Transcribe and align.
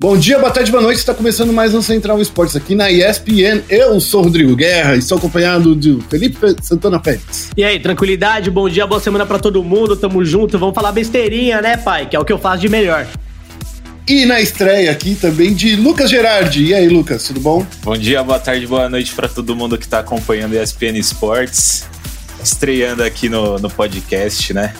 Bom 0.00 0.16
dia, 0.16 0.38
boa 0.38 0.52
tarde, 0.52 0.70
boa 0.70 0.80
noite. 0.80 0.98
Está 0.98 1.12
começando 1.12 1.52
mais 1.52 1.74
um 1.74 1.82
Central 1.82 2.22
Esportes 2.22 2.54
aqui 2.54 2.76
na 2.76 2.88
ESPN. 2.88 3.64
Eu 3.68 4.00
sou 4.00 4.20
o 4.20 4.24
Rodrigo 4.24 4.54
Guerra 4.54 4.94
e 4.94 5.00
estou 5.00 5.18
acompanhado 5.18 5.74
de 5.74 5.98
Felipe 6.08 6.38
Santana 6.62 7.00
Félix. 7.00 7.50
E 7.56 7.64
aí, 7.64 7.80
tranquilidade, 7.80 8.48
bom 8.48 8.68
dia, 8.68 8.86
boa 8.86 9.00
semana 9.00 9.26
para 9.26 9.40
todo 9.40 9.60
mundo. 9.64 9.96
Tamo 9.96 10.24
junto, 10.24 10.56
vamos 10.56 10.72
falar 10.72 10.92
besteirinha, 10.92 11.60
né, 11.60 11.76
pai? 11.76 12.08
Que 12.08 12.14
é 12.14 12.20
o 12.20 12.24
que 12.24 12.32
eu 12.32 12.38
faço 12.38 12.60
de 12.60 12.68
melhor. 12.68 13.08
E 14.06 14.24
na 14.24 14.40
estreia 14.40 14.92
aqui 14.92 15.16
também 15.16 15.52
de 15.52 15.74
Lucas 15.74 16.08
Gerardi. 16.08 16.66
E 16.66 16.74
aí, 16.74 16.88
Lucas, 16.88 17.24
tudo 17.24 17.40
bom? 17.40 17.66
Bom 17.82 17.96
dia, 17.96 18.22
boa 18.22 18.38
tarde, 18.38 18.68
boa 18.68 18.88
noite 18.88 19.12
para 19.12 19.26
todo 19.26 19.56
mundo 19.56 19.76
que 19.76 19.84
está 19.84 19.98
acompanhando 19.98 20.56
a 20.56 20.62
ESPN 20.62 20.96
Esportes. 20.96 21.86
Estreando 22.40 23.02
aqui 23.02 23.28
no, 23.28 23.58
no 23.58 23.68
podcast, 23.68 24.54
né? 24.54 24.72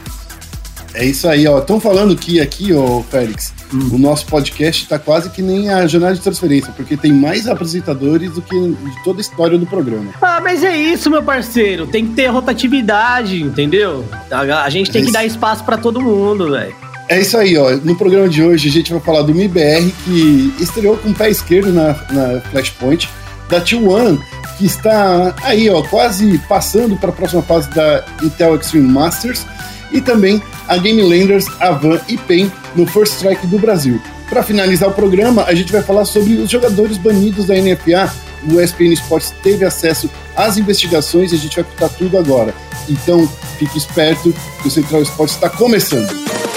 É 0.94 1.04
isso 1.04 1.28
aí, 1.28 1.44
ó. 1.48 1.58
Estão 1.58 1.80
falando 1.80 2.14
que 2.14 2.40
aqui, 2.40 2.72
ó, 2.72 3.02
Félix, 3.02 3.57
hum. 3.72 3.90
o 3.92 3.98
nosso 3.98 4.26
podcast 4.26 4.82
está 4.82 4.98
quase 4.98 5.30
que 5.30 5.42
nem 5.42 5.70
a 5.70 5.86
jornada 5.86 6.14
de 6.14 6.20
transferência, 6.20 6.72
porque 6.76 6.96
tem 6.96 7.12
mais 7.12 7.46
apresentadores 7.46 8.32
do 8.32 8.42
que 8.42 8.54
de 8.54 9.04
toda 9.04 9.20
a 9.20 9.22
história 9.22 9.58
do 9.58 9.66
programa. 9.66 10.12
Ah, 10.20 10.40
mas 10.42 10.62
é 10.62 10.76
isso, 10.76 11.10
meu 11.10 11.22
parceiro. 11.22 11.86
Tem 11.86 12.06
que 12.06 12.14
ter 12.14 12.26
rotatividade, 12.26 13.42
entendeu? 13.42 14.04
A, 14.30 14.70
gente 14.70 14.90
tem 14.90 15.02
é 15.02 15.06
que 15.06 15.12
dar 15.12 15.24
espaço 15.24 15.64
para 15.64 15.76
todo 15.76 16.00
mundo, 16.00 16.50
velho. 16.50 16.74
É 17.08 17.20
isso 17.20 17.36
aí, 17.38 17.56
ó. 17.56 17.70
No 17.76 17.96
programa 17.96 18.28
de 18.28 18.42
hoje 18.42 18.68
a 18.68 18.72
gente 18.72 18.92
vai 18.92 19.00
falar 19.00 19.22
do 19.22 19.34
MIBR, 19.34 19.90
que 20.04 20.54
estreou 20.60 20.96
com 20.98 21.08
o 21.08 21.14
pé 21.14 21.30
esquerdo 21.30 21.72
na, 21.72 21.94
na 22.10 22.40
Flashpoint, 22.50 23.08
da 23.48 23.60
T1, 23.60 24.20
que 24.58 24.66
está 24.66 25.34
aí, 25.42 25.70
ó, 25.70 25.82
quase 25.82 26.38
passando 26.48 26.96
para 26.96 27.08
a 27.08 27.12
próxima 27.12 27.42
fase 27.42 27.70
da 27.70 28.04
Intel 28.22 28.56
Extreme 28.56 28.88
Masters 28.88 29.46
e 29.90 30.00
também 30.00 30.42
a 30.66 30.76
Game 30.76 31.02
Landers, 31.02 31.46
Avan 31.60 32.00
e 32.08 32.16
PEN 32.16 32.50
no 32.74 32.86
First 32.86 33.14
Strike 33.14 33.46
do 33.46 33.58
Brasil. 33.58 34.00
Para 34.28 34.42
finalizar 34.42 34.88
o 34.88 34.92
programa, 34.92 35.44
a 35.44 35.54
gente 35.54 35.72
vai 35.72 35.82
falar 35.82 36.04
sobre 36.04 36.34
os 36.34 36.50
jogadores 36.50 36.98
banidos 36.98 37.46
da 37.46 37.54
NFA. 37.54 38.12
O 38.50 38.60
ESPN 38.60 38.92
Sports 38.92 39.32
teve 39.42 39.64
acesso 39.64 40.10
às 40.36 40.58
investigações 40.58 41.32
e 41.32 41.34
a 41.34 41.38
gente 41.38 41.56
vai 41.56 41.64
contar 41.64 41.88
tudo 41.88 42.18
agora. 42.18 42.54
Então, 42.88 43.28
fique 43.58 43.78
esperto 43.78 44.34
que 44.62 44.68
o 44.68 44.70
Central 44.70 45.02
Esportes 45.02 45.34
está 45.34 45.48
começando. 45.48 46.47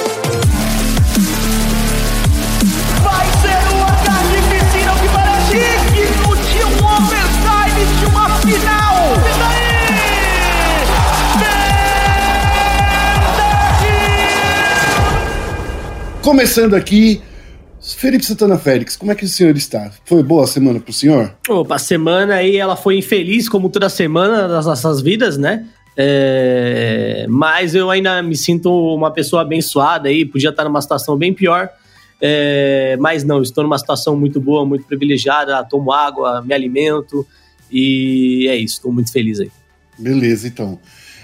Começando 16.22 16.76
aqui, 16.76 17.20
Felipe 17.82 18.24
Santana 18.24 18.56
Félix, 18.56 18.96
como 18.96 19.12
é 19.12 19.16
que 19.16 19.26
o 19.26 19.28
senhor 19.28 19.58
está? 19.58 19.92
Foi 20.06 20.22
boa 20.22 20.44
a 20.44 20.48
semana 20.48 20.80
pro 20.80 20.94
senhor? 20.94 21.36
Opa, 21.50 21.76
a 21.76 21.80
semana 21.80 22.36
aí 22.36 22.58
ela 22.58 22.76
foi 22.76 23.00
infeliz, 23.00 23.50
como 23.50 23.70
toda 23.70 23.90
semana 23.90 24.48
das 24.48 24.68
nossas 24.68 25.02
vidas, 25.02 25.36
né? 25.36 25.66
É... 25.98 27.26
Mas 27.28 27.74
eu 27.74 27.90
ainda 27.90 28.22
me 28.22 28.38
sinto 28.38 28.72
uma 28.72 29.10
pessoa 29.10 29.42
abençoada 29.42 30.10
aí, 30.10 30.24
podia 30.24 30.52
estar 30.52 30.64
numa 30.64 30.80
situação 30.80 31.18
bem 31.18 31.34
pior. 31.34 31.68
É... 32.22 32.96
Mas 33.00 33.24
não, 33.24 33.42
estou 33.42 33.64
numa 33.64 33.80
situação 33.80 34.16
muito 34.16 34.40
boa, 34.40 34.64
muito 34.64 34.86
privilegiada, 34.86 35.64
tomo 35.64 35.92
água, 35.92 36.40
me 36.44 36.54
alimento 36.54 37.26
e 37.72 38.48
é 38.48 38.56
isso, 38.56 38.76
estou 38.76 38.94
muito 38.94 39.12
feliz 39.12 39.40
aí. 39.40 39.50
Beleza, 39.98 40.48
então. 40.48 40.78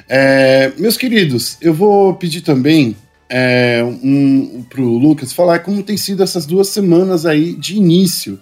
É... 0.09 0.71
Meus 0.75 0.97
queridos, 0.97 1.55
eu 1.61 1.73
vou 1.73 2.15
pedir 2.15 2.41
também 2.41 2.95
é, 3.29 3.83
um, 3.83 4.63
para 4.69 4.81
o 4.81 4.97
Lucas 4.97 5.33
falar 5.33 5.59
como 5.59 5.83
tem 5.83 5.97
sido 5.97 6.23
essas 6.23 6.45
duas 6.45 6.69
semanas 6.69 7.25
aí 7.25 7.53
de 7.53 7.75
início. 7.75 8.39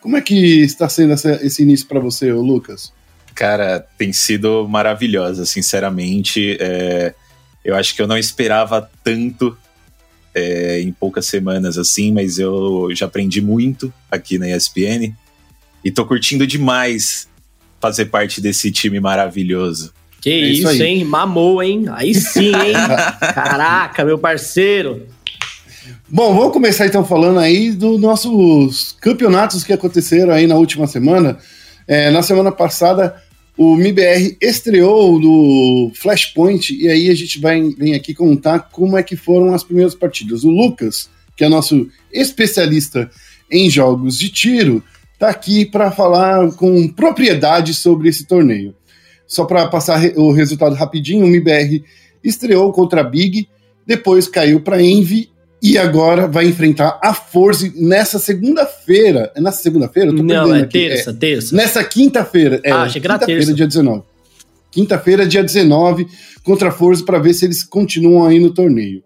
Como 0.00 0.16
é 0.16 0.20
que 0.20 0.62
está 0.62 0.88
sendo 0.88 1.12
essa, 1.12 1.44
esse 1.44 1.62
início 1.62 1.86
para 1.86 2.00
você, 2.00 2.32
Lucas? 2.32 2.92
Cara, 3.34 3.80
tem 3.98 4.12
sido 4.12 4.66
maravilhosa, 4.68 5.44
sinceramente. 5.44 6.56
É, 6.60 7.14
eu 7.64 7.74
acho 7.74 7.94
que 7.94 8.02
eu 8.02 8.06
não 8.06 8.16
esperava 8.16 8.90
tanto 9.04 9.56
é, 10.34 10.80
em 10.80 10.92
poucas 10.92 11.26
semanas 11.26 11.76
assim, 11.76 12.12
mas 12.12 12.38
eu 12.38 12.88
já 12.94 13.06
aprendi 13.06 13.40
muito 13.40 13.92
aqui 14.10 14.38
na 14.38 14.48
ESPN 14.48 15.12
e 15.84 15.90
tô 15.90 16.04
curtindo 16.06 16.46
demais 16.46 17.28
fazer 17.80 18.06
parte 18.06 18.40
desse 18.40 18.70
time 18.70 19.00
maravilhoso. 19.00 19.92
Que 20.20 20.30
é 20.30 20.38
isso, 20.38 20.70
isso 20.70 20.82
hein? 20.82 21.04
Mamou, 21.04 21.62
hein? 21.62 21.86
Aí 21.92 22.14
sim, 22.14 22.54
hein? 22.54 22.74
Caraca, 23.34 24.04
meu 24.04 24.18
parceiro. 24.18 25.06
Bom, 26.08 26.34
vamos 26.34 26.52
começar 26.52 26.86
então 26.86 27.04
falando 27.04 27.38
aí 27.38 27.70
dos 27.70 28.00
nossos 28.00 28.96
campeonatos 29.00 29.64
que 29.64 29.72
aconteceram 29.72 30.32
aí 30.32 30.46
na 30.46 30.56
última 30.56 30.86
semana. 30.86 31.38
É, 31.86 32.10
na 32.10 32.22
semana 32.22 32.52
passada, 32.52 33.16
o 33.56 33.76
MIBR 33.76 34.36
estreou 34.40 35.20
no 35.20 35.92
Flashpoint 35.94 36.74
e 36.74 36.88
aí 36.88 37.08
a 37.10 37.14
gente 37.14 37.40
vai 37.40 37.62
vem 37.76 37.94
aqui 37.94 38.12
contar 38.14 38.70
como 38.72 38.96
é 38.96 39.02
que 39.02 39.16
foram 39.16 39.54
as 39.54 39.62
primeiras 39.62 39.94
partidas. 39.94 40.44
O 40.44 40.50
Lucas, 40.50 41.08
que 41.36 41.44
é 41.44 41.48
nosso 41.48 41.88
especialista 42.12 43.10
em 43.50 43.70
jogos 43.70 44.18
de 44.18 44.28
tiro, 44.30 44.82
tá 45.18 45.28
aqui 45.28 45.64
para 45.64 45.90
falar 45.90 46.50
com 46.52 46.88
propriedade 46.88 47.74
sobre 47.74 48.08
esse 48.08 48.24
torneio. 48.24 48.74
Só 49.30 49.44
para 49.44 49.64
passar 49.68 50.02
o 50.16 50.32
resultado 50.32 50.74
rapidinho, 50.74 51.24
o 51.24 51.28
MIBR 51.28 51.84
estreou 52.22 52.72
contra 52.72 53.00
a 53.00 53.04
Big, 53.04 53.48
depois 53.86 54.26
caiu 54.26 54.60
para 54.60 54.82
Envy 54.82 55.30
e 55.62 55.78
agora 55.78 56.26
vai 56.26 56.46
enfrentar 56.46 56.98
a 57.00 57.14
Force 57.14 57.72
nessa 57.76 58.18
segunda-feira. 58.18 59.30
É 59.36 59.40
nessa 59.40 59.62
segunda-feira? 59.62 60.10
Não, 60.10 60.52
é 60.52 60.62
aqui. 60.62 60.72
terça, 60.80 61.10
é, 61.10 61.12
terça. 61.12 61.54
Nessa 61.54 61.84
quinta-feira. 61.84 62.60
É, 62.64 62.72
ah, 62.72 62.82
achei 62.82 63.00
que 63.00 63.06
era 63.06 63.20
quinta 63.20 63.26
terça. 63.26 63.54
dia 63.54 63.68
19. 63.68 64.02
Quinta-feira, 64.68 65.24
dia 65.24 65.44
19, 65.44 66.08
contra 66.42 66.70
a 66.70 66.72
Force 66.72 67.04
para 67.04 67.20
ver 67.20 67.32
se 67.32 67.44
eles 67.44 67.62
continuam 67.62 68.26
aí 68.26 68.40
no 68.40 68.52
torneio. 68.52 69.00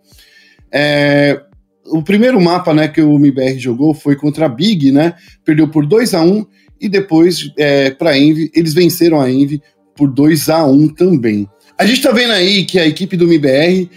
É, 0.73 1.39
o 1.85 2.03
primeiro 2.03 2.41
mapa 2.41 2.73
né, 2.73 2.89
que 2.89 3.03
o 3.03 3.19
MIBR 3.19 3.59
jogou 3.59 3.93
foi 3.93 4.17
contra 4.17 4.47
a 4.47 4.49
Big, 4.49 4.91
né? 4.91 5.17
Perdeu 5.45 5.69
por 5.69 5.85
2 5.85 6.15
a 6.15 6.23
1 6.23 6.47
e 6.81 6.89
depois 6.89 7.51
é, 7.59 7.91
para 7.91 8.17
Envy, 8.17 8.51
eles 8.55 8.73
venceram 8.73 9.21
a 9.21 9.31
Envy 9.31 9.61
por 9.97 10.09
2 10.09 10.49
a 10.49 10.65
1 10.65 10.89
também. 10.89 11.49
A 11.79 11.85
gente 11.87 12.03
tá 12.03 12.13
vendo 12.13 12.33
aí 12.33 12.65
que 12.65 12.79
a 12.79 12.87
equipe 12.87 13.17
do 13.17 13.25
MBR 13.25 13.89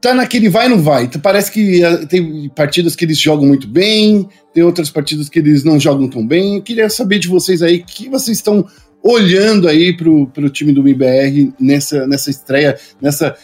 tá 0.00 0.14
naquele 0.14 0.48
vai 0.48 0.68
não 0.68 0.80
vai. 0.80 1.08
Parece 1.22 1.50
que 1.50 1.84
ah, 1.84 2.06
tem 2.06 2.48
partidas 2.50 2.94
que 2.94 3.04
eles 3.04 3.18
jogam 3.18 3.46
muito 3.46 3.66
bem, 3.66 4.28
tem 4.54 4.62
outras 4.62 4.90
partidas 4.90 5.28
que 5.28 5.38
eles 5.38 5.64
não 5.64 5.78
jogam 5.80 6.08
tão 6.08 6.26
bem. 6.26 6.56
Eu 6.56 6.62
queria 6.62 6.88
saber 6.88 7.18
de 7.18 7.28
vocês 7.28 7.62
aí, 7.62 7.82
que 7.82 8.08
vocês 8.08 8.38
estão 8.38 8.66
olhando 9.02 9.68
aí 9.68 9.96
pro, 9.96 10.26
pro 10.28 10.50
time 10.50 10.72
do 10.72 10.80
MBR 10.80 11.52
nessa, 11.60 12.06
nessa 12.06 12.30
estreia, 12.30 12.78
nessa 13.00 13.36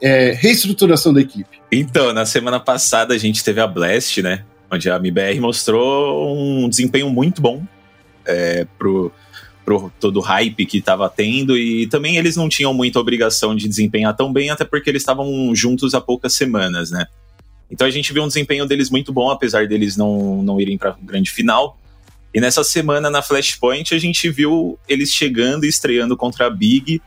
é, 0.00 0.32
reestruturação 0.32 1.12
da 1.12 1.20
equipe? 1.20 1.58
Então, 1.72 2.12
na 2.12 2.26
semana 2.26 2.60
passada 2.60 3.14
a 3.14 3.18
gente 3.18 3.42
teve 3.42 3.60
a 3.60 3.66
Blast, 3.66 4.22
né? 4.22 4.44
Onde 4.70 4.90
a 4.90 4.96
MBR 4.96 5.40
mostrou 5.40 6.36
um 6.36 6.68
desempenho 6.68 7.08
muito 7.10 7.40
bom 7.40 7.62
é, 8.26 8.66
pro, 8.78 9.10
pro 9.68 9.92
todo 10.00 10.16
o 10.16 10.22
hype 10.22 10.64
que 10.64 10.78
estava 10.78 11.10
tendo 11.10 11.54
e 11.54 11.86
também 11.88 12.16
eles 12.16 12.36
não 12.36 12.48
tinham 12.48 12.72
muita 12.72 12.98
obrigação 12.98 13.54
de 13.54 13.68
desempenhar 13.68 14.16
tão 14.16 14.32
bem, 14.32 14.48
até 14.48 14.64
porque 14.64 14.88
eles 14.88 15.02
estavam 15.02 15.54
juntos 15.54 15.92
há 15.92 16.00
poucas 16.00 16.32
semanas, 16.32 16.90
né? 16.90 17.06
Então 17.70 17.86
a 17.86 17.90
gente 17.90 18.10
viu 18.10 18.24
um 18.24 18.28
desempenho 18.28 18.64
deles 18.64 18.88
muito 18.88 19.12
bom, 19.12 19.30
apesar 19.30 19.68
deles 19.68 19.94
não, 19.94 20.42
não 20.42 20.58
irem 20.58 20.78
para 20.78 20.96
grande 21.02 21.30
final. 21.30 21.78
E 22.32 22.40
nessa 22.40 22.64
semana 22.64 23.10
na 23.10 23.20
Flashpoint 23.20 23.94
a 23.94 23.98
gente 23.98 24.30
viu 24.30 24.78
eles 24.88 25.12
chegando 25.12 25.66
e 25.66 25.68
estreando 25.68 26.16
contra 26.16 26.46
a 26.46 26.50
Big 26.50 27.02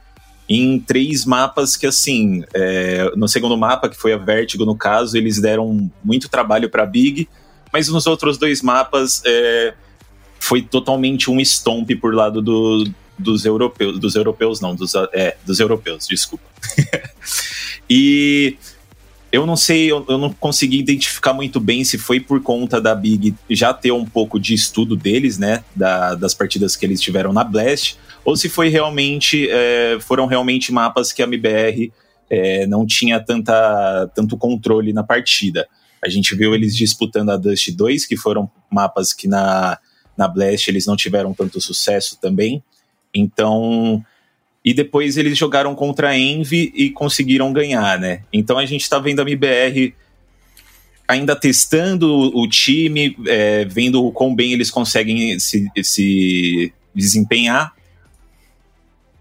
em 0.47 0.79
três 0.79 1.25
mapas 1.25 1.75
que, 1.75 1.87
assim, 1.87 2.43
é, 2.53 3.11
no 3.15 3.27
segundo 3.27 3.57
mapa, 3.57 3.89
que 3.89 3.97
foi 3.97 4.13
a 4.13 4.17
Vertigo 4.17 4.65
no 4.65 4.75
caso, 4.75 5.17
eles 5.17 5.41
deram 5.41 5.91
muito 6.03 6.29
trabalho 6.29 6.69
para 6.69 6.85
Big, 6.85 7.27
mas 7.73 7.87
nos 7.87 8.05
outros 8.05 8.37
dois 8.37 8.61
mapas 8.61 9.23
é, 9.25 9.73
foi 10.41 10.61
totalmente 10.63 11.29
um 11.29 11.39
stomp 11.39 11.91
por 12.01 12.15
lado 12.15 12.41
do, 12.41 12.83
dos 13.17 13.45
europeus, 13.45 13.99
dos 13.99 14.15
europeus 14.15 14.59
não, 14.59 14.75
dos, 14.75 14.93
é, 15.13 15.37
dos 15.45 15.59
europeus, 15.59 16.07
desculpa. 16.07 16.43
e 17.87 18.57
eu 19.31 19.45
não 19.45 19.55
sei, 19.55 19.91
eu, 19.91 20.03
eu, 20.09 20.17
não 20.17 20.33
consegui 20.33 20.79
identificar 20.79 21.31
muito 21.31 21.59
bem 21.59 21.83
se 21.83 21.97
foi 21.99 22.19
por 22.19 22.41
conta 22.41 22.81
da 22.81 22.95
Big 22.95 23.35
já 23.51 23.71
ter 23.71 23.91
um 23.91 24.03
pouco 24.03 24.39
de 24.39 24.55
estudo 24.55 24.95
deles, 24.95 25.37
né, 25.37 25.63
da, 25.75 26.15
das 26.15 26.33
partidas 26.33 26.75
que 26.75 26.87
eles 26.87 26.99
tiveram 26.99 27.31
na 27.31 27.43
Blast, 27.43 27.97
ou 28.25 28.35
se 28.35 28.49
foi 28.49 28.67
realmente, 28.67 29.47
é, 29.47 29.99
foram 30.01 30.25
realmente 30.25 30.71
mapas 30.73 31.13
que 31.13 31.21
a 31.21 31.25
MBR 31.27 31.93
é, 32.31 32.65
não 32.65 32.83
tinha 32.83 33.19
tanta, 33.19 34.09
tanto 34.15 34.35
controle 34.35 34.91
na 34.91 35.03
partida. 35.03 35.67
A 36.03 36.09
gente 36.09 36.35
viu 36.35 36.55
eles 36.55 36.75
disputando 36.75 37.29
a 37.29 37.37
Dust 37.37 37.69
2, 37.69 38.07
que 38.07 38.17
foram 38.17 38.49
mapas 38.71 39.13
que 39.13 39.27
na 39.27 39.77
na 40.21 40.27
Blast 40.27 40.69
eles 40.69 40.85
não 40.85 40.95
tiveram 40.95 41.33
tanto 41.33 41.59
sucesso 41.59 42.17
também. 42.21 42.63
Então. 43.13 44.03
E 44.63 44.75
depois 44.75 45.17
eles 45.17 45.35
jogaram 45.35 45.73
contra 45.73 46.09
a 46.09 46.17
Envy 46.17 46.71
e 46.75 46.91
conseguiram 46.91 47.51
ganhar, 47.51 47.99
né? 47.99 48.21
Então 48.31 48.59
a 48.59 48.65
gente 48.65 48.87
tá 48.87 48.99
vendo 48.99 49.19
a 49.19 49.23
MBR 49.23 49.95
ainda 51.07 51.35
testando 51.35 52.07
o 52.37 52.47
time, 52.47 53.17
é, 53.27 53.65
vendo 53.65 54.05
o 54.05 54.11
quão 54.11 54.35
bem 54.35 54.53
eles 54.53 54.69
conseguem 54.69 55.39
se, 55.39 55.67
se 55.83 56.71
desempenhar. 56.93 57.73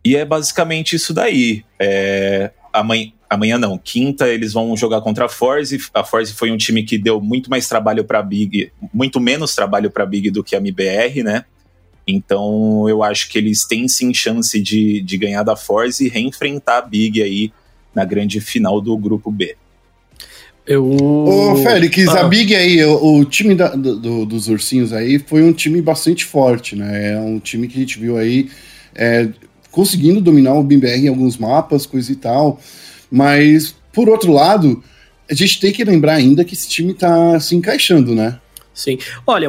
E 0.05 0.14
é 0.14 0.26
basicamente 0.26 0.94
isso 0.94 1.14
daí. 1.14 1.64
É, 1.79 2.50
amanhã, 2.70 3.11
amanhã 3.31 3.56
não, 3.56 3.79
quinta 3.79 4.29
eles 4.29 4.53
vão 4.53 4.77
jogar 4.77 5.00
contra 5.00 5.27
a 5.27 5.29
Force. 5.29 5.79
A 5.94 6.03
Force 6.03 6.35
foi 6.35 6.50
um 6.50 6.56
time 6.56 6.82
que 6.82 6.99
deu 6.99 7.21
muito 7.21 7.49
mais 7.49 7.69
trabalho 7.69 8.05
para 8.05 8.21
Big, 8.21 8.73
muito 8.93 9.21
menos 9.21 9.55
trabalho 9.55 9.88
para 9.88 10.05
Big 10.05 10.32
do 10.32 10.43
que 10.43 10.56
a 10.56 10.59
MBR, 10.59 11.23
né? 11.23 11.44
Então 12.06 12.88
eu 12.88 13.05
acho 13.05 13.29
que 13.31 13.38
eles 13.38 13.65
têm 13.65 13.87
sim 13.87 14.12
chance 14.12 14.61
de, 14.61 15.00
de 15.00 15.17
ganhar 15.17 15.44
da 15.44 15.55
Force 15.55 16.05
e 16.05 16.09
reenfrentar 16.09 16.79
a 16.79 16.82
Big 16.82 17.23
aí 17.23 17.53
na 17.94 18.05
grande 18.05 18.41
final 18.41 18.81
do 18.81 18.97
grupo 18.99 19.31
B. 19.31 19.55
Eu... 20.67 20.88
Ô, 20.88 21.56
Félix, 21.56 22.09
ah. 22.09 22.21
a 22.21 22.25
Big 22.25 22.55
aí, 22.55 22.85
o, 22.85 23.21
o 23.21 23.25
time 23.25 23.55
da, 23.55 23.69
do, 23.69 24.27
dos 24.27 24.49
ursinhos 24.49 24.93
aí 24.93 25.19
foi 25.19 25.43
um 25.43 25.53
time 25.53 25.81
bastante 25.81 26.25
forte, 26.25 26.75
né? 26.75 27.12
É 27.12 27.19
um 27.19 27.38
time 27.38 27.69
que 27.69 27.77
a 27.77 27.81
gente 27.81 27.99
viu 27.99 28.17
aí 28.17 28.50
é, 28.94 29.29
conseguindo 29.71 30.21
dominar 30.21 30.55
o 30.55 30.62
BIMBR 30.62 31.05
em 31.05 31.09
alguns 31.09 31.37
mapas, 31.38 31.87
coisa 31.87 32.11
e 32.11 32.17
tal. 32.17 32.61
Mas, 33.11 33.75
por 33.93 34.09
outro 34.09 34.33
lado, 34.33 34.83
a 35.31 35.35
gente 35.35 35.61
tem 35.61 35.73
que 35.73 35.85
lembrar 35.85 36.15
ainda 36.15 36.45
que 36.45 36.55
esse 36.55 36.69
time 36.69 36.95
tá 36.95 37.39
se 37.41 37.55
encaixando, 37.55 38.15
né? 38.15 38.39
Sim. 38.73 38.99
Olha, 39.27 39.49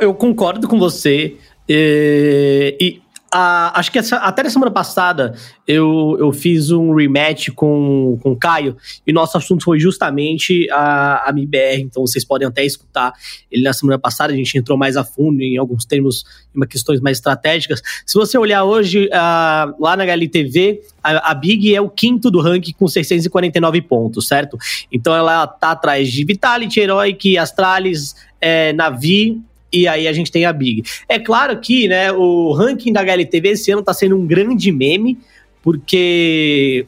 eu, 0.00 0.14
concordo 0.14 0.68
com 0.68 0.78
você. 0.78 1.36
E, 1.68 2.76
e 2.80 3.02
acho 3.38 3.90
que 3.90 3.98
essa, 3.98 4.16
até 4.16 4.42
na 4.42 4.50
semana 4.50 4.70
passada 4.70 5.34
eu, 5.66 6.16
eu 6.18 6.32
fiz 6.32 6.70
um 6.70 6.94
rematch 6.94 7.50
com, 7.50 8.18
com 8.22 8.32
o 8.32 8.36
Caio 8.36 8.76
e 9.06 9.12
nosso 9.12 9.36
assunto 9.36 9.64
foi 9.64 9.78
justamente 9.78 10.68
a, 10.70 11.28
a 11.28 11.32
MIBR, 11.32 11.80
então 11.80 12.06
vocês 12.06 12.24
podem 12.24 12.46
até 12.46 12.64
escutar 12.64 13.12
ele 13.50 13.62
na 13.62 13.72
semana 13.72 13.98
passada, 13.98 14.32
a 14.32 14.36
gente 14.36 14.56
entrou 14.56 14.78
mais 14.78 14.96
a 14.96 15.04
fundo 15.04 15.42
em 15.42 15.56
alguns 15.56 15.84
termos, 15.84 16.24
em 16.54 16.66
questões 16.66 17.00
mais 17.00 17.18
estratégicas. 17.18 17.82
Se 18.04 18.14
você 18.14 18.38
olhar 18.38 18.64
hoje 18.64 19.06
uh, 19.06 19.74
lá 19.82 19.96
na 19.96 20.04
HLTV, 20.04 20.82
a, 21.02 21.30
a 21.30 21.34
Big 21.34 21.74
é 21.74 21.80
o 21.80 21.90
quinto 21.90 22.30
do 22.30 22.40
ranking 22.40 22.72
com 22.72 22.86
649 22.86 23.82
pontos, 23.82 24.26
certo? 24.28 24.56
Então 24.90 25.14
ela 25.14 25.46
tá 25.46 25.72
atrás 25.72 26.10
de 26.10 26.24
Vitality, 26.24 26.80
Heroic, 26.80 27.36
Astralis, 27.38 28.14
é, 28.40 28.72
Navi 28.72 29.42
e 29.76 29.88
aí 29.88 30.08
a 30.08 30.12
gente 30.12 30.30
tem 30.30 30.44
a 30.44 30.52
Big. 30.52 30.82
É 31.08 31.18
claro 31.18 31.58
que 31.60 31.88
né, 31.88 32.12
o 32.12 32.52
ranking 32.52 32.92
da 32.92 33.02
HLTV 33.02 33.50
esse 33.50 33.70
ano 33.70 33.80
está 33.80 33.92
sendo 33.92 34.16
um 34.16 34.26
grande 34.26 34.72
meme, 34.72 35.18
porque 35.62 36.86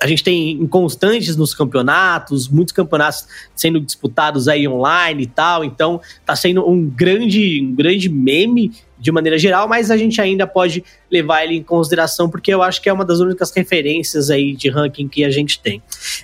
a 0.00 0.06
gente 0.06 0.24
tem 0.24 0.52
inconstantes 0.52 1.36
nos 1.36 1.54
campeonatos, 1.54 2.48
muitos 2.48 2.72
campeonatos 2.72 3.26
sendo 3.54 3.80
disputados 3.80 4.48
aí 4.48 4.66
online 4.66 5.22
e 5.22 5.26
tal, 5.26 5.64
então 5.64 6.00
está 6.20 6.34
sendo 6.34 6.68
um 6.68 6.88
grande, 6.88 7.62
um 7.62 7.74
grande 7.74 8.08
meme 8.08 8.72
de 8.98 9.12
maneira 9.12 9.38
geral, 9.38 9.68
mas 9.68 9.90
a 9.90 9.96
gente 9.96 10.20
ainda 10.20 10.46
pode 10.46 10.82
levar 11.10 11.44
ele 11.44 11.56
em 11.56 11.62
consideração, 11.62 12.28
porque 12.28 12.52
eu 12.52 12.62
acho 12.62 12.80
que 12.80 12.88
é 12.88 12.92
uma 12.92 13.04
das 13.04 13.20
únicas 13.20 13.52
referências 13.54 14.30
aí 14.30 14.56
de 14.56 14.68
ranking 14.68 15.08
que 15.08 15.24
a 15.24 15.30
gente 15.30 15.60
tem. 15.60 15.82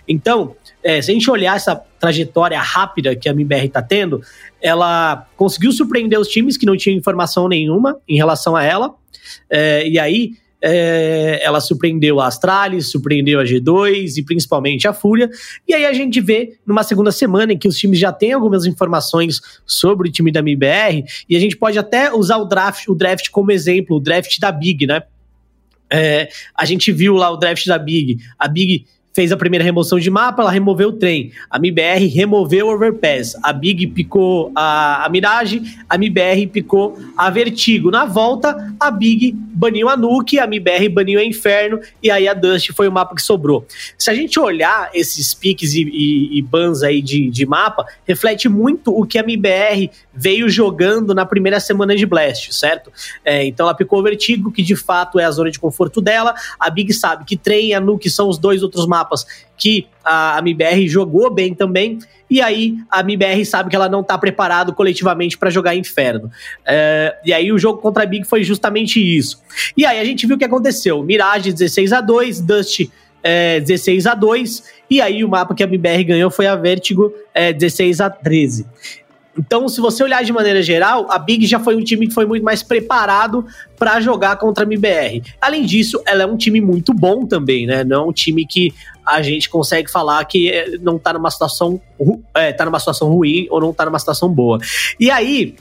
Então, 0.08 0.56
é, 0.82 1.00
se 1.02 1.10
a 1.10 1.14
gente 1.14 1.30
olhar 1.30 1.56
essa 1.56 1.76
trajetória 1.98 2.58
rápida 2.60 3.14
que 3.14 3.28
a 3.28 3.32
MBR 3.32 3.66
está 3.66 3.82
tendo, 3.82 4.22
ela 4.60 5.26
conseguiu 5.36 5.72
surpreender 5.72 6.18
os 6.18 6.28
times 6.28 6.56
que 6.56 6.66
não 6.66 6.76
tinham 6.76 6.96
informação 6.96 7.48
nenhuma 7.48 7.98
em 8.08 8.16
relação 8.16 8.56
a 8.56 8.64
ela. 8.64 8.94
É, 9.48 9.86
e 9.86 9.98
aí 9.98 10.32
é, 10.62 11.40
ela 11.42 11.60
surpreendeu 11.60 12.20
a 12.20 12.26
Astralis, 12.26 12.90
surpreendeu 12.90 13.40
a 13.40 13.44
G2 13.44 14.16
e 14.18 14.22
principalmente 14.22 14.86
a 14.86 14.92
Fúria. 14.92 15.30
E 15.66 15.74
aí 15.74 15.86
a 15.86 15.92
gente 15.92 16.20
vê 16.20 16.58
numa 16.66 16.82
segunda 16.82 17.12
semana 17.12 17.52
em 17.52 17.58
que 17.58 17.68
os 17.68 17.76
times 17.76 17.98
já 17.98 18.12
têm 18.12 18.32
algumas 18.32 18.66
informações 18.66 19.40
sobre 19.66 20.08
o 20.08 20.12
time 20.12 20.30
da 20.30 20.40
MBR 20.40 21.04
e 21.28 21.36
a 21.36 21.40
gente 21.40 21.56
pode 21.56 21.78
até 21.78 22.12
usar 22.12 22.36
o 22.38 22.44
draft, 22.44 22.88
o 22.88 22.94
draft 22.94 23.28
como 23.30 23.52
exemplo, 23.52 23.96
o 23.96 24.00
draft 24.00 24.38
da 24.38 24.52
Big, 24.52 24.86
né? 24.86 25.02
É, 25.92 26.28
a 26.54 26.64
gente 26.64 26.92
viu 26.92 27.14
lá 27.14 27.30
o 27.30 27.36
draft 27.36 27.66
da 27.66 27.78
Big. 27.78 28.18
A 28.38 28.46
Big 28.46 28.86
fez 29.12 29.32
a 29.32 29.36
primeira 29.36 29.64
remoção 29.64 29.98
de 29.98 30.10
mapa, 30.10 30.42
ela 30.42 30.50
removeu 30.50 30.90
o 30.90 30.92
trem. 30.92 31.32
A 31.50 31.58
MIBR 31.58 32.06
removeu 32.14 32.68
o 32.68 32.74
overpass. 32.74 33.36
A 33.42 33.52
Big 33.52 33.86
picou 33.88 34.52
a, 34.54 35.04
a 35.04 35.08
Mirage, 35.08 35.62
a 35.88 35.98
MIBR 35.98 36.46
picou 36.52 36.96
a 37.16 37.28
Vertigo. 37.28 37.90
Na 37.90 38.04
volta, 38.04 38.72
a 38.78 38.90
Big 38.90 39.32
baniu 39.32 39.88
a 39.88 39.96
Nuke, 39.96 40.38
a 40.38 40.46
MIBR 40.46 40.88
baniu 40.90 41.18
a 41.18 41.24
Inferno, 41.24 41.80
e 42.02 42.10
aí 42.10 42.28
a 42.28 42.34
Dust 42.34 42.72
foi 42.72 42.88
o 42.88 42.92
mapa 42.92 43.14
que 43.14 43.22
sobrou. 43.22 43.66
Se 43.98 44.10
a 44.10 44.14
gente 44.14 44.38
olhar 44.38 44.90
esses 44.94 45.34
piques 45.34 45.74
e, 45.74 45.82
e, 45.82 46.38
e 46.38 46.42
bans 46.42 46.82
aí 46.82 47.02
de, 47.02 47.28
de 47.30 47.44
mapa, 47.44 47.84
reflete 48.06 48.48
muito 48.48 48.96
o 48.96 49.04
que 49.04 49.18
a 49.18 49.22
MIBR 49.22 49.90
veio 50.14 50.48
jogando 50.48 51.14
na 51.14 51.26
primeira 51.26 51.58
semana 51.58 51.96
de 51.96 52.06
Blast, 52.06 52.54
certo? 52.54 52.92
É, 53.24 53.44
então 53.44 53.66
ela 53.66 53.74
picou 53.74 53.98
o 53.98 54.02
Vertigo, 54.02 54.52
que 54.52 54.62
de 54.62 54.76
fato 54.76 55.18
é 55.18 55.24
a 55.24 55.30
zona 55.30 55.50
de 55.50 55.58
conforto 55.58 56.00
dela. 56.00 56.34
A 56.58 56.70
Big 56.70 56.92
sabe 56.94 57.24
que 57.24 57.36
trem 57.36 57.68
e 57.68 57.74
a 57.74 57.80
Nuke 57.80 58.08
são 58.08 58.28
os 58.28 58.38
dois 58.38 58.62
outros 58.62 58.86
mapas 58.86 58.99
mapas 59.00 59.26
que 59.56 59.86
a, 60.04 60.38
a 60.38 60.42
MIBR 60.42 60.86
jogou 60.88 61.30
bem 61.30 61.54
também. 61.54 61.98
E 62.28 62.40
aí 62.40 62.76
a 62.90 63.02
MIBR 63.02 63.44
sabe 63.44 63.70
que 63.70 63.76
ela 63.76 63.88
não 63.88 64.00
está 64.00 64.16
preparado 64.16 64.72
coletivamente 64.72 65.36
para 65.36 65.50
jogar 65.50 65.74
Inferno. 65.74 66.30
É, 66.64 67.16
e 67.24 67.32
aí 67.32 67.50
o 67.52 67.58
jogo 67.58 67.80
contra 67.80 68.04
a 68.04 68.06
Big 68.06 68.26
foi 68.26 68.44
justamente 68.44 69.00
isso. 69.00 69.42
E 69.76 69.84
aí 69.84 69.98
a 69.98 70.04
gente 70.04 70.26
viu 70.26 70.36
o 70.36 70.38
que 70.38 70.44
aconteceu: 70.44 71.02
Mirage 71.02 71.52
16 71.52 71.92
a 71.92 72.00
2 72.00 72.40
Dust 72.40 72.88
é, 73.22 73.60
16 73.60 74.06
a 74.06 74.14
2 74.14 74.62
e 74.88 75.00
aí 75.00 75.22
o 75.24 75.28
mapa 75.28 75.54
que 75.54 75.62
a 75.62 75.66
MIBR 75.66 76.04
ganhou 76.04 76.30
foi 76.30 76.46
a 76.46 76.56
Vertigo 76.56 77.12
é, 77.34 77.52
16 77.52 78.00
a 78.00 78.10
13. 78.10 78.66
Então, 79.40 79.66
se 79.68 79.80
você 79.80 80.04
olhar 80.04 80.22
de 80.22 80.32
maneira 80.34 80.62
geral, 80.62 81.06
a 81.10 81.18
Big 81.18 81.46
já 81.46 81.58
foi 81.58 81.74
um 81.74 81.82
time 81.82 82.06
que 82.06 82.12
foi 82.12 82.26
muito 82.26 82.44
mais 82.44 82.62
preparado 82.62 83.46
para 83.78 83.98
jogar 83.98 84.36
contra 84.36 84.64
a 84.64 84.66
MBR. 84.66 85.22
Além 85.40 85.64
disso, 85.64 86.00
ela 86.06 86.24
é 86.24 86.26
um 86.26 86.36
time 86.36 86.60
muito 86.60 86.92
bom 86.92 87.24
também, 87.24 87.66
né? 87.66 87.82
Não 87.82 88.02
é 88.02 88.06
um 88.08 88.12
time 88.12 88.46
que 88.46 88.72
a 89.04 89.22
gente 89.22 89.48
consegue 89.48 89.90
falar 89.90 90.22
que 90.26 90.50
é, 90.50 90.76
não 90.82 90.98
tá 90.98 91.14
numa 91.14 91.30
situação, 91.30 91.80
é, 92.34 92.52
tá 92.52 92.66
numa 92.66 92.78
situação 92.78 93.08
ruim 93.08 93.46
ou 93.50 93.60
não 93.60 93.72
tá 93.72 93.86
numa 93.86 93.98
situação 93.98 94.28
boa. 94.28 94.58
E 94.98 95.10
aí, 95.10 95.54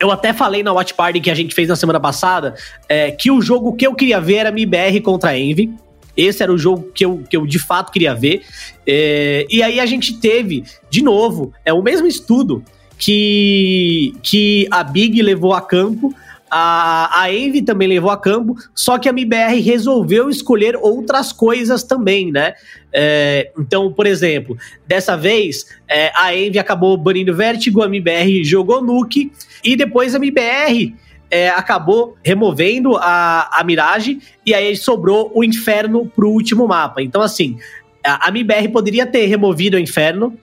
eu 0.00 0.10
até 0.10 0.32
falei 0.32 0.62
na 0.62 0.72
Watch 0.72 0.94
Party 0.94 1.20
que 1.20 1.30
a 1.30 1.34
gente 1.34 1.54
fez 1.54 1.68
na 1.68 1.76
semana 1.76 2.00
passada 2.00 2.54
é, 2.88 3.10
que 3.10 3.30
o 3.30 3.42
jogo 3.42 3.74
que 3.74 3.86
eu 3.86 3.94
queria 3.94 4.20
ver 4.22 4.36
era 4.36 4.48
MBR 4.48 5.02
contra 5.02 5.30
a 5.30 5.38
Envy. 5.38 5.70
Esse 6.16 6.42
era 6.42 6.50
o 6.50 6.56
jogo 6.56 6.90
que 6.94 7.04
eu, 7.04 7.22
que 7.28 7.36
eu 7.36 7.46
de 7.46 7.58
fato 7.58 7.92
queria 7.92 8.14
ver. 8.14 8.42
É, 8.86 9.46
e 9.50 9.62
aí 9.62 9.78
a 9.78 9.84
gente 9.84 10.14
teve, 10.14 10.64
de 10.88 11.02
novo, 11.02 11.52
é 11.62 11.74
o 11.74 11.82
mesmo 11.82 12.06
estudo 12.06 12.64
que, 12.98 14.14
que 14.22 14.66
a 14.70 14.82
Big 14.82 15.20
levou 15.22 15.52
a 15.52 15.60
campo. 15.60 16.14
A, 16.48 17.22
a 17.22 17.32
Envy 17.32 17.60
também 17.60 17.88
levou 17.88 18.10
a 18.10 18.16
campo, 18.16 18.54
só 18.72 18.98
que 18.98 19.08
a 19.08 19.12
MBR 19.12 19.60
resolveu 19.60 20.30
escolher 20.30 20.76
outras 20.76 21.32
coisas 21.32 21.82
também, 21.82 22.30
né? 22.30 22.54
É, 22.92 23.50
então, 23.58 23.92
por 23.92 24.06
exemplo, 24.06 24.56
dessa 24.86 25.16
vez 25.16 25.66
é, 25.88 26.12
a 26.14 26.34
Envy 26.36 26.58
acabou 26.58 26.96
banindo 26.96 27.34
Vertigo, 27.34 27.82
a 27.82 27.86
MBR 27.86 28.44
jogou 28.44 28.80
Nuke, 28.80 29.32
e 29.64 29.74
depois 29.74 30.14
a 30.14 30.18
MBR 30.18 30.94
é, 31.28 31.48
acabou 31.48 32.16
removendo 32.22 32.96
a, 32.96 33.50
a 33.52 33.64
Mirage, 33.64 34.20
e 34.44 34.54
aí 34.54 34.76
sobrou 34.76 35.32
o 35.34 35.42
Inferno 35.42 36.06
pro 36.14 36.30
último 36.30 36.68
mapa. 36.68 37.02
Então, 37.02 37.22
assim, 37.22 37.58
a, 38.04 38.28
a 38.28 38.30
MBR 38.30 38.68
poderia 38.68 39.04
ter 39.04 39.26
removido 39.26 39.76
o 39.76 39.80
Inferno, 39.80 40.38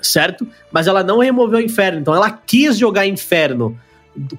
certo? 0.00 0.46
Mas 0.70 0.86
ela 0.86 1.02
não 1.02 1.18
removeu 1.18 1.58
o 1.58 1.62
Inferno, 1.62 2.00
então 2.00 2.14
ela 2.14 2.30
quis 2.30 2.78
jogar 2.78 3.06
Inferno 3.06 3.78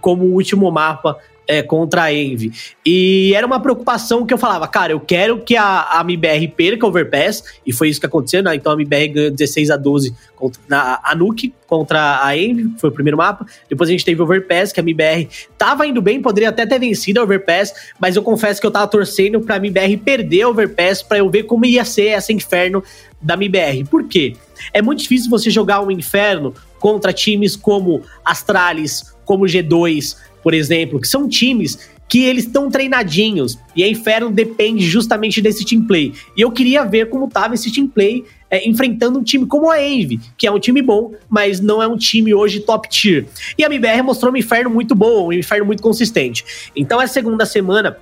como 0.02 0.26
o 0.26 0.34
último 0.34 0.70
mapa 0.72 1.18
é, 1.50 1.64
contra 1.64 2.04
a 2.04 2.14
Envy. 2.14 2.52
E 2.86 3.34
era 3.34 3.46
uma 3.46 3.60
preocupação 3.60 4.24
que 4.24 4.32
eu 4.32 4.38
falava, 4.38 4.68
cara, 4.68 4.94
eu 4.94 5.00
quero 5.00 5.40
que 5.40 5.58
a, 5.58 6.00
a 6.00 6.02
MBR 6.02 6.48
perca 6.50 6.86
o 6.86 6.90
Overpass, 6.90 7.44
e 7.66 7.74
foi 7.74 7.90
isso 7.90 8.00
que 8.00 8.06
aconteceu, 8.06 8.44
né? 8.44 8.54
Então 8.54 8.72
a 8.72 8.76
MBR 8.76 9.08
ganhou 9.08 9.32
16 9.32 9.72
a 9.72 9.76
12 9.76 10.14
contra 10.36 10.62
na, 10.70 11.00
a 11.04 11.16
Nuke 11.16 11.52
contra 11.66 12.24
a 12.24 12.38
Envy, 12.38 12.72
foi 12.78 12.92
o 12.92 12.94
primeiro 12.94 13.18
mapa. 13.18 13.48
Depois 13.68 13.90
a 13.90 13.92
gente 13.92 14.06
teve 14.06 14.22
o 14.22 14.26
Overpass, 14.26 14.72
que 14.72 14.80
a 14.80 14.84
MBR 14.84 15.28
tava 15.58 15.88
indo 15.88 16.04
bem, 16.04 16.22
poderia 16.22 16.50
até 16.50 16.68
ter 16.68 16.78
vencido 16.78 17.20
a 17.20 17.24
Overpass, 17.24 17.74
mas 18.00 18.16
eu 18.16 18.22
confesso 18.22 18.62
que 18.62 18.68
eu 18.68 18.72
tava 18.72 18.88
torcendo 18.88 19.42
pra 19.42 19.58
MBR 19.58 19.98
perder 19.98 20.44
a 20.44 20.50
Overpass 20.50 21.02
pra 21.02 21.18
eu 21.18 21.30
ver 21.32 21.44
como 21.44 21.66
ia 21.66 21.84
ser 21.84 22.10
essa 22.10 22.32
inferno 22.32 22.84
da 23.20 23.34
MBR. 23.34 23.86
Por 23.86 24.08
quê? 24.08 24.36
É 24.74 24.82
muito 24.82 25.00
difícil 25.00 25.30
você 25.30 25.50
jogar 25.50 25.82
um 25.82 25.92
inferno 25.92 26.54
contra 26.80 27.14
times 27.14 27.56
como 27.56 28.02
Astralis, 28.24 29.14
como 29.26 29.46
G2, 29.46 30.16
por 30.42 30.54
exemplo, 30.54 31.00
que 31.00 31.08
são 31.08 31.28
times 31.28 31.78
que 32.10 32.24
eles 32.24 32.46
estão 32.46 32.72
treinadinhos. 32.72 33.58
E 33.76 33.84
a 33.84 33.88
Inferno 33.88 34.32
depende 34.32 34.84
justamente 34.84 35.42
desse 35.42 35.64
team 35.64 35.84
play. 35.84 36.14
E 36.36 36.42
eu 36.42 36.52
queria 36.52 36.84
ver 36.84 37.08
como 37.08 37.26
estava 37.26 37.54
esse 37.54 37.72
team 37.72 37.88
play 37.88 38.26
é, 38.50 38.68
enfrentando 38.68 39.20
um 39.20 39.24
time 39.24 39.46
como 39.46 39.70
a 39.70 39.80
Envy, 39.82 40.20
que 40.36 40.48
é 40.48 40.52
um 40.52 40.60
time 40.60 40.82
bom, 40.82 41.14
mas 41.30 41.60
não 41.60 41.84
é 41.84 41.88
um 41.88 41.96
time 41.96 42.34
hoje 42.34 42.62
top 42.62 42.90
tier. 42.90 43.28
E 43.56 43.64
a 43.64 43.68
MBR 43.68 44.02
mostrou 44.02 44.34
um 44.34 44.38
Inferno 44.38 44.72
muito 44.72 44.96
bom, 44.96 45.28
um 45.28 45.34
Inferno 45.34 45.68
muito 45.68 45.84
consistente. 45.84 46.72
Então, 46.76 47.00
essa 47.00 47.14
segunda 47.14 47.46
semana 47.46 47.96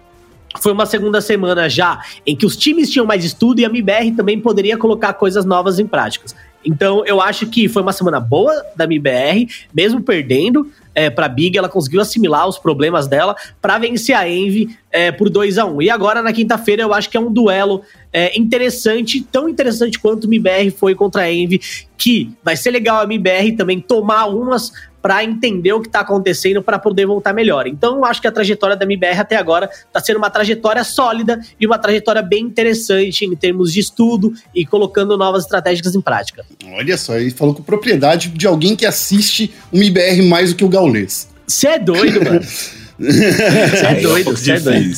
foi 0.61 0.71
uma 0.71 0.85
segunda 0.85 1.19
semana 1.19 1.69
já 1.69 2.01
em 2.25 2.35
que 2.35 2.45
os 2.45 2.55
times 2.55 2.89
tinham 2.89 3.05
mais 3.05 3.25
estudo 3.25 3.59
e 3.59 3.65
a 3.65 3.67
MBR 3.67 4.13
também 4.13 4.39
poderia 4.39 4.77
colocar 4.77 5.13
coisas 5.13 5.43
novas 5.43 5.77
em 5.77 5.85
práticas 5.85 6.33
Então 6.67 7.05
eu 7.05 7.21
acho 7.21 7.47
que 7.47 7.69
foi 7.69 7.81
uma 7.81 7.93
semana 7.93 8.19
boa 8.19 8.53
da 8.75 8.83
MBR, 8.83 9.47
mesmo 9.73 10.01
perdendo 10.01 10.69
é, 10.97 11.11
para 11.11 11.29
Big, 11.29 11.55
ela 11.55 11.69
conseguiu 11.69 12.01
assimilar 12.01 12.47
os 12.47 12.57
problemas 12.57 13.07
dela 13.07 13.35
para 13.61 13.77
vencer 13.77 14.15
a 14.15 14.27
Envy 14.27 14.75
é, 14.91 15.11
por 15.11 15.29
2 15.29 15.59
a 15.59 15.65
1 15.65 15.75
um. 15.75 15.79
E 15.79 15.91
agora 15.91 16.23
na 16.23 16.33
quinta-feira 16.33 16.81
eu 16.81 16.91
acho 16.91 17.07
que 17.07 17.15
é 17.15 17.19
um 17.19 17.31
duelo 17.31 17.83
é, 18.11 18.35
interessante, 18.37 19.21
tão 19.21 19.47
interessante 19.47 19.99
quanto 19.99 20.23
o 20.23 20.27
MBR 20.27 20.71
foi 20.71 20.95
contra 20.95 21.21
a 21.21 21.31
Envy, 21.31 21.61
que 21.95 22.31
vai 22.43 22.57
ser 22.57 22.71
legal 22.71 22.99
a 22.99 23.03
MBR 23.03 23.51
também 23.51 23.79
tomar 23.79 24.25
umas 24.25 24.71
para 25.07 25.23
entender 25.23 25.71
o 25.71 25.79
que 25.79 25.87
está 25.87 26.01
acontecendo 26.01 26.61
para 26.61 26.77
poder 26.77 27.05
voltar 27.05 27.33
melhor. 27.33 27.65
Então, 27.65 27.95
eu 27.95 28.03
acho 28.03 28.21
que 28.21 28.27
a 28.27 28.31
trajetória 28.31 28.75
da 28.75 28.83
MBR 28.83 29.19
até 29.19 29.37
agora 29.37 29.69
está 29.71 30.01
sendo 30.01 30.17
uma 30.17 30.29
trajetória 30.29 30.83
sólida 30.83 31.39
e 31.57 31.65
uma 31.65 31.77
trajetória 31.77 32.21
bem 32.21 32.43
interessante 32.43 33.23
em 33.23 33.33
termos 33.33 33.71
de 33.71 33.79
estudo 33.79 34.33
e 34.53 34.65
colocando 34.65 35.17
novas 35.17 35.43
estratégias 35.43 35.95
em 35.95 36.01
prática. 36.01 36.45
Olha 36.73 36.97
só, 36.97 37.15
ele 37.15 37.31
falou 37.31 37.55
com 37.55 37.63
propriedade 37.63 38.27
de 38.27 38.45
alguém 38.45 38.75
que 38.75 38.85
assiste 38.85 39.53
o 39.71 39.77
MBR 39.77 40.23
mais 40.23 40.51
do 40.51 40.57
que 40.57 40.65
o 40.65 40.69
Gaulês. 40.87 41.29
Você 41.45 41.67
é 41.67 41.79
doido, 41.79 42.23
mano. 42.23 42.41
Você 42.41 43.85
é 43.85 44.01
doido, 44.01 44.31
você 44.31 44.51
é 44.51 44.59
doido. 44.59 44.97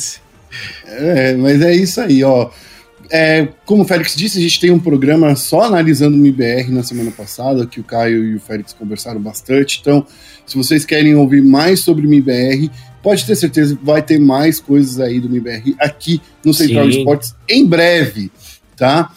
É, 0.86 1.34
mas 1.34 1.60
é 1.60 1.74
isso 1.74 2.00
aí, 2.00 2.24
ó. 2.24 2.50
É, 3.12 3.48
como 3.64 3.82
o 3.82 3.86
Félix 3.86 4.14
disse, 4.14 4.38
a 4.38 4.40
gente 4.40 4.60
tem 4.60 4.70
um 4.70 4.78
programa 4.78 5.34
só 5.34 5.62
analisando 5.62 6.16
o 6.16 6.20
MBR 6.20 6.70
na 6.70 6.82
semana 6.82 7.10
passada, 7.10 7.66
que 7.66 7.80
o 7.80 7.84
Caio 7.84 8.24
e 8.24 8.36
o 8.36 8.40
Félix 8.40 8.72
conversaram 8.72 9.20
bastante. 9.20 9.78
Então, 9.80 10.06
se 10.46 10.56
vocês 10.56 10.84
querem 10.84 11.14
ouvir 11.16 11.42
mais 11.42 11.80
sobre 11.80 12.06
o 12.06 12.08
MBR, 12.08 12.70
pode 13.02 13.24
ter 13.24 13.34
certeza 13.34 13.76
que 13.76 13.84
vai 13.84 14.00
ter 14.00 14.20
mais 14.20 14.60
coisas 14.60 15.00
aí 15.00 15.18
do 15.18 15.26
MBR 15.26 15.74
aqui 15.80 16.20
no 16.44 16.54
Central 16.54 16.84
Sim. 16.90 16.98
Esportes 16.98 17.34
em 17.48 17.66
breve, 17.66 18.30
tá? 18.76 19.12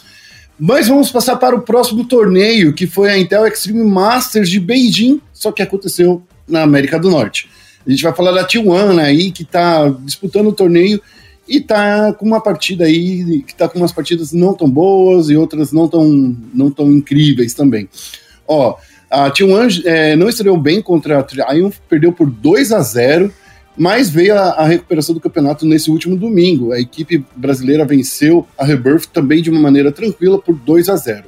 Mas 0.60 0.88
vamos 0.88 1.12
passar 1.12 1.36
para 1.36 1.56
o 1.56 1.62
próximo 1.62 2.06
torneio, 2.06 2.74
que 2.74 2.88
foi 2.88 3.12
a 3.12 3.18
Intel 3.18 3.46
Extreme 3.46 3.84
Masters 3.84 4.50
de 4.50 4.60
Beijing, 4.60 5.22
só 5.34 5.52
que 5.52 5.62
aconteceu 5.62 6.24
na 6.48 6.62
América 6.62 7.00
do 7.00 7.10
Norte. 7.10 7.50
A 7.86 7.90
gente 7.90 8.04
vai 8.04 8.14
falar 8.14 8.32
da 8.32 8.48
T1 8.48 9.00
aí, 9.00 9.32
que 9.32 9.44
está 9.44 9.90
disputando 9.90 10.48
o 10.48 10.54
torneio 10.54 11.02
e 11.48 11.60
tá 11.60 12.14
com 12.14 12.26
uma 12.26 12.42
partida 12.42 12.86
aí 12.86 13.44
que 13.44 13.54
tá 13.54 13.68
com 13.68 13.78
umas 13.78 13.92
partidas 13.92 14.32
não 14.32 14.54
tão 14.54 14.70
boas 14.70 15.30
e 15.30 15.36
outras 15.36 15.72
não 15.74 15.88
tão, 15.88 16.36
não 16.54 16.72
tão 16.72 16.92
incríveis 16.92 17.54
também. 17.54 17.90
Ó, 18.48 18.78
a 19.12 19.30
T1 19.30 19.84
é, 19.86 20.16
não 20.16 20.30
estreou 20.30 20.58
bem 20.58 20.82
contra 20.82 21.20
a 21.20 21.24
Triumph, 21.24 21.78
perdeu 21.90 22.12
por 22.12 22.30
2 22.30 22.72
a 22.72 22.80
0 22.80 23.34
mas 23.76 24.10
veio 24.10 24.38
a, 24.38 24.52
a, 24.52 24.66
recuperação 24.66 25.16
do 25.16 25.22
campeonato 25.22 25.66
nesse 25.66 25.90
último 25.90 26.16
domingo. 26.16 26.72
A 26.72 26.80
equipe 26.80 27.26
brasileira 27.36 27.84
venceu 27.86 28.48
a 28.58 28.64
Rebirth 28.64 29.08
também 29.08 29.42
de 29.42 29.50
uma 29.50 29.60
maneira 29.60 29.92
tranquila 29.92 30.40
por 30.40 30.56
2 30.56 30.90
a 30.90 30.96
0 30.96 31.24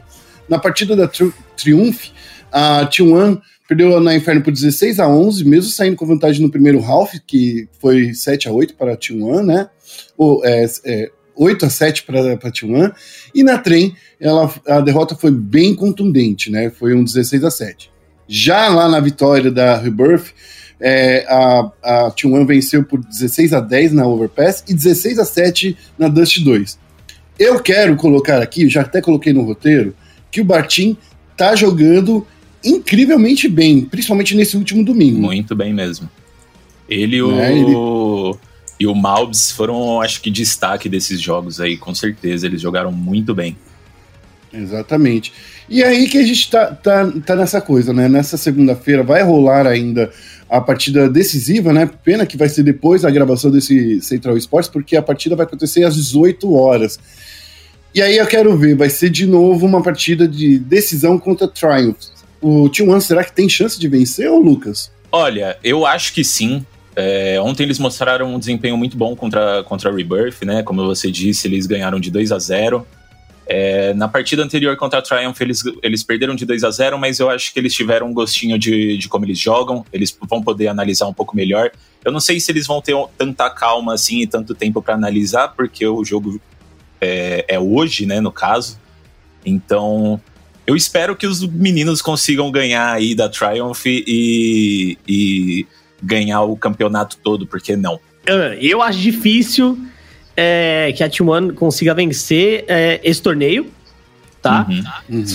Na 0.47 0.59
partida 0.59 0.95
da 0.95 1.07
tri 1.07 1.33
Triumph, 1.57 2.09
a 2.51 2.87
T1 2.87 3.41
perdeu 3.67 3.99
na 3.99 4.15
Inferno 4.15 4.41
por 4.41 4.51
16 4.51 4.99
a 4.99 5.07
11, 5.07 5.43
mesmo 5.45 5.71
saindo 5.71 5.95
com 5.95 6.05
vantagem 6.05 6.41
no 6.41 6.51
primeiro 6.51 6.83
half, 6.83 7.13
que 7.25 7.67
foi 7.79 8.13
7 8.13 8.47
a 8.47 8.51
8 8.51 8.75
para 8.75 8.93
a 8.93 8.97
T1, 8.97 9.43
né? 9.43 9.69
Ou, 10.17 10.45
é, 10.45 10.65
é, 10.85 11.11
8 11.35 11.65
a 11.65 11.69
7 11.69 12.03
para 12.03 12.33
a 12.33 12.37
T1. 12.37 12.93
E 13.33 13.43
na 13.43 13.57
trem, 13.57 13.95
ela, 14.19 14.53
a 14.67 14.79
derrota 14.81 15.15
foi 15.15 15.31
bem 15.31 15.75
contundente, 15.75 16.51
né? 16.51 16.69
Foi 16.69 16.93
um 16.93 17.03
16 17.03 17.43
a 17.43 17.51
7. 17.51 17.91
Já 18.27 18.69
lá 18.69 18.87
na 18.87 18.99
vitória 18.99 19.51
da 19.51 19.77
Rebirth, 19.77 20.33
é, 20.79 21.25
a, 21.27 21.71
a 21.83 22.11
T1 22.11 22.45
venceu 22.45 22.83
por 22.83 22.99
16 23.03 23.53
a 23.53 23.59
10 23.59 23.93
na 23.93 24.07
Overpass 24.07 24.63
e 24.67 24.73
16 24.73 25.19
a 25.19 25.25
7 25.25 25.77
na 25.97 26.07
Dust 26.07 26.39
2. 26.39 26.79
Eu 27.37 27.59
quero 27.59 27.95
colocar 27.95 28.41
aqui, 28.41 28.69
já 28.69 28.81
até 28.81 29.01
coloquei 29.01 29.33
no 29.33 29.43
roteiro, 29.43 29.95
que 30.31 30.41
o 30.41 30.45
Bartim 30.45 30.97
tá 31.35 31.55
jogando 31.55 32.25
incrivelmente 32.65 33.47
bem, 33.47 33.81
principalmente 33.81 34.35
nesse 34.35 34.57
último 34.57 34.83
domingo. 34.83 35.21
Muito 35.21 35.55
bem 35.55 35.73
mesmo. 35.73 36.09
Ele 36.89 37.17
e 37.17 37.21
o, 37.21 37.39
é, 37.39 37.51
ele... 37.51 37.71
e 38.79 38.87
o 38.87 38.95
Malbs 38.95 39.51
foram, 39.51 40.01
acho 40.01 40.21
que, 40.21 40.31
destaque 40.31 40.89
desses 40.89 41.21
jogos 41.21 41.61
aí, 41.61 41.77
com 41.77 41.93
certeza. 41.93 42.45
Eles 42.45 42.61
jogaram 42.61 42.91
muito 42.91 43.33
bem. 43.33 43.55
Exatamente. 44.53 45.33
E 45.67 45.83
aí 45.83 46.07
que 46.07 46.17
a 46.17 46.23
gente 46.23 46.49
tá, 46.49 46.67
tá, 46.67 47.11
tá 47.25 47.35
nessa 47.35 47.59
coisa, 47.59 47.93
né? 47.93 48.07
Nessa 48.07 48.37
segunda-feira 48.37 49.03
vai 49.03 49.21
rolar 49.23 49.67
ainda 49.67 50.11
a 50.49 50.61
partida 50.61 51.09
decisiva, 51.09 51.73
né? 51.73 51.89
Pena 52.03 52.25
que 52.25 52.37
vai 52.37 52.47
ser 52.47 52.63
depois 52.63 53.01
da 53.01 53.11
gravação 53.11 53.51
desse 53.51 53.99
Central 54.01 54.37
Sports, 54.37 54.69
porque 54.69 54.95
a 54.95 55.01
partida 55.01 55.35
vai 55.35 55.45
acontecer 55.45 55.83
às 55.83 55.95
18 55.95 56.53
horas. 56.53 56.99
E 57.93 58.01
aí 58.01 58.17
eu 58.17 58.27
quero 58.27 58.55
ver, 58.57 58.75
vai 58.75 58.89
ser 58.89 59.09
de 59.09 59.25
novo 59.25 59.65
uma 59.65 59.81
partida 59.81 60.27
de 60.27 60.59
decisão 60.59 61.17
contra 61.17 61.47
Triumph 61.47 62.14
o 62.45 62.69
T1 62.69 63.01
será 63.01 63.23
que 63.23 63.31
tem 63.31 63.49
chance 63.49 63.79
de 63.79 63.87
vencer, 63.87 64.29
ou 64.29 64.39
Lucas? 64.39 64.91
Olha, 65.11 65.57
eu 65.63 65.83
acho 65.83 66.13
que 66.13 66.23
sim. 66.23 66.63
É, 66.95 67.41
ontem 67.41 67.63
eles 67.63 67.79
mostraram 67.79 68.35
um 68.35 68.37
desempenho 68.37 68.77
muito 68.77 68.95
bom 68.95 69.15
contra, 69.15 69.63
contra 69.63 69.89
a 69.89 69.93
Rebirth, 69.93 70.43
né? 70.43 70.61
Como 70.61 70.85
você 70.85 71.09
disse, 71.09 71.47
eles 71.47 71.65
ganharam 71.65 71.99
de 71.99 72.11
2 72.11 72.31
a 72.31 72.37
0 72.37 72.85
é, 73.47 73.95
Na 73.95 74.07
partida 74.07 74.43
anterior 74.43 74.77
contra 74.77 74.99
a 74.99 75.01
Triumph, 75.01 75.41
eles, 75.41 75.63
eles 75.81 76.03
perderam 76.03 76.35
de 76.35 76.45
2 76.45 76.63
a 76.63 76.69
0 76.69 76.99
mas 76.99 77.19
eu 77.19 77.31
acho 77.31 77.51
que 77.51 77.59
eles 77.59 77.73
tiveram 77.73 78.07
um 78.09 78.13
gostinho 78.13 78.59
de, 78.59 78.95
de 78.95 79.09
como 79.09 79.25
eles 79.25 79.39
jogam. 79.39 79.83
Eles 79.91 80.15
vão 80.29 80.43
poder 80.43 80.67
analisar 80.67 81.07
um 81.07 81.13
pouco 81.13 81.35
melhor. 81.35 81.71
Eu 82.03 82.11
não 82.11 82.19
sei 82.19 82.39
se 82.39 82.51
eles 82.51 82.67
vão 82.67 82.79
ter 82.79 82.95
tanta 83.17 83.49
calma 83.49 83.95
assim 83.95 84.21
e 84.21 84.27
tanto 84.27 84.53
tempo 84.53 84.83
para 84.83 84.93
analisar, 84.93 85.47
porque 85.55 85.87
o 85.87 86.05
jogo 86.05 86.39
é, 87.01 87.43
é 87.47 87.59
hoje, 87.59 88.05
né? 88.05 88.21
No 88.21 88.31
caso. 88.31 88.79
Então, 89.43 90.21
eu 90.67 90.75
espero 90.75 91.15
que 91.15 91.27
os 91.27 91.45
meninos 91.45 92.01
consigam 92.01 92.51
ganhar 92.51 92.93
aí 92.93 93.13
da 93.13 93.29
Triumph 93.29 93.85
e, 93.85 94.97
e 95.07 95.67
ganhar 96.01 96.41
o 96.41 96.57
campeonato 96.57 97.17
todo, 97.17 97.45
porque 97.45 97.75
não? 97.75 97.99
Eu 98.59 98.81
acho 98.81 98.99
difícil 98.99 99.77
é, 100.35 100.91
que 100.95 101.03
a 101.03 101.09
T1 101.09 101.53
consiga 101.53 101.93
vencer 101.93 102.65
é, 102.67 102.99
esse 103.03 103.21
torneio, 103.21 103.67
tá? 104.41 104.65
Uhum. 104.67 105.19
Uhum. 105.19 105.25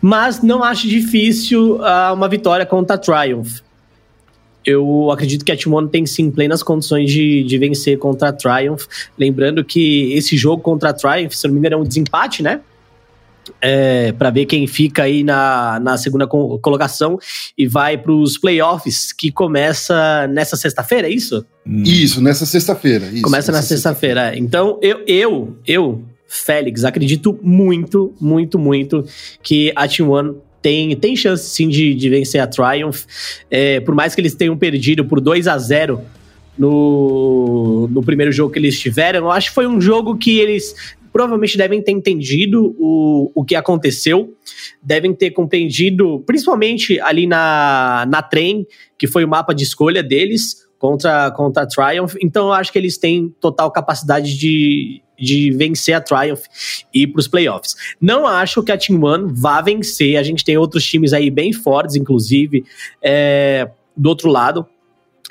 Mas 0.00 0.42
não 0.42 0.64
acho 0.64 0.88
difícil 0.88 1.76
uh, 1.76 2.14
uma 2.14 2.28
vitória 2.28 2.64
contra 2.64 2.96
a 2.96 2.98
Triumph. 2.98 3.60
Eu 4.64 5.10
acredito 5.10 5.44
que 5.44 5.52
a 5.52 5.56
T1 5.56 5.88
tem 5.88 6.04
sim 6.06 6.30
plenas 6.30 6.62
condições 6.62 7.10
de, 7.10 7.44
de 7.44 7.58
vencer 7.58 7.98
contra 7.98 8.30
a 8.30 8.32
Triumph. 8.32 8.86
Lembrando 9.18 9.64
que 9.64 10.12
esse 10.12 10.36
jogo 10.36 10.62
contra 10.62 10.90
a 10.90 10.92
Triumph, 10.92 11.32
se 11.32 11.46
não 11.46 11.54
me 11.54 11.60
engano, 11.60 11.76
é 11.76 11.78
um 11.78 11.84
desempate, 11.84 12.42
né? 12.42 12.60
É, 13.60 14.12
para 14.12 14.30
ver 14.30 14.46
quem 14.46 14.66
fica 14.66 15.04
aí 15.04 15.22
na, 15.22 15.78
na 15.80 15.96
segunda 15.96 16.26
colocação 16.26 17.18
e 17.56 17.66
vai 17.66 17.96
para 17.98 18.12
os 18.12 18.38
playoffs 18.38 19.12
que 19.12 19.30
começa 19.30 20.26
nessa 20.28 20.56
sexta-feira, 20.56 21.08
é 21.08 21.10
isso? 21.10 21.44
Hum. 21.66 21.82
Isso, 21.84 22.20
nessa 22.20 22.46
sexta-feira. 22.46 23.06
Começa 23.22 23.52
na 23.52 23.62
sexta-feira. 23.62 24.26
Sexta 24.26 24.38
então, 24.38 24.78
eu, 24.82 25.02
eu, 25.06 25.56
eu, 25.66 26.02
Félix, 26.26 26.84
acredito 26.84 27.38
muito, 27.42 28.14
muito, 28.20 28.58
muito 28.58 29.04
que 29.42 29.72
a 29.74 29.88
Team 29.88 30.10
One 30.10 30.34
tem, 30.60 30.94
tem 30.96 31.16
chance 31.16 31.48
sim 31.48 31.68
de, 31.68 31.94
de 31.94 32.10
vencer 32.10 32.40
a 32.40 32.46
Triumph. 32.46 33.04
É, 33.50 33.80
por 33.80 33.94
mais 33.94 34.14
que 34.14 34.20
eles 34.20 34.34
tenham 34.34 34.56
perdido 34.56 35.04
por 35.04 35.20
2 35.20 35.46
a 35.46 35.56
0 35.56 36.00
no, 36.58 37.88
no 37.88 38.02
primeiro 38.02 38.32
jogo 38.32 38.52
que 38.52 38.58
eles 38.58 38.78
tiveram, 38.78 39.20
eu 39.20 39.30
acho 39.30 39.48
que 39.50 39.54
foi 39.54 39.66
um 39.66 39.80
jogo 39.80 40.16
que 40.16 40.38
eles 40.38 40.74
provavelmente 41.12 41.56
devem 41.56 41.82
ter 41.82 41.92
entendido 41.92 42.74
o, 42.78 43.30
o 43.34 43.44
que 43.44 43.54
aconteceu, 43.54 44.34
devem 44.82 45.14
ter 45.14 45.30
compreendido, 45.30 46.22
principalmente 46.26 47.00
ali 47.00 47.26
na, 47.26 48.06
na 48.08 48.22
trem, 48.22 48.66
que 48.98 49.06
foi 49.06 49.24
o 49.24 49.28
mapa 49.28 49.54
de 49.54 49.62
escolha 49.62 50.02
deles 50.02 50.68
contra, 50.78 51.30
contra 51.32 51.64
a 51.64 51.66
Triumph. 51.66 52.14
Então 52.22 52.46
eu 52.46 52.52
acho 52.52 52.72
que 52.72 52.78
eles 52.78 52.96
têm 52.96 53.34
total 53.40 53.70
capacidade 53.70 54.38
de, 54.38 55.02
de 55.18 55.50
vencer 55.50 55.94
a 55.94 56.00
Triumph 56.00 56.44
e 56.94 57.02
ir 57.02 57.08
para 57.08 57.20
os 57.20 57.28
playoffs. 57.28 57.74
Não 58.00 58.26
acho 58.26 58.62
que 58.62 58.72
a 58.72 58.78
Team 58.78 59.02
One 59.02 59.32
vá 59.34 59.60
vencer. 59.60 60.16
A 60.16 60.22
gente 60.22 60.44
tem 60.44 60.56
outros 60.56 60.84
times 60.84 61.12
aí 61.12 61.30
bem 61.30 61.52
fortes, 61.52 61.96
inclusive, 61.96 62.64
é, 63.02 63.68
do 63.96 64.08
outro 64.08 64.30
lado. 64.30 64.66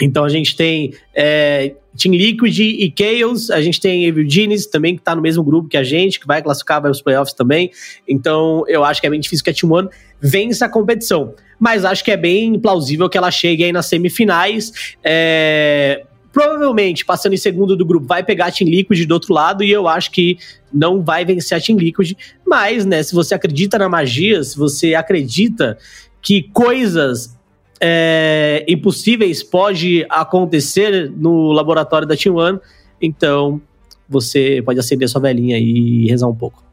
Então 0.02 0.24
a 0.24 0.30
gente 0.30 0.56
tem 0.56 0.94
é, 1.16 1.74
Team 1.98 2.14
Liquid 2.14 2.60
e 2.60 2.94
Chaos, 2.96 3.50
a 3.50 3.62
gente 3.62 3.80
tem 3.80 4.06
Evil 4.06 4.30
Genius 4.30 4.68
também, 4.68 4.96
que 4.96 5.02
tá 5.02 5.16
no 5.16 5.22
mesmo 5.22 5.44
grupo 5.44 5.68
que 5.68 5.78
a 5.78 5.84
gente, 5.84 6.20
que 6.20 6.28
vai 6.28 6.42
classificar 6.42 6.82
para 6.82 6.92
os 6.92 7.02
playoffs 7.02 7.34
também. 7.34 7.72
Então 8.08 8.64
eu 8.68 8.84
acho 8.84 9.02
que 9.02 9.08
é 9.08 9.10
bem 9.10 9.20
difícil 9.20 9.44
que 9.44 9.50
a 9.50 9.54
Team 9.54 9.72
One 9.72 9.90
vença 10.22 10.66
a 10.66 10.70
competição. 10.70 11.34
Mas 11.60 11.84
acho 11.84 12.04
que 12.04 12.12
é 12.12 12.18
bem 12.18 12.60
plausível 12.60 13.10
que 13.10 13.18
ela 13.18 13.32
chegue 13.32 13.64
aí 13.64 13.72
nas 13.72 13.88
semifinais. 13.88 14.96
É, 15.04 16.04
provavelmente, 16.32 17.04
passando 17.04 17.34
em 17.34 17.38
segundo 17.38 17.76
do 17.76 17.84
grupo, 17.84 18.06
vai 18.06 18.24
pegar 18.24 18.48
a 18.48 18.52
Team 18.52 18.70
Liquid 18.70 19.06
do 19.06 19.14
outro 19.14 19.34
lado, 19.34 19.64
e 19.64 19.72
eu 19.72 19.88
acho 19.88 20.12
que 20.12 20.38
não 20.72 21.02
vai 21.02 21.26
vencer 21.26 21.58
a 21.58 21.62
Team 21.62 21.80
Liquid. 21.80 22.14
Mas, 22.46 22.86
né, 22.86 23.02
se 23.02 23.16
você 23.16 23.34
acredita 23.34 23.80
na 23.80 23.90
magia, 23.90 24.44
se 24.44 24.56
você 24.56 24.94
acredita 24.94 25.80
que 26.22 26.44
coisas 26.54 27.37
é, 27.80 28.66
impossíveis 28.68 29.44
pode 29.44 30.06
acontecer 30.10 31.12
no 31.16 31.52
laboratório 31.52 32.08
da 32.08 32.16
Team 32.16 32.36
One, 32.36 32.60
então 33.02 33.62
você 34.08 34.62
pode 34.66 34.80
acender 34.80 35.10
sua 35.10 35.22
velhinha 35.22 35.58
e 35.60 36.08
rezar 36.08 36.28
um 36.28 36.36
pouco. 36.36 36.64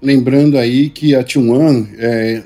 Lembrando 0.00 0.56
aí 0.58 0.90
que 0.90 1.14
a 1.14 1.22
Team 1.22 1.50
One, 1.50 1.88
é, 1.98 2.42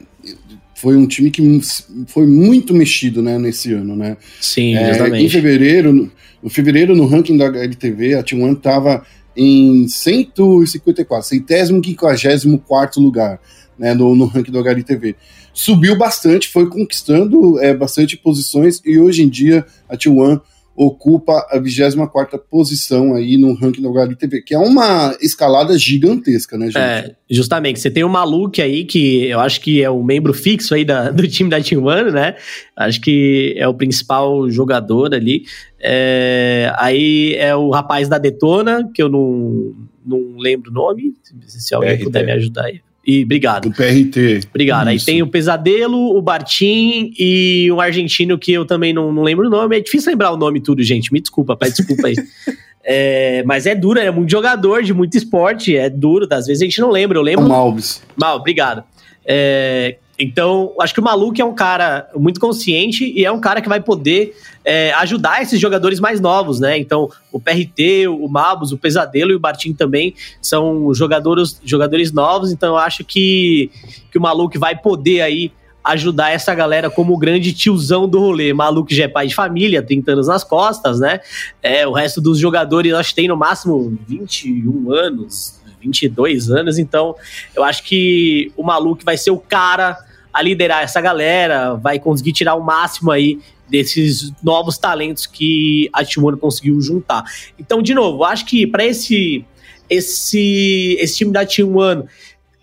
foi 0.83 0.97
um 0.97 1.07
time 1.07 1.31
que 1.31 1.61
foi 2.09 2.27
muito 2.27 2.75
mexido, 2.75 3.23
né, 3.23 3.39
nesse 3.39 3.73
ano, 3.73 3.95
né? 3.95 4.17
Sim, 4.41 4.77
exatamente. 4.77 5.23
É, 5.23 5.27
em 5.27 5.29
fevereiro, 5.29 5.93
no, 5.93 6.11
no 6.43 6.51
fevereiro, 6.51 6.97
no 6.97 7.07
ranking 7.07 7.37
da 7.37 7.47
LTV, 7.47 8.15
a 8.15 8.23
T1 8.25 8.57
estava 8.57 9.07
em 9.37 9.87
154, 9.87 11.29
centésimo, 11.29 11.81
quinquagésimo 11.81 12.59
quarto 12.59 13.01
lugar, 13.01 13.41
né, 13.79 13.95
no, 13.95 14.15
no 14.15 14.27
ranking 14.27 14.53
do 14.53 14.59
HLTV. 14.59 15.17
Subiu 15.53 15.97
bastante, 15.97 16.49
foi 16.49 16.69
conquistando 16.69 17.61
é, 17.61 17.75
bastante 17.75 18.17
posições 18.17 18.81
e 18.85 18.99
hoje 18.99 19.23
em 19.23 19.29
dia 19.29 19.65
a 19.89 19.97
T1 19.97 20.41
ocupa 20.75 21.47
a 21.51 21.59
24 21.59 22.39
posição 22.51 23.15
aí 23.15 23.37
no 23.37 23.55
ranking 23.55 23.83
do 23.83 23.89
HLTV, 23.89 24.43
que 24.43 24.55
é 24.55 24.59
uma 24.59 25.15
escalada 25.21 25.77
gigantesca, 25.79 26.57
né, 26.57 26.67
gente? 26.67 26.79
É, 26.79 27.15
justamente. 27.31 27.79
Você 27.79 27.91
tem 27.91 28.05
o 28.05 28.09
Maluk 28.09 28.61
aí, 28.61 28.85
que 28.85 29.27
eu 29.27 29.41
acho 29.41 29.61
que 29.61 29.83
é 29.83 29.91
o 29.91 30.03
membro 30.03 30.33
fixo 30.33 30.75
aí 30.75 30.85
da, 30.85 31.11
do 31.13 31.27
time 31.29 31.51
da 31.51 31.61
Team 31.61 31.85
One, 31.85 32.11
né? 32.11 32.37
Acho 32.75 33.01
que 33.01 33.55
é 33.57 33.69
o 33.69 33.75
principal 33.75 34.49
jogador 34.51 35.15
ali. 35.15 35.45
É, 35.79 36.73
aí 36.77 37.35
é 37.35 37.55
o 37.55 37.71
rapaz 37.71 38.09
da 38.09 38.17
Detona, 38.19 38.91
que 38.95 39.03
eu 39.03 39.09
não, 39.09 39.75
não 40.05 40.39
lembro 40.39 40.71
o 40.71 40.75
nome, 40.75 41.13
se 41.47 41.75
alguém 41.75 41.97
RT. 41.97 42.05
puder 42.05 42.25
me 42.25 42.33
ajudar 42.33 42.65
aí. 42.65 42.81
E 43.05 43.25
obrigado. 43.25 43.67
O 43.67 43.73
PRT. 43.73 44.47
Obrigado. 44.51 44.91
Isso. 44.93 45.11
Aí 45.11 45.15
tem 45.15 45.23
o 45.23 45.27
Pesadelo, 45.27 46.17
o 46.17 46.23
Bartim 46.23 47.13
e 47.19 47.69
um 47.73 47.81
argentino 47.81 48.39
que 48.39 48.53
eu 48.53 48.65
também 48.65 48.93
não, 48.93 49.13
não 49.13 49.23
lembro 49.23 49.47
o 49.47 49.51
nome. 49.51 49.77
É 49.77 49.81
difícil 49.81 50.11
lembrar 50.11 50.31
o 50.31 50.37
nome 50.37 50.61
tudo, 50.61 50.83
gente. 50.83 51.13
Me 51.13 51.21
desculpa, 51.21 51.57
pai, 51.57 51.71
desculpa 51.71 52.07
aí. 52.07 52.15
é, 52.85 53.43
mas 53.45 53.67
é 53.67 53.75
duro, 53.75 53.99
é 53.99 54.11
muito 54.11 54.31
jogador 54.31 54.83
de 54.83 54.95
muito 54.95 55.17
esporte, 55.17 55.77
é 55.77 55.91
duro. 55.91 56.27
Das 56.27 56.47
vezes 56.47 56.63
a 56.63 56.65
gente 56.65 56.81
não 56.81 56.91
lembra. 56.91 57.19
Eu 57.19 57.23
lembro. 57.23 57.45
O 57.45 57.49
Malves. 57.49 58.03
Mal, 58.17 58.37
obrigado. 58.37 58.85
É, 59.25 59.97
então, 60.19 60.73
acho 60.81 60.95
que 60.95 61.01
o 61.01 61.03
Maluco 61.03 61.41
é 61.41 61.45
um 61.45 61.55
cara 61.55 62.09
muito 62.15 62.39
consciente 62.39 63.13
e 63.17 63.25
é 63.25 63.33
um 63.33 63.41
cara 63.41 63.61
que 63.61 63.69
vai 63.69 63.81
poder 63.81 64.35
é, 64.65 64.93
ajudar 64.95 65.43
esses 65.43 65.61
jogadores 65.61 66.01
mais 66.01 66.21
novos, 66.21 66.61
né? 66.61 66.79
Então, 66.79 67.11
o 67.31 67.41
PRT, 67.41 68.09
o 68.09 68.29
Mabus, 68.29 68.73
o 68.73 68.79
Pesadelo 68.79 69.33
e 69.33 69.35
o 69.35 69.41
Bartim 69.41 69.73
também 69.73 70.15
são 70.41 70.93
jogadores, 70.95 71.61
jogadores 71.65 72.13
novos, 72.13 72.53
então 72.53 72.71
eu 72.71 72.79
acho 72.79 73.05
que, 73.05 73.71
que 74.11 74.19
o 74.19 74.21
Maluco 74.21 74.59
vai 74.59 74.77
poder 74.77 75.21
aí 75.23 75.53
ajudar 75.85 76.31
essa 76.31 76.55
galera 76.55 76.89
como 76.89 77.13
o 77.13 77.19
grande 77.19 77.53
tiozão 77.53 78.09
do 78.09 78.21
rolê. 78.21 78.53
Maluco 78.53 78.95
já 78.95 79.05
é 79.05 79.09
pai 79.09 79.27
de 79.27 79.35
família, 79.35 79.83
30 79.83 80.13
anos 80.13 80.29
nas 80.29 80.45
costas, 80.45 81.01
né? 81.01 81.21
É, 81.61 81.87
o 81.87 81.93
resto 81.93 82.21
dos 82.21 82.39
jogadores, 82.39 82.93
acho 82.95 83.11
que 83.11 83.17
tem 83.17 83.29
no 83.29 83.37
máximo 83.37 83.99
21 84.07 84.93
anos, 84.93 85.61
22 85.81 86.51
anos, 86.51 86.79
então 86.79 87.17
eu 87.55 87.65
acho 87.65 87.83
que 87.83 88.53
o 88.57 88.63
Maluco 88.63 89.03
vai 89.05 89.17
ser 89.17 89.33
o 89.33 89.39
cara 89.39 89.99
a 90.33 90.41
liderar 90.41 90.83
essa 90.83 91.01
galera, 91.01 91.75
vai 91.75 91.99
conseguir 91.99 92.33
tirar 92.33 92.55
o 92.55 92.63
máximo 92.63 93.11
aí 93.11 93.41
desses 93.73 94.31
novos 94.43 94.77
talentos 94.77 95.27
que 95.27 95.89
a 95.95 96.05
Timor 96.05 96.37
conseguiu 96.37 96.79
juntar. 96.83 97.25
Então, 97.59 97.81
de 97.81 97.95
novo, 97.95 98.23
acho 98.23 98.45
que 98.45 98.67
para 98.67 98.85
esse 98.85 99.45
esse 99.89 100.97
esse 101.01 101.17
time 101.17 101.33
da 101.33 101.45
T1 101.45 102.07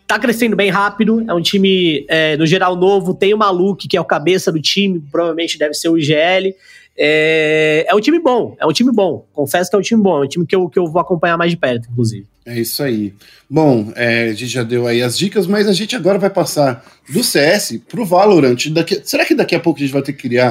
tá 0.05 0.17
crescendo 0.17 0.55
bem 0.55 0.69
rápido, 0.69 1.23
é 1.27 1.33
um 1.33 1.41
time, 1.41 2.05
é, 2.07 2.35
no 2.37 2.45
geral, 2.45 2.75
novo, 2.75 3.13
tem 3.13 3.33
o 3.33 3.37
Maluque, 3.37 3.87
que 3.87 3.95
é 3.95 4.01
o 4.01 4.05
cabeça 4.05 4.51
do 4.51 4.59
time, 4.59 4.99
provavelmente 5.11 5.57
deve 5.57 5.75
ser 5.75 5.89
o 5.89 5.97
IGL, 5.97 6.55
é, 6.97 7.85
é 7.87 7.95
um 7.95 7.99
time 7.99 8.19
bom, 8.19 8.55
é 8.59 8.65
um 8.65 8.73
time 8.73 8.91
bom. 8.91 9.25
Confesso 9.31 9.69
que 9.69 9.75
é 9.75 9.79
um 9.79 9.81
time 9.81 10.01
bom, 10.01 10.23
é 10.23 10.25
um 10.25 10.27
time 10.27 10.45
que 10.45 10.55
eu, 10.55 10.67
que 10.67 10.77
eu 10.77 10.87
vou 10.87 10.99
acompanhar 10.99 11.37
mais 11.37 11.51
de 11.51 11.57
perto, 11.57 11.87
inclusive. 11.91 12.25
É 12.45 12.59
isso 12.59 12.81
aí. 12.81 13.13
Bom, 13.47 13.93
é, 13.95 14.29
a 14.29 14.33
gente 14.33 14.47
já 14.47 14.63
deu 14.63 14.87
aí 14.87 15.03
as 15.03 15.15
dicas, 15.17 15.45
mas 15.45 15.67
a 15.67 15.73
gente 15.73 15.95
agora 15.95 16.17
vai 16.17 16.31
passar 16.31 16.83
do 17.07 17.23
CS 17.23 17.79
pro 17.87 18.03
Valorant. 18.03 18.57
Daqui, 18.71 18.99
será 19.03 19.23
que 19.23 19.35
daqui 19.35 19.53
a 19.53 19.59
pouco 19.59 19.79
a 19.79 19.83
gente 19.83 19.93
vai 19.93 20.01
ter 20.01 20.13
que 20.13 20.23
criar 20.27 20.49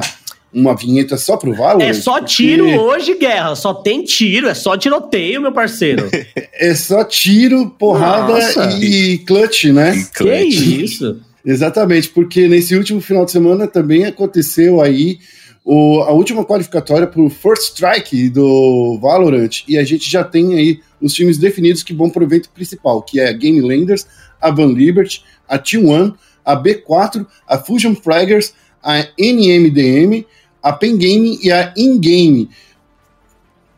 uma 0.53 0.75
vinheta 0.75 1.17
só 1.17 1.37
pro 1.37 1.53
Valorant? 1.53 1.87
É 1.87 1.93
só 1.93 2.21
tiro 2.21 2.65
Porque... 2.65 2.79
hoje, 2.79 3.17
guerra. 3.17 3.55
Só 3.55 3.73
tem 3.73 4.03
tiro, 4.03 4.47
é 4.47 4.53
só 4.53 4.77
tiroteio, 4.77 5.41
meu 5.41 5.51
parceiro. 5.51 6.09
é 6.53 6.73
só 6.75 7.03
tiro, 7.03 7.69
porrada 7.71 8.33
Nossa. 8.33 8.77
e 8.79 9.19
clutch, 9.19 9.65
né? 9.65 9.95
E 9.95 10.05
clutch. 10.05 10.57
Que 10.57 10.83
isso? 10.83 11.21
Exatamente, 11.45 12.09
porque 12.09 12.47
nesse 12.47 12.75
último 12.75 13.01
final 13.01 13.25
de 13.25 13.31
semana 13.31 13.67
também 13.67 14.05
aconteceu 14.05 14.81
aí 14.81 15.19
o, 15.63 16.01
a 16.01 16.11
última 16.11 16.43
qualificatória 16.43 17.07
para 17.07 17.21
o 17.21 17.29
First 17.29 17.73
Strike 17.73 18.29
do 18.29 18.97
Valorant 19.01 19.63
e 19.67 19.77
a 19.77 19.83
gente 19.83 20.09
já 20.09 20.23
tem 20.23 20.55
aí 20.55 20.79
os 21.01 21.13
times 21.13 21.37
definidos 21.37 21.83
que 21.83 21.93
vão 21.93 22.09
para 22.09 22.21
o 22.21 22.25
evento 22.25 22.49
principal, 22.49 23.01
que 23.01 23.19
é 23.19 23.29
a 23.29 23.33
Game 23.33 23.61
Landers, 23.61 24.05
a 24.41 24.51
Van 24.51 24.67
Liberty, 24.67 25.23
a 25.47 25.57
T1, 25.57 26.13
a 26.43 26.61
B4, 26.61 27.25
a 27.47 27.57
Fusion 27.57 27.95
Fraggers, 27.95 28.53
a 28.83 29.07
NMDM, 29.17 30.25
a 30.61 30.73
Pen 30.73 30.97
Game 30.97 31.39
e 31.41 31.51
a 31.51 31.73
In-Game. 31.75 32.49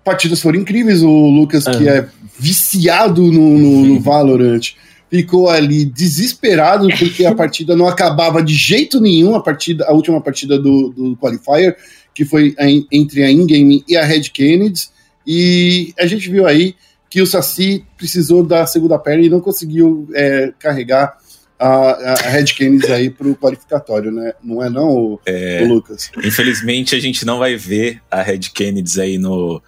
Partidas 0.04 0.42
foram 0.42 0.60
incríveis, 0.60 1.04
o 1.04 1.30
Lucas, 1.30 1.66
que 1.66 1.88
é 1.88 2.08
viciado 2.40 3.22
no, 3.32 3.58
no, 3.58 3.86
no 3.86 4.00
Valorant 4.00 4.74
ficou 5.12 5.50
ali 5.50 5.84
desesperado 5.84 6.88
porque 6.98 7.26
a 7.26 7.36
partida 7.36 7.76
não 7.76 7.86
acabava 7.86 8.42
de 8.42 8.54
jeito 8.54 9.02
nenhum, 9.02 9.36
a 9.36 9.42
partida, 9.42 9.86
a 9.86 9.92
última 9.92 10.22
partida 10.22 10.58
do, 10.58 10.90
do 10.90 11.18
qualifier, 11.18 11.76
que 12.16 12.24
foi 12.24 12.56
a, 12.58 12.66
entre 12.90 13.22
a 13.22 13.30
Ingame 13.30 13.84
e 13.88 13.98
a 13.98 14.06
Red 14.06 14.30
Kennedy, 14.34 14.88
e 15.28 15.94
a 16.00 16.06
gente 16.08 16.30
viu 16.30 16.48
aí 16.48 16.76
que 17.10 17.22
o 17.22 17.28
Saci 17.28 17.84
precisou 17.98 18.42
da 18.42 18.66
segunda 18.66 18.98
perna 18.98 19.26
e 19.26 19.30
não 19.30 19.42
conseguiu 19.42 20.08
é, 20.14 20.54
carregar 20.58 21.18
a, 21.68 22.14
a 22.14 22.30
Red 22.30 22.46
Kennedy 22.46 22.92
aí 22.92 23.10
para 23.10 23.28
o 23.28 23.36
qualificatório, 23.36 24.12
né? 24.12 24.34
Não 24.44 24.64
é 24.64 24.70
não, 24.70 24.90
o, 24.90 25.20
é, 25.26 25.64
o, 25.64 25.68
Lucas? 25.68 26.12
Infelizmente 26.18 26.96
a 26.96 27.00
gente 27.00 27.26
não 27.26 27.40
vai 27.40 27.56
ver 27.56 28.02
a 28.10 28.22
Red 28.22 28.40
Kennedy 28.54 29.00
aí 29.00 29.18
no, 29.18 29.62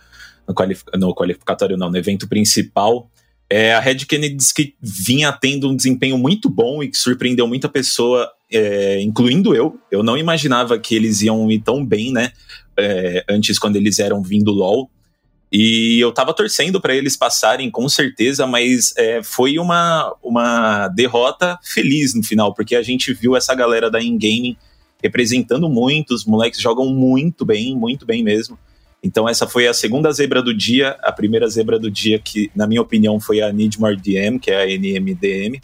no, 0.48 0.56
no 0.98 1.16
qualificatório, 1.16 1.78
não, 1.78 1.90
no 1.90 1.98
evento 1.98 2.28
principal, 2.28 3.10
é, 3.56 3.72
a 3.74 3.80
Red 3.80 3.98
diz 4.36 4.52
que 4.52 4.74
vinha 4.82 5.32
tendo 5.32 5.70
um 5.70 5.76
desempenho 5.76 6.18
muito 6.18 6.50
bom 6.50 6.82
e 6.82 6.88
que 6.88 6.98
surpreendeu 6.98 7.48
muita 7.48 7.70
pessoa, 7.70 8.28
é, 8.52 9.00
incluindo 9.00 9.54
eu. 9.54 9.80
Eu 9.92 10.02
não 10.02 10.18
imaginava 10.18 10.80
que 10.80 10.96
eles 10.96 11.22
iam 11.22 11.52
ir 11.52 11.60
tão 11.60 11.86
bem, 11.86 12.12
né? 12.12 12.32
É, 12.76 13.24
antes, 13.30 13.60
quando 13.60 13.76
eles 13.76 14.00
eram 14.00 14.24
vindo 14.24 14.52
LOL. 14.52 14.90
E 15.56 16.00
eu 16.00 16.12
tava 16.12 16.34
torcendo 16.34 16.82
para 16.82 16.96
eles 16.96 17.16
passarem, 17.16 17.70
com 17.70 17.88
certeza, 17.88 18.48
mas 18.48 18.92
é, 18.98 19.22
foi 19.22 19.60
uma, 19.60 20.12
uma 20.24 20.88
derrota 20.88 21.60
feliz 21.62 22.16
no 22.16 22.24
final, 22.24 22.56
porque 22.56 22.76
a 22.76 22.82
gente 22.82 23.14
viu 23.14 23.36
essa 23.36 23.54
galera 23.54 23.92
da 23.92 24.02
in-game 24.02 24.58
representando 25.04 25.70
muito, 25.70 26.16
os 26.16 26.26
moleques 26.26 26.60
jogam 26.60 26.88
muito 26.88 27.46
bem, 27.46 27.76
muito 27.78 28.04
bem 28.04 28.24
mesmo. 28.24 28.58
Então 29.04 29.30
essa 29.30 29.46
foi 29.46 29.68
a 29.68 29.76
segunda 29.76 30.12
zebra 30.12 30.42
do 30.42 30.56
dia, 30.56 30.98
a 31.04 31.12
primeira 31.12 31.48
zebra 31.48 31.78
do 31.78 31.92
dia 31.92 32.18
que, 32.18 32.50
na 32.56 32.66
minha 32.66 32.82
opinião, 32.82 33.20
foi 33.20 33.40
a 33.40 33.54
Need 33.54 33.80
More 33.80 33.96
DM, 33.96 34.40
que 34.40 34.50
é 34.50 34.64
a 34.64 34.66
NMDM, 34.66 35.62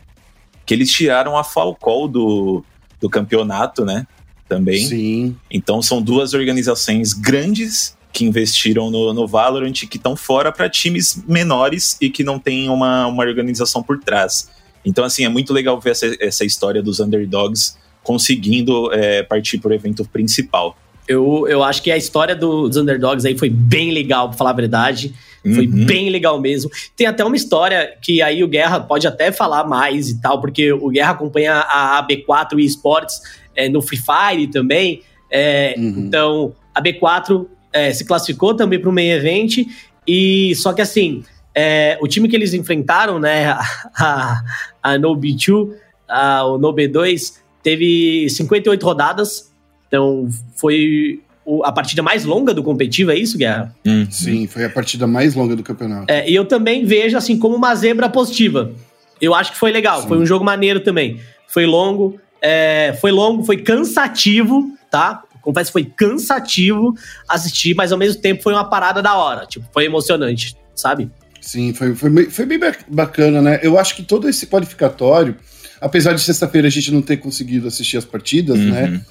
que 0.67 0.73
eles 0.75 0.91
tiraram 0.91 1.35
a 1.35 1.43
Falcol 1.43 2.07
do, 2.07 2.63
do 3.01 3.09
campeonato, 3.09 3.83
né? 3.83 4.05
Também. 4.47 4.85
Sim. 4.85 5.35
Então 5.49 5.81
são 5.81 5.99
duas 5.99 6.35
organizações 6.35 7.11
grandes 7.11 7.97
que 8.11 8.25
investiram 8.25 8.89
no, 8.89 9.13
no 9.13 9.27
Valorant 9.27 9.73
que 9.73 9.97
estão 9.97 10.15
fora 10.15 10.51
para 10.51 10.69
times 10.69 11.23
menores 11.27 11.97
e 12.01 12.09
que 12.09 12.23
não 12.23 12.39
tem 12.39 12.69
uma, 12.69 13.07
uma 13.07 13.23
organização 13.23 13.83
por 13.83 13.99
trás. 13.99 14.49
Então, 14.83 15.03
assim, 15.03 15.25
é 15.25 15.29
muito 15.29 15.53
legal 15.53 15.79
ver 15.79 15.91
essa, 15.91 16.15
essa 16.19 16.45
história 16.45 16.81
dos 16.81 16.99
underdogs 16.99 17.77
conseguindo 18.03 18.91
é, 18.91 19.23
partir 19.23 19.59
para 19.59 19.71
o 19.71 19.73
evento 19.73 20.03
principal. 20.05 20.77
Eu, 21.07 21.47
eu 21.47 21.63
acho 21.63 21.81
que 21.81 21.91
a 21.91 21.97
história 21.97 22.35
dos 22.35 22.77
underdogs 22.77 23.25
aí 23.25 23.37
foi 23.37 23.49
bem 23.49 23.91
legal, 23.91 24.29
pra 24.29 24.37
falar 24.37 24.51
a 24.51 24.53
verdade. 24.53 25.13
Foi 25.41 25.65
uhum. 25.65 25.85
bem 25.85 26.09
legal 26.09 26.39
mesmo. 26.39 26.69
Tem 26.95 27.07
até 27.07 27.23
uma 27.23 27.35
história 27.35 27.97
que 28.01 28.21
aí 28.21 28.43
o 28.43 28.47
Guerra 28.47 28.79
pode 28.79 29.07
até 29.07 29.31
falar 29.31 29.63
mais 29.63 30.09
e 30.09 30.21
tal, 30.21 30.39
porque 30.39 30.71
o 30.71 30.89
Guerra 30.89 31.11
acompanha 31.11 31.59
a 31.61 32.05
B4 32.07 32.59
e 32.59 32.65
esportes 32.65 33.19
é, 33.55 33.69
no 33.69 33.81
Free 33.81 33.97
Fire 33.97 34.47
também. 34.47 35.01
É, 35.31 35.75
uhum. 35.77 35.95
Então, 35.97 36.53
a 36.75 36.81
B4 36.81 37.47
é, 37.71 37.93
se 37.93 38.05
classificou 38.05 38.53
também 38.55 38.79
para 38.79 38.89
o 38.89 38.93
main 38.93 39.09
event. 39.09 39.65
E 40.07 40.55
só 40.55 40.73
que 40.73 40.81
assim, 40.81 41.23
é, 41.53 41.97
o 42.01 42.07
time 42.07 42.27
que 42.27 42.35
eles 42.35 42.53
enfrentaram, 42.53 43.19
né, 43.19 43.47
a, 43.51 43.61
a, 43.97 44.43
a 44.83 44.97
No 44.97 45.15
B2, 45.15 45.71
a, 46.07 46.45
o 46.45 46.57
No 46.57 46.73
B2, 46.73 47.35
teve 47.61 48.27
58 48.29 48.83
rodadas 48.83 49.49
então, 49.89 50.29
foi 50.55 51.19
a 51.63 51.71
partida 51.71 52.03
mais 52.03 52.23
longa 52.23 52.53
do 52.53 52.61
competitivo, 52.61 53.09
é 53.09 53.17
isso, 53.17 53.37
Guerra? 53.37 53.75
Hum, 53.83 54.05
sim, 54.09 54.45
foi 54.45 54.63
a 54.65 54.69
partida 54.69 55.07
mais 55.07 55.33
longa 55.33 55.55
do 55.55 55.63
campeonato. 55.63 56.05
É, 56.07 56.29
e 56.29 56.35
eu 56.35 56.45
também 56.45 56.85
vejo, 56.85 57.17
assim, 57.17 57.37
como 57.37 57.55
uma 57.55 57.73
zebra 57.73 58.07
positiva. 58.07 58.71
Eu 59.19 59.33
acho 59.33 59.51
que 59.51 59.57
foi 59.57 59.71
legal, 59.71 60.03
sim. 60.03 60.07
foi 60.07 60.19
um 60.19 60.25
jogo 60.25 60.45
maneiro 60.45 60.79
também. 60.79 61.19
Foi 61.47 61.65
longo, 61.65 62.19
é, 62.39 62.95
foi 63.01 63.11
longo, 63.11 63.43
foi 63.43 63.57
cansativo, 63.57 64.71
tá? 64.91 65.23
Confesso 65.41 65.69
que 65.69 65.73
foi 65.73 65.85
cansativo 65.85 66.93
assistir, 67.27 67.73
mas 67.75 67.91
ao 67.91 67.97
mesmo 67.97 68.21
tempo 68.21 68.43
foi 68.43 68.53
uma 68.53 68.69
parada 68.69 69.01
da 69.01 69.15
hora. 69.15 69.45
Tipo, 69.45 69.65
foi 69.73 69.85
emocionante, 69.85 70.55
sabe? 70.75 71.09
Sim, 71.41 71.73
foi, 71.73 71.95
foi, 71.95 72.29
foi 72.29 72.45
bem 72.45 72.59
bacana, 72.87 73.41
né? 73.41 73.59
Eu 73.63 73.77
acho 73.77 73.95
que 73.95 74.03
todo 74.03 74.27
esse 74.27 74.45
qualificatório 74.47 75.35
Apesar 75.81 76.13
de 76.13 76.21
sexta-feira 76.21 76.67
a 76.67 76.71
gente 76.71 76.91
não 76.91 77.01
ter 77.01 77.17
conseguido 77.17 77.67
assistir 77.67 77.97
as 77.97 78.05
partidas, 78.05 78.57
uhum. 78.57 78.69
né? 78.69 79.01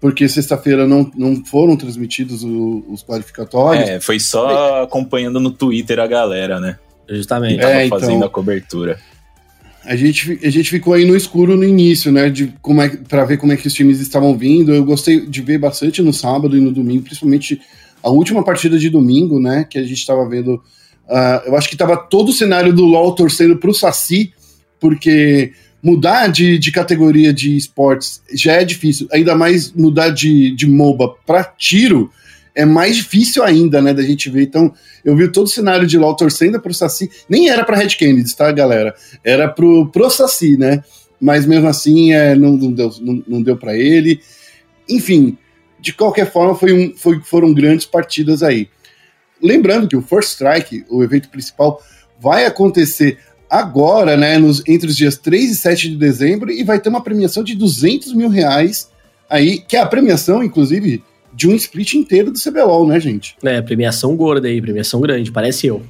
Porque 0.00 0.28
sexta-feira 0.28 0.86
não, 0.86 1.10
não 1.16 1.44
foram 1.44 1.76
transmitidos 1.76 2.42
o, 2.42 2.84
os 2.88 3.02
qualificatórios. 3.02 3.88
É, 3.88 4.00
foi 4.00 4.18
só 4.18 4.82
acompanhando 4.82 5.40
no 5.40 5.50
Twitter 5.50 5.98
a 5.98 6.06
galera, 6.06 6.60
né? 6.60 6.78
Justamente. 7.08 7.60
tava 7.60 7.72
é, 7.72 7.86
então, 7.86 8.00
fazendo 8.00 8.24
a 8.24 8.30
cobertura. 8.30 8.98
A 9.84 9.96
gente, 9.96 10.38
a 10.42 10.50
gente 10.50 10.70
ficou 10.70 10.94
aí 10.94 11.04
no 11.04 11.14
escuro 11.14 11.56
no 11.56 11.64
início, 11.64 12.10
né? 12.10 12.30
De 12.30 12.54
como 12.62 12.80
é, 12.80 12.88
para 12.88 13.24
ver 13.24 13.36
como 13.36 13.52
é 13.52 13.56
que 13.56 13.66
os 13.66 13.74
times 13.74 14.00
estavam 14.00 14.36
vindo. 14.36 14.72
Eu 14.72 14.84
gostei 14.84 15.26
de 15.26 15.42
ver 15.42 15.58
bastante 15.58 16.00
no 16.00 16.12
sábado 16.12 16.56
e 16.56 16.60
no 16.60 16.72
domingo, 16.72 17.02
principalmente 17.02 17.60
a 18.02 18.10
última 18.10 18.42
partida 18.42 18.78
de 18.78 18.88
domingo, 18.88 19.38
né? 19.38 19.66
Que 19.68 19.78
a 19.78 19.82
gente 19.82 19.98
estava 19.98 20.26
vendo. 20.28 20.54
Uh, 21.06 21.46
eu 21.46 21.56
acho 21.56 21.68
que 21.68 21.74
estava 21.74 21.96
todo 21.96 22.30
o 22.30 22.32
cenário 22.32 22.72
do 22.72 22.84
LoL 22.84 23.14
torcendo 23.14 23.56
para 23.56 23.70
o 23.70 23.74
Saci, 23.74 24.32
porque 24.80 25.52
mudar 25.82 26.28
de, 26.28 26.58
de 26.58 26.72
categoria 26.72 27.32
de 27.32 27.54
esportes 27.54 28.22
já 28.32 28.52
é 28.52 28.64
difícil, 28.64 29.06
ainda 29.12 29.34
mais 29.34 29.70
mudar 29.72 30.08
de, 30.08 30.54
de 30.54 30.66
MOBA 30.66 31.14
para 31.26 31.44
tiro 31.44 32.10
é 32.54 32.64
mais 32.64 32.96
difícil 32.96 33.42
ainda, 33.42 33.82
né, 33.82 33.92
da 33.92 34.02
gente 34.02 34.30
ver. 34.30 34.42
Então, 34.42 34.72
eu 35.04 35.16
vi 35.16 35.30
todo 35.30 35.46
o 35.46 35.50
cenário 35.50 35.86
de 35.86 35.98
LoL 35.98 36.14
torcendo 36.14 36.60
pro 36.60 36.72
Saci, 36.72 37.10
nem 37.28 37.48
era 37.48 37.64
pra 37.64 37.76
Red 37.76 37.88
Kennedy, 37.88 38.34
tá, 38.36 38.50
galera? 38.52 38.94
Era 39.24 39.48
pro, 39.48 39.88
pro 39.90 40.08
Saci, 40.08 40.56
né? 40.56 40.82
Mas 41.20 41.46
mesmo 41.46 41.68
assim, 41.68 42.12
é, 42.12 42.34
não, 42.34 42.56
não 42.56 42.72
deu, 42.72 42.92
não, 43.00 43.22
não 43.26 43.42
deu 43.42 43.56
para 43.56 43.76
ele. 43.76 44.20
Enfim, 44.88 45.36
de 45.80 45.92
qualquer 45.92 46.30
forma, 46.30 46.54
foi 46.54 46.72
um, 46.72 46.96
foi, 46.96 47.20
foram 47.20 47.52
grandes 47.52 47.86
partidas 47.86 48.42
aí. 48.42 48.68
Lembrando 49.42 49.88
que 49.88 49.96
o 49.96 50.02
First 50.02 50.32
Strike, 50.32 50.84
o 50.88 51.02
evento 51.02 51.28
principal, 51.28 51.82
vai 52.20 52.46
acontecer 52.46 53.18
agora, 53.50 54.16
né, 54.16 54.38
nos, 54.38 54.62
entre 54.66 54.88
os 54.88 54.96
dias 54.96 55.16
3 55.18 55.50
e 55.50 55.54
7 55.54 55.90
de 55.90 55.96
dezembro, 55.96 56.50
e 56.50 56.64
vai 56.64 56.80
ter 56.80 56.88
uma 56.88 57.02
premiação 57.02 57.44
de 57.44 57.54
200 57.54 58.14
mil 58.14 58.28
reais 58.28 58.90
aí, 59.28 59.58
que 59.58 59.76
é 59.76 59.80
a 59.80 59.86
premiação, 59.86 60.42
inclusive, 60.42 61.02
de 61.34 61.48
um 61.48 61.54
split 61.54 61.94
inteiro 61.94 62.30
do 62.30 62.38
CBLOL, 62.38 62.86
né, 62.86 63.00
gente? 63.00 63.36
É, 63.42 63.60
premiação 63.60 64.16
gorda 64.16 64.48
aí, 64.48 64.60
premiação 64.60 65.00
grande, 65.00 65.32
parece 65.32 65.66
eu. 65.66 65.82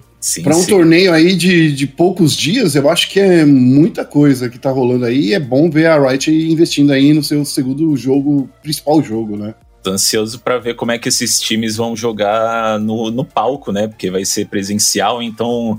Para 0.42 0.56
um 0.56 0.62
sim. 0.62 0.70
torneio 0.70 1.12
aí 1.12 1.36
de, 1.36 1.70
de 1.72 1.86
poucos 1.86 2.34
dias, 2.34 2.74
eu 2.74 2.88
acho 2.88 3.10
que 3.10 3.20
é 3.20 3.44
muita 3.44 4.06
coisa 4.06 4.48
que 4.48 4.58
tá 4.58 4.70
rolando 4.70 5.04
aí. 5.04 5.34
É 5.34 5.40
bom 5.40 5.68
ver 5.68 5.86
a 5.86 5.98
Riot 5.98 6.30
investindo 6.30 6.92
aí 6.92 7.12
no 7.12 7.22
seu 7.22 7.44
segundo 7.44 7.94
jogo, 7.94 8.48
principal 8.62 9.02
jogo, 9.02 9.36
né? 9.36 9.54
Tô 9.82 9.90
ansioso 9.90 10.40
para 10.40 10.58
ver 10.58 10.76
como 10.76 10.92
é 10.92 10.98
que 10.98 11.10
esses 11.10 11.38
times 11.38 11.76
vão 11.76 11.94
jogar 11.94 12.80
no, 12.80 13.10
no 13.10 13.22
palco, 13.22 13.70
né? 13.70 13.86
Porque 13.86 14.10
vai 14.10 14.24
ser 14.24 14.46
presencial, 14.46 15.22
então 15.22 15.78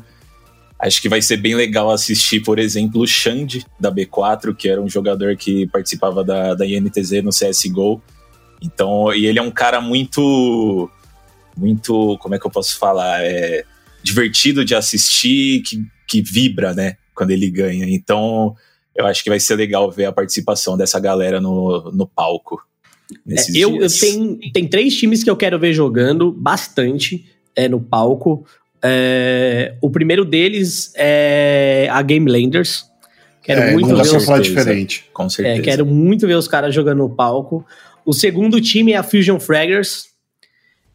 acho 0.77 1.01
que 1.01 1.09
vai 1.09 1.23
ser 1.23 1.37
bem 1.37 1.55
legal 1.55 1.89
assistir, 1.89 2.41
por 2.41 2.59
exemplo, 2.59 3.01
o 3.01 3.07
Xande 3.07 3.65
da 3.79 3.91
B4, 3.91 4.55
que 4.55 4.69
era 4.69 4.79
um 4.79 4.87
jogador 4.87 5.35
que 5.35 5.65
participava 5.67 6.23
da, 6.23 6.53
da 6.53 6.67
INTZ 6.67 7.23
no 7.23 7.31
CSGO 7.31 7.99
então, 8.65 9.13
e 9.13 9.25
ele 9.25 9.39
é 9.39 9.41
um 9.41 9.51
cara 9.51 9.79
muito. 9.79 10.89
Muito. 11.55 12.17
Como 12.19 12.35
é 12.35 12.39
que 12.39 12.45
eu 12.45 12.51
posso 12.51 12.77
falar? 12.77 13.23
É 13.23 13.63
divertido 14.03 14.63
de 14.63 14.75
assistir, 14.75 15.61
que, 15.61 15.83
que 16.07 16.21
vibra, 16.21 16.73
né? 16.73 16.97
Quando 17.15 17.31
ele 17.31 17.49
ganha. 17.49 17.85
Então, 17.89 18.55
eu 18.95 19.05
acho 19.05 19.23
que 19.23 19.29
vai 19.29 19.39
ser 19.39 19.55
legal 19.55 19.89
ver 19.91 20.05
a 20.05 20.11
participação 20.11 20.77
dessa 20.77 20.99
galera 20.99 21.41
no, 21.41 21.91
no 21.91 22.05
palco. 22.05 22.61
É, 23.29 23.35
eu, 23.53 23.75
eu 23.81 23.87
tenho, 23.87 24.39
tem 24.51 24.67
três 24.67 24.95
times 24.95 25.23
que 25.23 25.29
eu 25.29 25.37
quero 25.37 25.59
ver 25.59 25.73
jogando 25.73 26.31
bastante 26.31 27.25
é, 27.55 27.67
no 27.67 27.79
palco. 27.79 28.45
É, 28.83 29.75
o 29.81 29.89
primeiro 29.89 30.23
deles 30.23 30.91
é 30.95 31.87
a 31.91 32.01
Game 32.01 32.29
Landers. 32.29 32.85
Quero 33.41 33.61
é, 33.61 33.71
muito 33.73 33.95
ver 33.95 34.01
os, 34.01 34.25
falar 34.25 34.39
diferente. 34.39 35.05
Com 35.13 35.29
certeza. 35.29 35.59
É, 35.59 35.63
quero 35.63 35.85
muito 35.85 36.25
ver 36.25 36.35
os 36.35 36.47
caras 36.47 36.73
jogando 36.73 36.99
no 36.99 37.09
palco. 37.09 37.65
O 38.05 38.13
segundo 38.13 38.61
time 38.61 38.91
é 38.91 38.97
a 38.97 39.03
Fusion 39.03 39.39
Fraggers. 39.39 40.09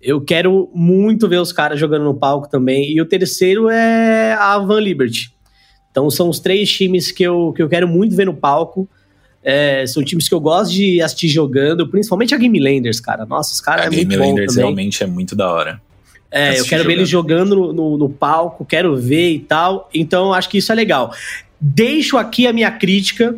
Eu 0.00 0.20
quero 0.20 0.70
muito 0.72 1.28
ver 1.28 1.40
os 1.40 1.52
caras 1.52 1.78
jogando 1.78 2.04
no 2.04 2.14
palco 2.14 2.48
também. 2.48 2.92
E 2.92 3.00
o 3.00 3.04
terceiro 3.04 3.68
é 3.68 4.32
a 4.34 4.56
Van 4.58 4.80
Liberty. 4.80 5.32
Então 5.90 6.08
são 6.08 6.28
os 6.28 6.38
três 6.38 6.70
times 6.70 7.10
que 7.10 7.24
eu, 7.24 7.52
que 7.54 7.62
eu 7.62 7.68
quero 7.68 7.88
muito 7.88 8.14
ver 8.14 8.26
no 8.26 8.34
palco. 8.34 8.88
É, 9.42 9.84
são 9.86 10.04
times 10.04 10.28
que 10.28 10.34
eu 10.34 10.40
gosto 10.40 10.72
de 10.72 11.02
assistir 11.02 11.28
jogando, 11.28 11.88
principalmente 11.88 12.34
a 12.34 12.38
Game 12.38 12.60
Landers, 12.60 13.00
cara. 13.00 13.26
Nossa, 13.26 13.52
os 13.52 13.60
caras 13.60 13.86
é 13.86 13.90
muito 13.90 14.08
Game 14.08 14.16
Landers 14.16 14.54
realmente 14.54 15.02
é 15.02 15.06
muito 15.06 15.34
da 15.34 15.50
hora. 15.50 15.82
É, 16.30 16.50
eu 16.50 16.64
quero 16.64 16.64
jogando. 16.64 16.86
ver 16.86 16.92
eles 16.92 17.08
jogando 17.08 17.56
no, 17.56 17.72
no, 17.72 17.98
no, 17.98 18.08
palco, 18.08 18.64
quero 18.64 18.96
ver 18.96 19.32
e 19.32 19.40
tal. 19.40 19.90
Então 19.92 20.32
acho 20.32 20.48
que 20.48 20.58
isso 20.58 20.70
é 20.70 20.74
legal. 20.74 21.12
Deixo 21.60 22.16
aqui 22.16 22.46
a 22.46 22.52
minha 22.52 22.70
crítica, 22.70 23.34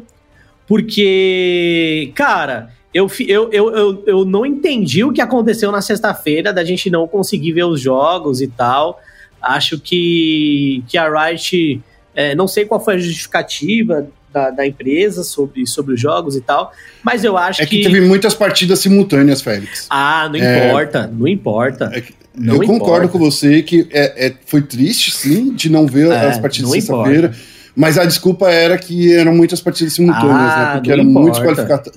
porque, 0.66 2.12
cara, 2.14 2.70
eu, 2.94 3.10
eu, 3.20 3.50
eu, 3.52 3.76
eu, 3.76 4.04
eu 4.06 4.24
não 4.24 4.44
entendi 4.44 5.02
o 5.02 5.12
que 5.12 5.20
aconteceu 5.20 5.72
na 5.72 5.80
sexta-feira 5.80 6.52
da 6.52 6.64
gente 6.64 6.90
não 6.90 7.08
conseguir 7.08 7.52
ver 7.52 7.64
os 7.64 7.80
jogos 7.80 8.40
e 8.40 8.48
tal. 8.48 9.00
Acho 9.40 9.78
que, 9.78 10.84
que 10.86 10.98
a 10.98 11.08
Riot, 11.08 11.80
é, 12.14 12.34
não 12.34 12.46
sei 12.46 12.64
qual 12.64 12.82
foi 12.82 12.94
a 12.94 12.98
justificativa 12.98 14.06
da, 14.32 14.50
da, 14.50 14.66
empresa 14.66 15.24
sobre, 15.24 15.66
sobre 15.66 15.94
os 15.94 16.00
jogos 16.00 16.36
e 16.36 16.40
tal, 16.40 16.72
mas 17.02 17.22
eu 17.24 17.36
acho 17.36 17.62
é 17.62 17.66
que, 17.66 17.78
que 17.78 17.84
teve 17.84 18.00
muitas 18.00 18.34
partidas 18.34 18.78
simultâneas, 18.78 19.42
Félix. 19.42 19.86
Ah, 19.90 20.28
não 20.32 20.38
é, 20.38 20.68
importa, 20.68 21.06
não 21.06 21.28
importa. 21.28 21.90
É 21.92 22.00
que, 22.00 22.14
não 22.34 22.56
eu 22.56 22.62
importa. 22.62 22.80
concordo 22.80 23.08
com 23.08 23.18
você 23.18 23.62
que 23.62 23.88
é, 23.90 24.28
é, 24.28 24.34
foi 24.46 24.62
triste, 24.62 25.10
sim, 25.10 25.54
de 25.54 25.68
não 25.70 25.86
ver 25.86 26.10
é, 26.10 26.26
as 26.26 26.38
partidas 26.38 26.70
sexta-feira. 26.70 27.34
Mas 27.74 27.96
a 27.96 28.04
desculpa 28.04 28.50
era 28.50 28.76
que 28.76 29.14
eram 29.14 29.34
muitas 29.34 29.60
partidas 29.60 29.94
simultâneas, 29.94 30.36
né? 30.36 30.44
ah, 30.44 30.66
né? 30.66 30.72
Porque 30.74 30.92
eram 30.92 31.04
muitos 31.04 31.40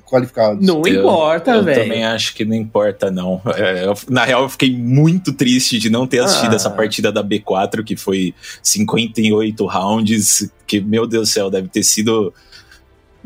qualificados. 0.06 0.66
Não 0.66 0.82
eu, 0.88 1.00
importa, 1.02 1.62
velho. 1.62 1.80
Eu 1.80 1.84
também 1.84 2.06
acho 2.06 2.34
que 2.34 2.46
não 2.46 2.56
importa, 2.56 3.12
não. 3.12 3.42
É, 3.56 3.86
eu, 3.86 3.94
na 4.10 4.24
real, 4.24 4.44
eu 4.44 4.50
fiquei 4.50 4.76
muito 4.76 5.34
triste 5.34 5.78
de 5.78 5.90
não 5.90 6.08
ter 6.08 6.20
assistido 6.20 6.54
ah. 6.54 6.56
essa 6.56 6.70
partida 6.70 7.12
da 7.12 7.22
B4, 7.22 7.84
que 7.84 7.98
foi 7.98 8.34
58 8.64 9.66
rounds, 9.66 10.50
que, 10.66 10.80
meu 10.80 11.06
Deus 11.06 11.30
do 11.30 11.32
céu, 11.34 11.50
deve 11.50 11.68
ter 11.68 11.84
sido 11.84 12.34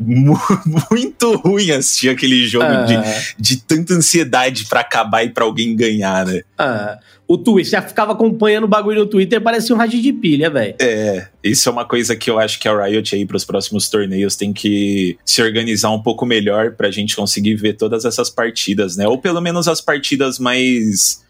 muito 0.00 1.36
ruim 1.36 1.70
assistir 1.70 2.08
aquele 2.08 2.48
jogo 2.48 2.64
ah. 2.64 2.82
de, 2.82 2.96
de 3.38 3.56
tanta 3.62 3.94
ansiedade 3.94 4.66
para 4.66 4.80
acabar 4.80 5.22
e 5.22 5.30
para 5.30 5.44
alguém 5.44 5.76
ganhar, 5.76 6.26
né? 6.26 6.40
Ah. 6.58 6.98
O 7.30 7.38
Twitter, 7.38 7.80
você 7.80 7.88
ficava 7.88 8.10
acompanhando 8.10 8.64
o 8.64 8.66
bagulho 8.66 9.02
no 9.02 9.06
Twitter, 9.06 9.40
parecia 9.40 9.72
um 9.72 9.78
rádio 9.78 10.02
de 10.02 10.12
pilha, 10.12 10.50
velho. 10.50 10.74
É, 10.80 11.28
isso 11.44 11.68
é 11.68 11.72
uma 11.72 11.84
coisa 11.84 12.16
que 12.16 12.28
eu 12.28 12.40
acho 12.40 12.58
que 12.58 12.66
a 12.66 12.84
Riot 12.84 13.14
aí 13.14 13.24
pros 13.24 13.44
próximos 13.44 13.88
torneios 13.88 14.34
tem 14.34 14.52
que 14.52 15.16
se 15.24 15.40
organizar 15.40 15.90
um 15.90 16.02
pouco 16.02 16.26
melhor 16.26 16.72
pra 16.72 16.90
gente 16.90 17.14
conseguir 17.14 17.54
ver 17.54 17.74
todas 17.74 18.04
essas 18.04 18.28
partidas, 18.28 18.96
né? 18.96 19.06
Ou 19.06 19.16
pelo 19.16 19.40
menos 19.40 19.68
as 19.68 19.80
partidas 19.80 20.40
mais 20.40 21.24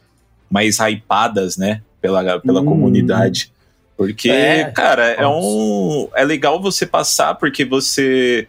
mais 0.50 0.78
hypadas, 0.78 1.58
né? 1.58 1.82
Pela, 2.00 2.40
pela 2.40 2.62
hum. 2.62 2.64
comunidade. 2.64 3.52
Porque, 3.94 4.30
é, 4.30 4.64
cara, 4.70 5.06
é 5.06 5.28
um. 5.28 6.08
É 6.14 6.24
legal 6.24 6.62
você 6.62 6.86
passar 6.86 7.34
porque 7.34 7.62
você 7.62 8.48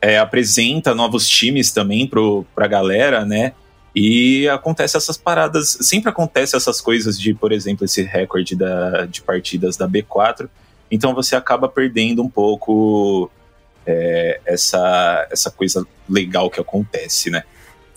é, 0.00 0.18
apresenta 0.18 0.94
novos 0.94 1.28
times 1.28 1.70
também 1.70 2.06
pro, 2.06 2.46
pra 2.54 2.66
galera, 2.66 3.22
né? 3.22 3.52
E 3.98 4.46
acontece 4.50 4.94
essas 4.94 5.16
paradas, 5.16 5.78
sempre 5.80 6.10
acontece 6.10 6.54
essas 6.54 6.82
coisas 6.82 7.18
de, 7.18 7.32
por 7.32 7.50
exemplo, 7.50 7.86
esse 7.86 8.02
recorde 8.02 8.54
da, 8.54 9.06
de 9.06 9.22
partidas 9.22 9.74
da 9.78 9.88
B4. 9.88 10.50
Então 10.90 11.14
você 11.14 11.34
acaba 11.34 11.66
perdendo 11.66 12.22
um 12.22 12.28
pouco 12.28 13.30
é, 13.86 14.38
essa, 14.44 15.26
essa 15.32 15.50
coisa 15.50 15.82
legal 16.06 16.50
que 16.50 16.60
acontece, 16.60 17.30
né? 17.30 17.42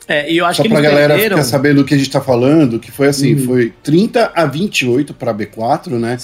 É, 0.08 0.32
e 0.32 0.38
eu 0.38 0.46
acho 0.46 0.58
Só 0.58 0.64
que 0.64 0.70
pra 0.70 0.80
galera 0.80 1.16
perderam... 1.16 1.38
ficar 1.38 1.50
sabendo 1.50 1.84
do 1.84 1.86
que 1.86 1.94
a 1.94 1.98
gente 1.98 2.10
tá 2.10 2.22
falando, 2.22 2.80
que 2.80 2.92
foi 2.92 3.10
assim, 3.10 3.36
uhum. 3.36 3.46
foi 3.46 3.74
30 3.84 4.32
a 4.34 4.46
28 4.46 5.14
pra 5.14 5.34
B4, 5.34 6.00
né? 6.00 6.18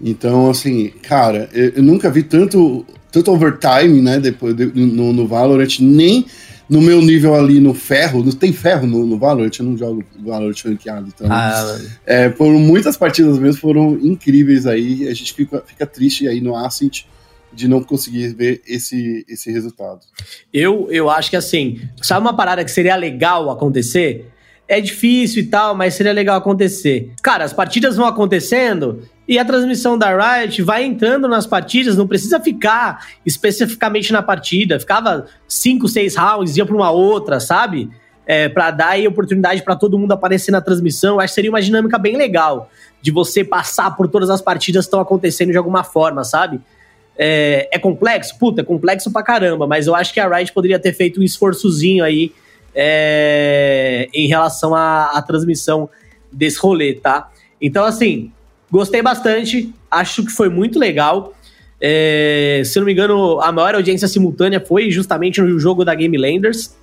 Então, 0.00 0.48
assim, 0.48 0.88
cara, 1.02 1.50
eu, 1.52 1.74
eu 1.76 1.82
nunca 1.82 2.10
vi 2.10 2.22
tanto 2.22 2.86
tanto 3.12 3.32
overtime, 3.32 4.00
né, 4.02 4.18
depois 4.18 4.54
de, 4.54 4.66
no, 4.66 5.12
no 5.12 5.26
Valorant, 5.26 5.80
nem 5.80 6.26
no 6.68 6.80
meu 6.80 7.00
nível 7.00 7.34
ali 7.34 7.60
no 7.60 7.72
ferro, 7.72 8.22
não 8.22 8.32
tem 8.32 8.52
ferro 8.52 8.86
no, 8.86 9.06
no 9.06 9.18
Valorant, 9.18 9.50
eu 9.58 9.64
não 9.64 9.76
jogo 9.76 10.04
Valorant 10.18 10.54
ranqueado, 10.64 11.08
então 11.08 11.26
ah, 11.30 11.78
é, 12.04 12.30
foram 12.30 12.58
muitas 12.58 12.96
partidas 12.96 13.38
mesmo, 13.38 13.60
foram 13.60 13.98
incríveis 14.02 14.66
aí, 14.66 15.08
a 15.08 15.14
gente 15.14 15.32
fica, 15.32 15.62
fica 15.66 15.86
triste 15.86 16.28
aí 16.28 16.40
no 16.40 16.54
Ascent 16.54 17.04
de 17.52 17.66
não 17.66 17.82
conseguir 17.82 18.34
ver 18.34 18.62
esse, 18.66 19.24
esse 19.26 19.50
resultado. 19.50 20.00
Eu, 20.52 20.88
eu 20.90 21.08
acho 21.08 21.30
que 21.30 21.36
assim, 21.36 21.80
sabe 22.02 22.20
uma 22.20 22.36
parada 22.36 22.62
que 22.62 22.70
seria 22.70 22.94
legal 22.94 23.50
acontecer? 23.50 24.30
É 24.68 24.82
difícil 24.82 25.42
e 25.42 25.46
tal, 25.46 25.74
mas 25.74 25.94
seria 25.94 26.12
legal 26.12 26.36
acontecer. 26.36 27.10
Cara, 27.22 27.42
as 27.42 27.54
partidas 27.54 27.96
vão 27.96 28.06
acontecendo 28.06 29.02
e 29.26 29.38
a 29.38 29.44
transmissão 29.44 29.96
da 29.96 30.40
Riot 30.40 30.60
vai 30.60 30.84
entrando 30.84 31.26
nas 31.26 31.46
partidas, 31.46 31.96
não 31.96 32.06
precisa 32.06 32.38
ficar 32.38 33.06
especificamente 33.24 34.12
na 34.12 34.22
partida. 34.22 34.78
Ficava 34.78 35.26
cinco, 35.48 35.88
seis 35.88 36.14
rounds, 36.14 36.56
ia 36.58 36.66
para 36.66 36.76
uma 36.76 36.90
outra, 36.90 37.40
sabe? 37.40 37.90
É, 38.26 38.46
para 38.46 38.70
dar 38.70 38.88
aí 38.88 39.08
oportunidade 39.08 39.62
para 39.62 39.74
todo 39.74 39.98
mundo 39.98 40.12
aparecer 40.12 40.50
na 40.50 40.60
transmissão. 40.60 41.18
Acho 41.18 41.28
que 41.28 41.34
seria 41.36 41.50
uma 41.50 41.62
dinâmica 41.62 41.96
bem 41.96 42.18
legal 42.18 42.70
de 43.00 43.10
você 43.10 43.42
passar 43.42 43.96
por 43.96 44.06
todas 44.06 44.28
as 44.28 44.42
partidas 44.42 44.84
que 44.84 44.88
estão 44.88 45.00
acontecendo 45.00 45.50
de 45.50 45.56
alguma 45.56 45.82
forma, 45.82 46.24
sabe? 46.24 46.60
É, 47.16 47.68
é, 47.72 47.78
complexo? 47.78 48.38
Puta, 48.38 48.60
é 48.60 48.64
complexo 48.64 49.10
pra 49.10 49.22
caramba, 49.22 49.66
mas 49.66 49.86
eu 49.86 49.94
acho 49.94 50.12
que 50.12 50.20
a 50.20 50.28
Riot 50.28 50.52
poderia 50.52 50.78
ter 50.78 50.92
feito 50.92 51.20
um 51.20 51.22
esforçozinho 51.22 52.04
aí 52.04 52.32
é, 52.80 54.08
em 54.14 54.28
relação 54.28 54.72
à, 54.72 55.06
à 55.06 55.20
transmissão 55.20 55.90
desse 56.30 56.60
rolê, 56.60 56.94
tá? 56.94 57.28
Então, 57.60 57.84
assim, 57.84 58.30
gostei 58.70 59.02
bastante, 59.02 59.74
acho 59.90 60.24
que 60.24 60.30
foi 60.30 60.48
muito 60.48 60.78
legal. 60.78 61.34
É, 61.80 62.62
se 62.64 62.78
não 62.78 62.86
me 62.86 62.92
engano, 62.92 63.40
a 63.40 63.50
maior 63.50 63.74
audiência 63.74 64.06
simultânea 64.06 64.60
foi 64.60 64.92
justamente 64.92 65.40
no 65.40 65.58
jogo 65.58 65.84
da 65.84 65.92
Game 65.92 66.16
Landers, 66.16 66.76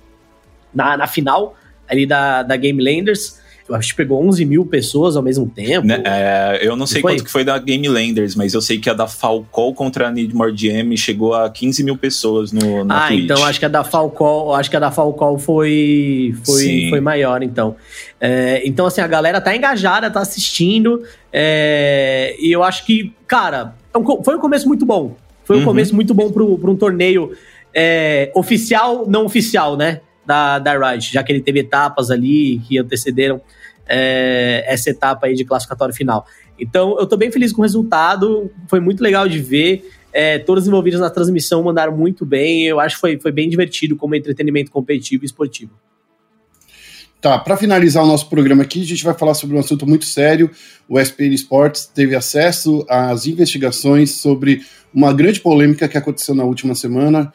na, 0.74 0.98
na 0.98 1.06
final 1.06 1.56
ali 1.88 2.04
da, 2.04 2.42
da 2.42 2.56
Game 2.56 2.82
Landers. 2.82 3.40
Acho 3.70 3.90
que 3.90 3.96
pegou 3.96 4.24
11 4.26 4.44
mil 4.44 4.64
pessoas 4.64 5.16
ao 5.16 5.22
mesmo 5.22 5.48
tempo. 5.48 5.86
Né, 5.86 6.02
é, 6.04 6.60
eu 6.62 6.76
não 6.76 6.86
sei 6.86 7.02
quanto 7.02 7.24
que 7.24 7.30
foi 7.30 7.44
da 7.44 7.58
Game 7.58 7.88
Landers, 7.88 8.34
mas 8.34 8.54
eu 8.54 8.60
sei 8.60 8.78
que 8.78 8.88
a 8.88 8.94
da 8.94 9.06
Falcol 9.06 9.74
contra 9.74 10.08
a 10.08 10.10
Need 10.10 10.34
More 10.34 10.52
GM 10.52 10.96
chegou 10.96 11.34
a 11.34 11.50
15 11.50 11.82
mil 11.82 11.96
pessoas 11.96 12.52
no, 12.52 12.84
na 12.84 13.04
Ah, 13.04 13.08
Twitch. 13.08 13.24
então 13.24 13.44
acho 13.44 13.58
que 13.58 13.64
a 13.64 13.68
da 13.68 13.82
Falcol, 13.82 14.54
acho 14.54 14.70
que 14.70 14.76
a 14.76 14.80
da 14.80 14.90
Falcol 14.90 15.38
foi, 15.38 16.34
foi, 16.44 16.86
foi 16.90 17.00
maior, 17.00 17.42
então. 17.42 17.76
É, 18.20 18.62
então, 18.64 18.86
assim, 18.86 19.00
a 19.00 19.06
galera 19.06 19.40
tá 19.40 19.54
engajada, 19.54 20.10
tá 20.10 20.20
assistindo. 20.20 21.02
É, 21.32 22.36
e 22.38 22.52
eu 22.52 22.62
acho 22.62 22.84
que, 22.84 23.12
cara, 23.26 23.74
é 23.94 24.24
foi 24.24 24.36
um 24.36 24.40
começo 24.40 24.68
muito 24.68 24.86
bom. 24.86 25.16
Foi 25.44 25.56
um 25.56 25.58
uhum. 25.60 25.64
começo 25.64 25.94
muito 25.94 26.12
bom 26.12 26.30
para 26.30 26.42
um 26.42 26.76
torneio 26.76 27.32
é, 27.72 28.32
oficial, 28.34 29.04
não 29.06 29.24
oficial, 29.26 29.76
né? 29.76 30.00
Da, 30.26 30.58
da 30.58 30.76
Riot, 30.76 31.12
já 31.12 31.22
que 31.22 31.32
ele 31.32 31.40
teve 31.40 31.60
etapas 31.60 32.10
ali 32.10 32.58
que 32.66 32.78
antecederam 32.78 33.40
é, 33.88 34.64
essa 34.66 34.90
etapa 34.90 35.26
aí 35.26 35.34
de 35.34 35.44
classificatório 35.44 35.94
final. 35.94 36.26
Então, 36.58 36.98
eu 36.98 37.06
tô 37.06 37.16
bem 37.16 37.30
feliz 37.30 37.52
com 37.52 37.60
o 37.60 37.64
resultado, 37.64 38.50
foi 38.68 38.80
muito 38.80 39.02
legal 39.02 39.28
de 39.28 39.38
ver. 39.38 39.88
É, 40.12 40.38
todos 40.38 40.64
os 40.64 40.68
envolvidos 40.68 40.98
na 40.98 41.10
transmissão 41.10 41.62
mandaram 41.62 41.96
muito 41.96 42.24
bem. 42.24 42.64
Eu 42.64 42.80
acho 42.80 42.96
que 42.96 43.00
foi, 43.00 43.18
foi 43.20 43.30
bem 43.30 43.48
divertido 43.48 43.96
como 43.96 44.14
entretenimento 44.14 44.70
competitivo 44.70 45.24
e 45.24 45.26
esportivo. 45.26 45.72
Tá, 47.20 47.38
para 47.38 47.56
finalizar 47.56 48.04
o 48.04 48.06
nosso 48.06 48.28
programa 48.28 48.62
aqui, 48.62 48.82
a 48.82 48.84
gente 48.84 49.02
vai 49.02 49.14
falar 49.14 49.34
sobre 49.34 49.56
um 49.56 49.58
assunto 49.58 49.86
muito 49.86 50.04
sério. 50.04 50.50
O 50.88 50.98
SPN 50.98 51.34
Sports 51.34 51.86
teve 51.86 52.14
acesso 52.14 52.84
às 52.88 53.26
investigações 53.26 54.12
sobre 54.12 54.62
uma 54.94 55.12
grande 55.12 55.40
polêmica 55.40 55.88
que 55.88 55.98
aconteceu 55.98 56.34
na 56.34 56.44
última 56.44 56.74
semana, 56.74 57.32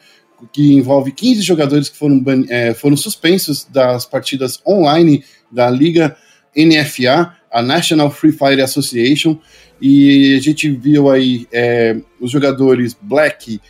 que 0.52 0.72
envolve 0.72 1.12
15 1.12 1.42
jogadores 1.42 1.88
que 1.88 1.96
foram, 1.96 2.22
é, 2.48 2.74
foram 2.74 2.96
suspensos 2.96 3.66
das 3.70 4.04
partidas 4.04 4.60
online 4.66 5.24
da 5.50 5.68
Liga 5.68 6.16
NFA, 6.56 7.34
a 7.50 7.62
National 7.62 8.10
Free 8.10 8.32
Fire 8.32 8.60
Association, 8.60 9.38
e 9.80 10.36
a 10.36 10.40
gente 10.40 10.70
viu 10.70 11.10
aí 11.10 11.46
é, 11.52 11.96
os 12.20 12.30
jogadores 12.30 12.96
Black 13.00 13.60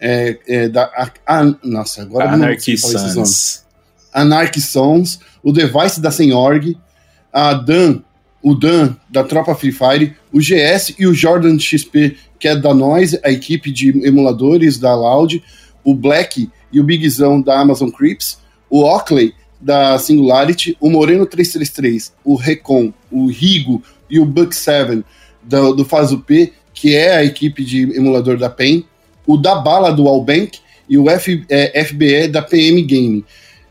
é, 0.00 0.38
é 0.46 0.68
da. 0.68 0.84
A, 0.84 1.10
a, 1.26 1.54
nossa, 1.62 2.02
agora 2.02 2.30
Anarchy 2.30 2.72
não 2.72 2.78
Sons. 2.78 3.14
Nomes. 3.14 3.66
Anarchy 4.12 4.60
Sons, 4.60 5.20
o 5.42 5.52
Device 5.52 6.00
da 6.00 6.10
Senhorg, 6.10 6.76
a 7.32 7.52
Dan, 7.52 8.00
o 8.42 8.54
Dan 8.54 8.94
da 9.10 9.22
Tropa 9.22 9.54
Free 9.54 9.72
Fire, 9.72 10.16
o 10.32 10.38
GS 10.38 10.94
e 10.98 11.06
o 11.06 11.14
Jordan 11.14 11.58
XP, 11.58 12.16
que 12.38 12.48
é 12.48 12.56
da 12.56 12.72
Noise, 12.72 13.20
a 13.24 13.30
equipe 13.30 13.70
de 13.70 13.90
emuladores 14.06 14.78
da 14.78 14.94
Loud, 14.94 15.42
o 15.88 15.94
Black 15.94 16.50
e 16.70 16.78
o 16.78 16.84
Bigzão 16.84 17.40
da 17.40 17.58
Amazon 17.58 17.88
Creeps, 17.88 18.38
o 18.68 18.82
Oakley 18.82 19.32
da 19.58 19.98
Singularity, 19.98 20.76
o 20.78 20.90
Moreno 20.90 21.24
333, 21.24 22.12
o 22.22 22.34
Recon, 22.34 22.92
o 23.10 23.26
Rigo 23.26 23.82
e 24.10 24.20
o 24.20 24.26
Buck 24.26 24.54
7 24.54 25.02
do, 25.42 25.72
do 25.72 25.84
Fazo 25.86 26.18
P, 26.20 26.52
que 26.74 26.94
é 26.94 27.16
a 27.16 27.24
equipe 27.24 27.64
de 27.64 27.84
emulador 27.96 28.36
da 28.36 28.50
PEN, 28.50 28.84
o 29.26 29.38
da 29.38 29.54
Bala 29.54 29.90
do 29.90 30.04
Wallbank 30.04 30.58
e 30.86 30.98
o 30.98 31.08
F, 31.08 31.42
é, 31.48 31.82
FBE 31.82 32.28
da 32.28 32.42
PM 32.42 32.82
Game. 32.82 33.24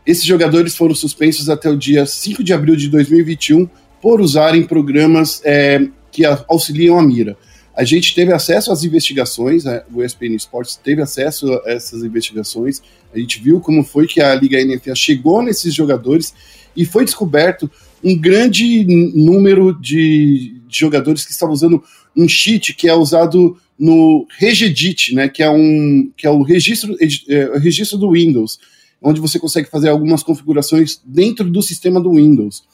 Esses 0.04 0.24
jogadores 0.24 0.74
foram 0.76 0.96
suspensos 0.96 1.48
até 1.48 1.70
o 1.70 1.76
dia 1.76 2.04
5 2.04 2.42
de 2.42 2.52
abril 2.52 2.74
de 2.74 2.88
2021 2.88 3.68
por 4.02 4.20
usarem 4.20 4.64
programas 4.64 5.40
é, 5.44 5.86
que 6.10 6.24
auxiliam 6.48 6.98
a 6.98 7.02
mira. 7.02 7.36
A 7.78 7.84
gente 7.84 8.12
teve 8.12 8.32
acesso 8.32 8.72
às 8.72 8.82
investigações, 8.82 9.62
né? 9.62 9.84
o 9.94 10.02
ESPN 10.02 10.34
Sports 10.34 10.74
teve 10.82 11.00
acesso 11.00 11.52
a 11.64 11.70
essas 11.70 12.02
investigações, 12.02 12.82
a 13.14 13.18
gente 13.20 13.40
viu 13.40 13.60
como 13.60 13.84
foi 13.84 14.08
que 14.08 14.20
a 14.20 14.34
Liga 14.34 14.58
NFA 14.64 14.96
chegou 14.96 15.40
nesses 15.44 15.72
jogadores 15.72 16.34
e 16.76 16.84
foi 16.84 17.04
descoberto 17.04 17.70
um 18.02 18.18
grande 18.18 18.84
número 19.14 19.72
de, 19.80 20.60
de 20.66 20.76
jogadores 20.76 21.24
que 21.24 21.30
estavam 21.30 21.54
usando 21.54 21.80
um 22.16 22.26
cheat 22.26 22.74
que 22.74 22.88
é 22.88 22.94
usado 22.94 23.56
no 23.78 24.26
Regedit, 24.36 25.14
né, 25.14 25.28
que 25.28 25.40
é 25.40 25.48
um 25.48 26.10
que 26.16 26.26
é 26.26 26.30
o 26.30 26.42
registro, 26.42 26.96
é, 27.28 27.58
registro 27.60 27.96
do 27.96 28.10
Windows 28.10 28.58
onde 29.00 29.20
você 29.20 29.38
consegue 29.38 29.70
fazer 29.70 29.88
algumas 29.88 30.24
configurações 30.24 31.00
dentro 31.04 31.48
do 31.48 31.62
sistema 31.62 32.00
do 32.00 32.14
Windows. 32.14 32.64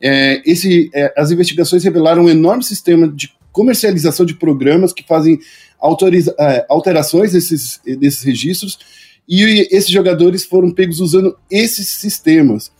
É, 0.00 0.40
esse, 0.50 0.90
é, 0.94 1.12
as 1.16 1.30
investigações 1.30 1.84
revelaram 1.84 2.24
um 2.24 2.30
enorme 2.30 2.64
sistema 2.64 3.06
de 3.06 3.30
comercialização 3.58 4.24
de 4.24 4.34
programas 4.34 4.92
que 4.92 5.04
fazem 5.04 5.40
é, 6.38 6.66
alterações 6.68 7.32
desses, 7.32 7.80
desses 7.84 8.22
registros 8.22 8.78
e 9.28 9.66
esses 9.72 9.90
jogadores 9.90 10.44
foram 10.44 10.70
pegos 10.70 11.00
usando 11.00 11.36
esses 11.50 11.88
sistemas. 11.88 12.70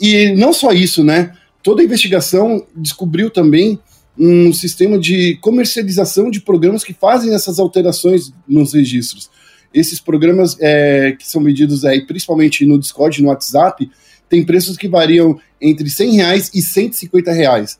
E 0.00 0.32
não 0.36 0.52
só 0.52 0.70
isso, 0.70 1.02
né? 1.02 1.34
Toda 1.60 1.82
a 1.82 1.84
investigação 1.84 2.64
descobriu 2.76 3.30
também 3.30 3.80
um 4.16 4.52
sistema 4.52 4.96
de 4.96 5.36
comercialização 5.40 6.30
de 6.30 6.40
programas 6.40 6.84
que 6.84 6.94
fazem 6.94 7.34
essas 7.34 7.58
alterações 7.58 8.32
nos 8.46 8.74
registros 8.74 9.28
esses 9.74 10.00
programas 10.00 10.56
é, 10.60 11.16
que 11.18 11.26
são 11.26 11.40
medidos 11.42 11.84
aí, 11.84 12.06
principalmente 12.06 12.64
no 12.64 12.78
Discord, 12.78 13.20
no 13.20 13.28
WhatsApp, 13.28 13.90
tem 14.28 14.44
preços 14.44 14.76
que 14.76 14.86
variam 14.86 15.38
entre 15.60 15.90
100 15.90 16.12
reais 16.12 16.50
e 16.54 16.62
150 16.62 17.32
reais. 17.32 17.76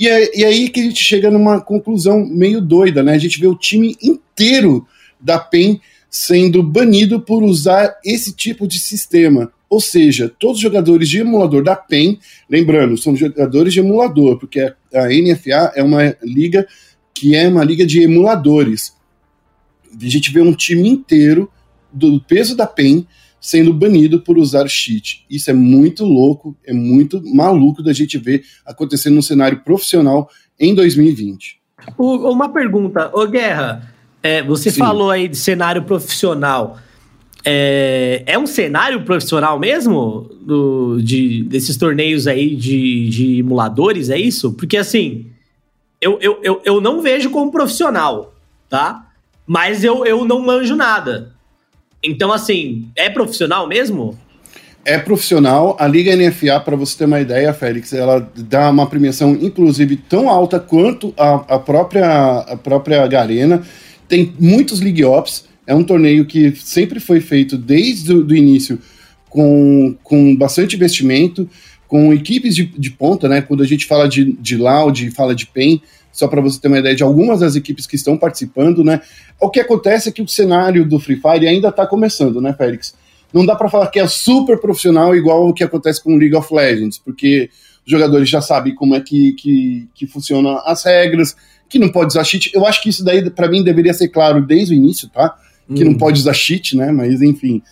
E 0.00 0.08
é, 0.08 0.38
e 0.38 0.44
é 0.44 0.46
aí 0.46 0.68
que 0.70 0.80
a 0.80 0.82
gente 0.82 1.02
chega 1.02 1.30
numa 1.30 1.60
conclusão 1.60 2.26
meio 2.26 2.60
doida, 2.60 3.02
né? 3.02 3.12
A 3.12 3.18
gente 3.18 3.38
vê 3.38 3.46
o 3.46 3.54
time 3.54 3.94
inteiro 4.02 4.86
da 5.20 5.38
PEN 5.38 5.78
sendo 6.08 6.62
banido 6.62 7.20
por 7.20 7.42
usar 7.42 7.98
esse 8.04 8.34
tipo 8.34 8.66
de 8.66 8.80
sistema. 8.80 9.52
Ou 9.68 9.80
seja, 9.80 10.32
todos 10.38 10.56
os 10.56 10.62
jogadores 10.62 11.08
de 11.08 11.18
emulador 11.18 11.62
da 11.62 11.76
PEN, 11.76 12.18
lembrando, 12.48 12.96
são 12.96 13.14
jogadores 13.14 13.74
de 13.74 13.80
emulador, 13.80 14.38
porque 14.38 14.60
a 14.60 15.06
NFA 15.08 15.72
é 15.76 15.82
uma 15.82 16.16
liga 16.22 16.66
que 17.14 17.36
é 17.36 17.46
uma 17.46 17.62
liga 17.62 17.86
de 17.86 18.02
emuladores 18.02 18.98
a 19.92 20.08
gente 20.08 20.32
vê 20.32 20.40
um 20.40 20.52
time 20.52 20.88
inteiro 20.88 21.50
do 21.92 22.20
peso 22.20 22.56
da 22.56 22.66
PEN 22.66 23.06
sendo 23.40 23.72
banido 23.72 24.20
por 24.20 24.38
usar 24.38 24.68
cheat. 24.68 25.24
Isso 25.30 25.50
é 25.50 25.52
muito 25.52 26.04
louco, 26.04 26.56
é 26.64 26.72
muito 26.72 27.22
maluco 27.34 27.82
da 27.82 27.92
gente 27.92 28.18
ver 28.18 28.44
acontecendo 28.64 29.14
no 29.14 29.22
cenário 29.22 29.60
profissional 29.64 30.28
em 30.58 30.74
2020. 30.74 31.58
Uma 31.96 32.48
pergunta, 32.50 33.10
ô 33.14 33.26
Guerra, 33.26 33.92
é, 34.22 34.42
você 34.42 34.70
Sim. 34.70 34.80
falou 34.80 35.10
aí 35.10 35.28
de 35.28 35.36
cenário 35.36 35.82
profissional. 35.82 36.78
É, 37.42 38.22
é, 38.26 38.38
um 38.38 38.46
cenário 38.46 39.02
profissional 39.02 39.58
mesmo 39.58 40.30
do, 40.42 41.00
de, 41.00 41.42
desses 41.44 41.76
torneios 41.78 42.26
aí 42.26 42.54
de, 42.54 43.08
de 43.08 43.38
emuladores, 43.38 44.10
é 44.10 44.18
isso? 44.18 44.52
Porque 44.52 44.76
assim, 44.76 45.26
eu, 46.00 46.18
eu, 46.20 46.38
eu, 46.42 46.60
eu 46.66 46.80
não 46.82 47.00
vejo 47.00 47.30
como 47.30 47.50
profissional, 47.50 48.34
tá? 48.68 49.06
mas 49.52 49.82
eu, 49.82 50.06
eu 50.06 50.24
não 50.24 50.40
manjo 50.40 50.76
nada. 50.76 51.32
Então, 52.02 52.32
assim, 52.32 52.88
é 52.96 53.10
profissional 53.10 53.66
mesmo? 53.66 54.18
É 54.84 54.98
profissional. 54.98 55.76
A 55.78 55.86
Liga 55.86 56.16
NFA, 56.16 56.58
para 56.60 56.76
você 56.76 56.96
ter 56.96 57.04
uma 57.04 57.20
ideia, 57.20 57.52
Félix, 57.52 57.92
ela 57.92 58.30
dá 58.36 58.70
uma 58.70 58.86
premiação, 58.86 59.36
inclusive, 59.40 59.96
tão 59.96 60.28
alta 60.28 60.58
quanto 60.58 61.12
a, 61.18 61.34
a 61.54 61.58
própria, 61.58 62.38
a 62.38 62.56
própria 62.56 63.06
Garena. 63.06 63.62
Tem 64.08 64.32
muitos 64.38 64.80
League 64.80 65.04
Ops. 65.04 65.44
É 65.66 65.74
um 65.74 65.84
torneio 65.84 66.24
que 66.24 66.54
sempre 66.56 66.98
foi 66.98 67.20
feito 67.20 67.56
desde 67.58 68.12
o 68.12 68.34
início 68.34 68.78
com, 69.28 69.94
com 70.02 70.34
bastante 70.34 70.74
investimento, 70.74 71.48
com 71.86 72.12
equipes 72.12 72.54
de, 72.54 72.64
de 72.64 72.90
ponta, 72.90 73.28
né? 73.28 73.42
Quando 73.42 73.62
a 73.62 73.66
gente 73.66 73.86
fala 73.86 74.08
de, 74.08 74.32
de 74.32 74.56
Loud, 74.56 75.10
fala 75.10 75.34
de 75.34 75.46
PEN, 75.46 75.80
só 76.12 76.28
para 76.28 76.40
você 76.40 76.60
ter 76.60 76.68
uma 76.68 76.78
ideia 76.78 76.94
de 76.94 77.02
algumas 77.02 77.40
das 77.40 77.54
equipes 77.56 77.86
que 77.86 77.96
estão 77.96 78.16
participando, 78.16 78.82
né? 78.82 79.00
O 79.40 79.48
que 79.48 79.60
acontece 79.60 80.08
é 80.08 80.12
que 80.12 80.22
o 80.22 80.28
cenário 80.28 80.84
do 80.84 80.98
Free 80.98 81.20
Fire 81.20 81.46
ainda 81.46 81.68
está 81.68 81.86
começando, 81.86 82.40
né, 82.40 82.52
Félix? 82.52 82.94
Não 83.32 83.46
dá 83.46 83.54
para 83.54 83.68
falar 83.68 83.86
que 83.88 84.00
é 84.00 84.06
super 84.08 84.58
profissional 84.58 85.14
igual 85.14 85.48
o 85.48 85.54
que 85.54 85.62
acontece 85.62 86.02
com 86.02 86.16
League 86.16 86.34
of 86.34 86.52
Legends, 86.52 86.98
porque 86.98 87.48
os 87.86 87.90
jogadores 87.90 88.28
já 88.28 88.40
sabem 88.40 88.74
como 88.74 88.94
é 88.94 89.00
que, 89.00 89.32
que, 89.34 89.88
que 89.94 90.06
funcionam 90.06 90.60
as 90.64 90.84
regras, 90.84 91.36
que 91.68 91.78
não 91.78 91.88
pode 91.88 92.08
usar 92.08 92.24
cheat. 92.24 92.50
Eu 92.52 92.66
acho 92.66 92.82
que 92.82 92.88
isso 92.88 93.04
daí, 93.04 93.30
para 93.30 93.48
mim, 93.48 93.62
deveria 93.62 93.94
ser 93.94 94.08
claro 94.08 94.44
desde 94.44 94.74
o 94.74 94.76
início, 94.76 95.08
tá? 95.08 95.36
Que 95.72 95.84
não 95.84 95.92
uhum. 95.92 95.98
pode 95.98 96.18
usar 96.18 96.34
cheat, 96.34 96.76
né? 96.76 96.90
Mas, 96.90 97.22
enfim, 97.22 97.62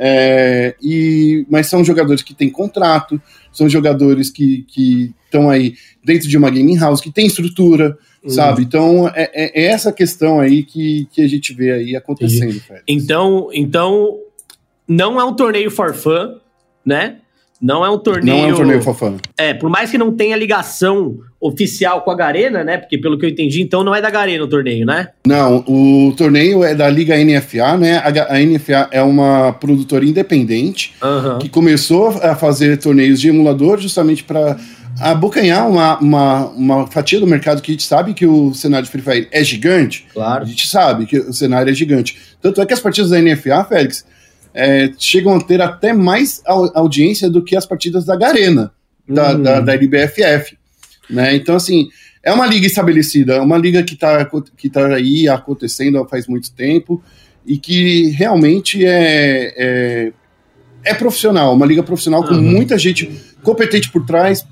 É, 0.00 0.76
e, 0.80 1.44
mas 1.50 1.66
são 1.66 1.82
jogadores 1.82 2.22
que 2.22 2.32
têm 2.32 2.48
contrato, 2.48 3.20
são 3.52 3.68
jogadores 3.68 4.30
que 4.30 4.64
estão 5.24 5.50
aí 5.50 5.74
dentro 6.04 6.28
de 6.28 6.36
uma 6.36 6.50
gaming 6.50 6.78
house, 6.78 7.00
que 7.00 7.10
tem 7.10 7.26
estrutura, 7.26 7.98
uhum. 8.22 8.30
sabe? 8.30 8.62
Então 8.62 9.08
é, 9.08 9.30
é, 9.32 9.62
é, 9.62 9.66
essa 9.66 9.92
questão 9.92 10.40
aí 10.40 10.62
que, 10.62 11.06
que 11.12 11.22
a 11.22 11.28
gente 11.28 11.52
vê 11.52 11.72
aí 11.72 11.96
acontecendo. 11.96 12.60
Então, 12.86 13.50
então, 13.52 14.18
não 14.86 15.20
é 15.20 15.24
um 15.24 15.34
torneio 15.34 15.70
for 15.70 15.94
fun, 15.94 16.38
né? 16.84 17.18
Não 17.60 17.84
é 17.84 17.90
um 17.90 17.98
torneio. 17.98 18.36
Não 18.36 18.48
é 18.48 18.52
um 18.52 18.56
torneio 18.56 18.82
fofão. 18.82 19.16
É, 19.36 19.52
por 19.52 19.68
mais 19.68 19.90
que 19.90 19.98
não 19.98 20.14
tenha 20.14 20.36
ligação 20.36 21.18
oficial 21.40 22.02
com 22.02 22.10
a 22.10 22.16
Garena, 22.16 22.64
né? 22.64 22.78
Porque 22.78 22.98
pelo 22.98 23.18
que 23.18 23.24
eu 23.24 23.30
entendi, 23.30 23.62
então 23.62 23.84
não 23.84 23.94
é 23.94 24.00
da 24.00 24.10
Garena 24.10 24.44
o 24.44 24.48
torneio, 24.48 24.84
né? 24.84 25.08
Não, 25.26 25.64
o 25.68 26.12
torneio 26.16 26.64
é 26.64 26.74
da 26.74 26.88
Liga 26.88 27.16
NFA, 27.16 27.76
né? 27.76 27.98
A, 27.98 28.38
NFA 28.40 28.88
é 28.90 29.02
uma 29.02 29.52
produtora 29.52 30.04
independente 30.04 30.94
uhum. 31.00 31.38
que 31.38 31.48
começou 31.48 32.08
a 32.08 32.34
fazer 32.34 32.76
torneios 32.78 33.20
de 33.20 33.28
emulador 33.28 33.78
justamente 33.78 34.24
para 34.24 34.56
abocanhar 35.00 35.68
uma, 35.68 35.98
uma, 35.98 36.46
uma 36.48 36.86
fatia 36.88 37.20
do 37.20 37.26
mercado 37.26 37.62
que 37.62 37.70
a 37.70 37.74
gente 37.74 37.84
sabe 37.84 38.14
que 38.14 38.26
o 38.26 38.52
cenário 38.52 38.84
de 38.84 38.90
Free 38.90 39.02
Fire 39.02 39.28
é 39.30 39.44
gigante. 39.44 40.06
Claro. 40.12 40.42
A 40.42 40.46
gente 40.46 40.66
sabe 40.66 41.06
que 41.06 41.18
o 41.18 41.32
cenário 41.32 41.70
é 41.70 41.74
gigante. 41.74 42.18
Tanto 42.42 42.60
é 42.60 42.66
que 42.66 42.74
as 42.74 42.80
partidas 42.80 43.10
da 43.10 43.20
NFA, 43.20 43.64
Félix, 43.64 44.04
é, 44.52 44.90
chegam 44.98 45.36
a 45.36 45.40
ter 45.40 45.60
até 45.60 45.92
mais 45.92 46.42
audiência 46.44 47.30
do 47.30 47.42
que 47.42 47.56
as 47.56 47.64
partidas 47.64 48.04
da 48.04 48.16
Garena, 48.16 48.72
da, 49.08 49.32
uhum. 49.32 49.42
da, 49.42 49.60
da 49.60 49.72
LBFF. 49.74 50.58
Né? 51.08 51.36
Então, 51.36 51.56
assim, 51.56 51.88
é 52.22 52.32
uma 52.32 52.46
liga 52.46 52.66
estabelecida, 52.66 53.34
é 53.34 53.40
uma 53.40 53.56
liga 53.56 53.82
que 53.82 53.94
está 53.94 54.28
que 54.56 54.68
tá 54.68 54.94
aí 54.94 55.28
acontecendo 55.28 56.06
faz 56.08 56.26
muito 56.26 56.52
tempo 56.52 57.02
e 57.46 57.56
que 57.56 58.10
realmente 58.10 58.84
é, 58.84 59.54
é, 59.56 60.12
é 60.84 60.94
profissional, 60.94 61.54
uma 61.54 61.64
liga 61.64 61.82
profissional 61.82 62.22
com 62.22 62.34
uhum. 62.34 62.42
muita 62.42 62.76
gente 62.76 63.10
competente 63.42 63.90
por 63.90 64.04
trás, 64.04 64.44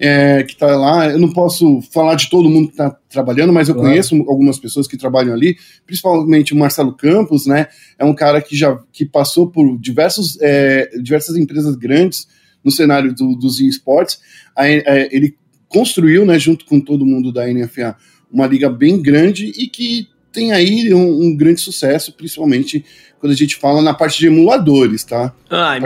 é, 0.00 0.42
que 0.44 0.52
está 0.52 0.76
lá. 0.76 1.08
Eu 1.08 1.18
não 1.18 1.30
posso 1.30 1.82
falar 1.92 2.14
de 2.14 2.30
todo 2.30 2.48
mundo 2.48 2.68
que 2.68 2.74
está 2.74 2.96
trabalhando, 3.10 3.52
mas 3.52 3.68
eu 3.68 3.74
claro. 3.74 3.90
conheço 3.90 4.14
algumas 4.28 4.58
pessoas 4.58 4.86
que 4.86 4.96
trabalham 4.96 5.34
ali, 5.34 5.56
principalmente 5.84 6.54
o 6.54 6.56
Marcelo 6.56 6.94
Campos, 6.94 7.46
né? 7.46 7.66
É 7.98 8.04
um 8.04 8.14
cara 8.14 8.40
que 8.40 8.56
já 8.56 8.78
que 8.92 9.04
passou 9.04 9.50
por 9.50 9.76
diversos, 9.78 10.38
é, 10.40 10.88
diversas 11.02 11.36
empresas 11.36 11.76
grandes 11.76 12.28
no 12.64 12.70
cenário 12.70 13.14
do, 13.14 13.34
dos 13.34 13.60
esportes. 13.60 14.20
É, 14.56 15.08
ele 15.14 15.36
construiu, 15.68 16.24
né, 16.24 16.38
junto 16.38 16.64
com 16.64 16.80
todo 16.80 17.06
mundo 17.06 17.32
da 17.32 17.46
NFA, 17.46 17.96
uma 18.32 18.46
liga 18.46 18.68
bem 18.68 19.00
grande 19.00 19.52
e 19.56 19.66
que 19.66 20.08
tem 20.32 20.52
aí 20.52 20.92
um, 20.92 21.22
um 21.22 21.36
grande 21.36 21.60
sucesso, 21.60 22.12
principalmente 22.12 22.84
quando 23.18 23.32
a 23.32 23.36
gente 23.36 23.56
fala 23.56 23.82
na 23.82 23.92
parte 23.92 24.18
de 24.18 24.28
emuladores, 24.28 25.02
tá? 25.02 25.32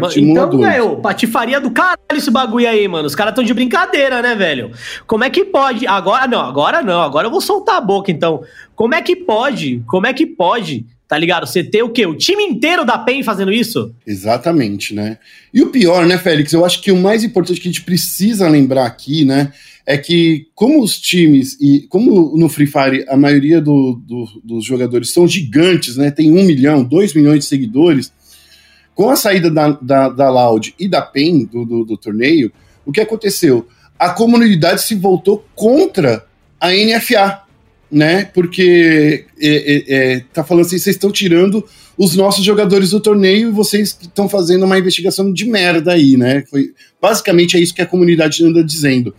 Parte 0.00 0.20
então, 0.20 0.58
velho, 0.58 0.96
patifaria 0.96 1.60
do 1.60 1.70
caralho 1.70 1.98
esse 2.12 2.30
bagulho 2.30 2.68
aí, 2.68 2.86
mano. 2.86 3.06
Os 3.06 3.14
caras 3.14 3.34
tão 3.34 3.42
de 3.42 3.54
brincadeira, 3.54 4.20
né, 4.20 4.34
velho? 4.34 4.70
Como 5.06 5.24
é 5.24 5.30
que 5.30 5.44
pode? 5.44 5.86
Agora 5.86 6.26
não, 6.26 6.40
agora 6.40 6.82
não, 6.82 7.00
agora 7.00 7.26
eu 7.26 7.30
vou 7.30 7.40
soltar 7.40 7.76
a 7.76 7.80
boca, 7.80 8.10
então. 8.10 8.42
Como 8.74 8.94
é 8.94 9.00
que 9.00 9.16
pode? 9.16 9.82
Como 9.86 10.06
é 10.06 10.12
que 10.12 10.26
pode? 10.26 10.84
Tá 11.08 11.16
ligado? 11.16 11.46
Você 11.46 11.62
ter 11.62 11.82
o 11.82 11.90
quê? 11.90 12.06
O 12.06 12.14
time 12.14 12.42
inteiro 12.42 12.84
da 12.84 12.98
PEN 12.98 13.22
fazendo 13.22 13.52
isso? 13.52 13.94
Exatamente, 14.06 14.94
né? 14.94 15.18
E 15.52 15.62
o 15.62 15.68
pior, 15.68 16.06
né, 16.06 16.18
Félix? 16.18 16.52
Eu 16.52 16.64
acho 16.64 16.80
que 16.82 16.92
o 16.92 16.96
mais 16.96 17.24
importante 17.24 17.60
que 17.60 17.68
a 17.68 17.70
gente 17.70 17.82
precisa 17.82 18.48
lembrar 18.48 18.86
aqui, 18.86 19.24
né? 19.24 19.52
É 19.84 19.98
que, 19.98 20.46
como 20.54 20.82
os 20.82 20.98
times, 20.98 21.60
e 21.60 21.86
como 21.88 22.36
no 22.36 22.48
Free 22.48 22.66
Fire 22.66 23.04
a 23.08 23.16
maioria 23.16 23.60
do, 23.60 24.00
do, 24.06 24.26
dos 24.44 24.64
jogadores 24.64 25.12
são 25.12 25.26
gigantes, 25.26 25.96
né? 25.96 26.10
Tem 26.10 26.30
um 26.30 26.44
milhão, 26.44 26.84
dois 26.84 27.14
milhões 27.14 27.40
de 27.40 27.46
seguidores, 27.46 28.12
com 28.94 29.10
a 29.10 29.16
saída 29.16 29.50
da, 29.50 29.70
da, 29.70 30.08
da 30.08 30.30
Loud 30.30 30.74
e 30.78 30.86
da 30.86 31.02
PEN 31.02 31.44
do, 31.46 31.64
do, 31.64 31.84
do 31.84 31.96
torneio, 31.96 32.52
o 32.84 32.92
que 32.92 33.00
aconteceu? 33.00 33.66
A 33.98 34.10
comunidade 34.10 34.82
se 34.82 34.94
voltou 34.94 35.44
contra 35.54 36.26
a 36.60 36.70
NFA, 36.70 37.42
né? 37.90 38.24
Porque 38.26 39.26
é, 39.40 39.48
é, 39.48 39.84
é, 40.14 40.20
tá 40.32 40.44
falando 40.44 40.66
assim, 40.66 40.78
vocês 40.78 40.96
estão 40.96 41.10
tirando 41.10 41.64
os 41.96 42.14
nossos 42.16 42.44
jogadores 42.44 42.90
do 42.90 43.00
torneio 43.00 43.48
e 43.48 43.52
vocês 43.52 43.96
estão 44.00 44.28
fazendo 44.28 44.64
uma 44.64 44.78
investigação 44.78 45.32
de 45.32 45.44
merda 45.44 45.92
aí, 45.92 46.16
né? 46.16 46.44
Foi 46.48 46.72
basicamente 47.00 47.56
é 47.56 47.60
isso 47.60 47.74
que 47.74 47.82
a 47.82 47.86
comunidade 47.86 48.44
anda 48.44 48.62
dizendo. 48.62 49.14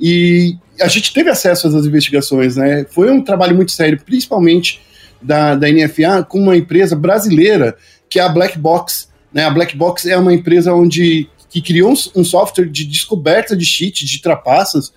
E 0.00 0.56
a 0.80 0.88
gente 0.88 1.12
teve 1.12 1.28
acesso 1.28 1.68
às 1.68 1.74
investigações, 1.84 2.56
né? 2.56 2.86
Foi 2.90 3.10
um 3.10 3.22
trabalho 3.22 3.54
muito 3.54 3.72
sério, 3.72 4.00
principalmente 4.04 4.80
da, 5.20 5.54
da 5.54 5.68
NFA, 5.70 6.24
com 6.26 6.40
uma 6.40 6.56
empresa 6.56 6.96
brasileira, 6.96 7.76
que 8.08 8.18
é 8.18 8.22
a 8.22 8.28
Black 8.28 8.58
Box. 8.58 9.08
Né? 9.32 9.44
A 9.44 9.50
Black 9.50 9.76
Box 9.76 10.06
é 10.06 10.16
uma 10.16 10.32
empresa 10.32 10.72
onde 10.72 11.28
que 11.50 11.60
criou 11.60 11.90
um, 11.90 12.20
um 12.20 12.24
software 12.24 12.66
de 12.66 12.84
descoberta 12.84 13.56
de 13.56 13.66
cheat, 13.66 14.06
de 14.06 14.22
trapaças, 14.22 14.92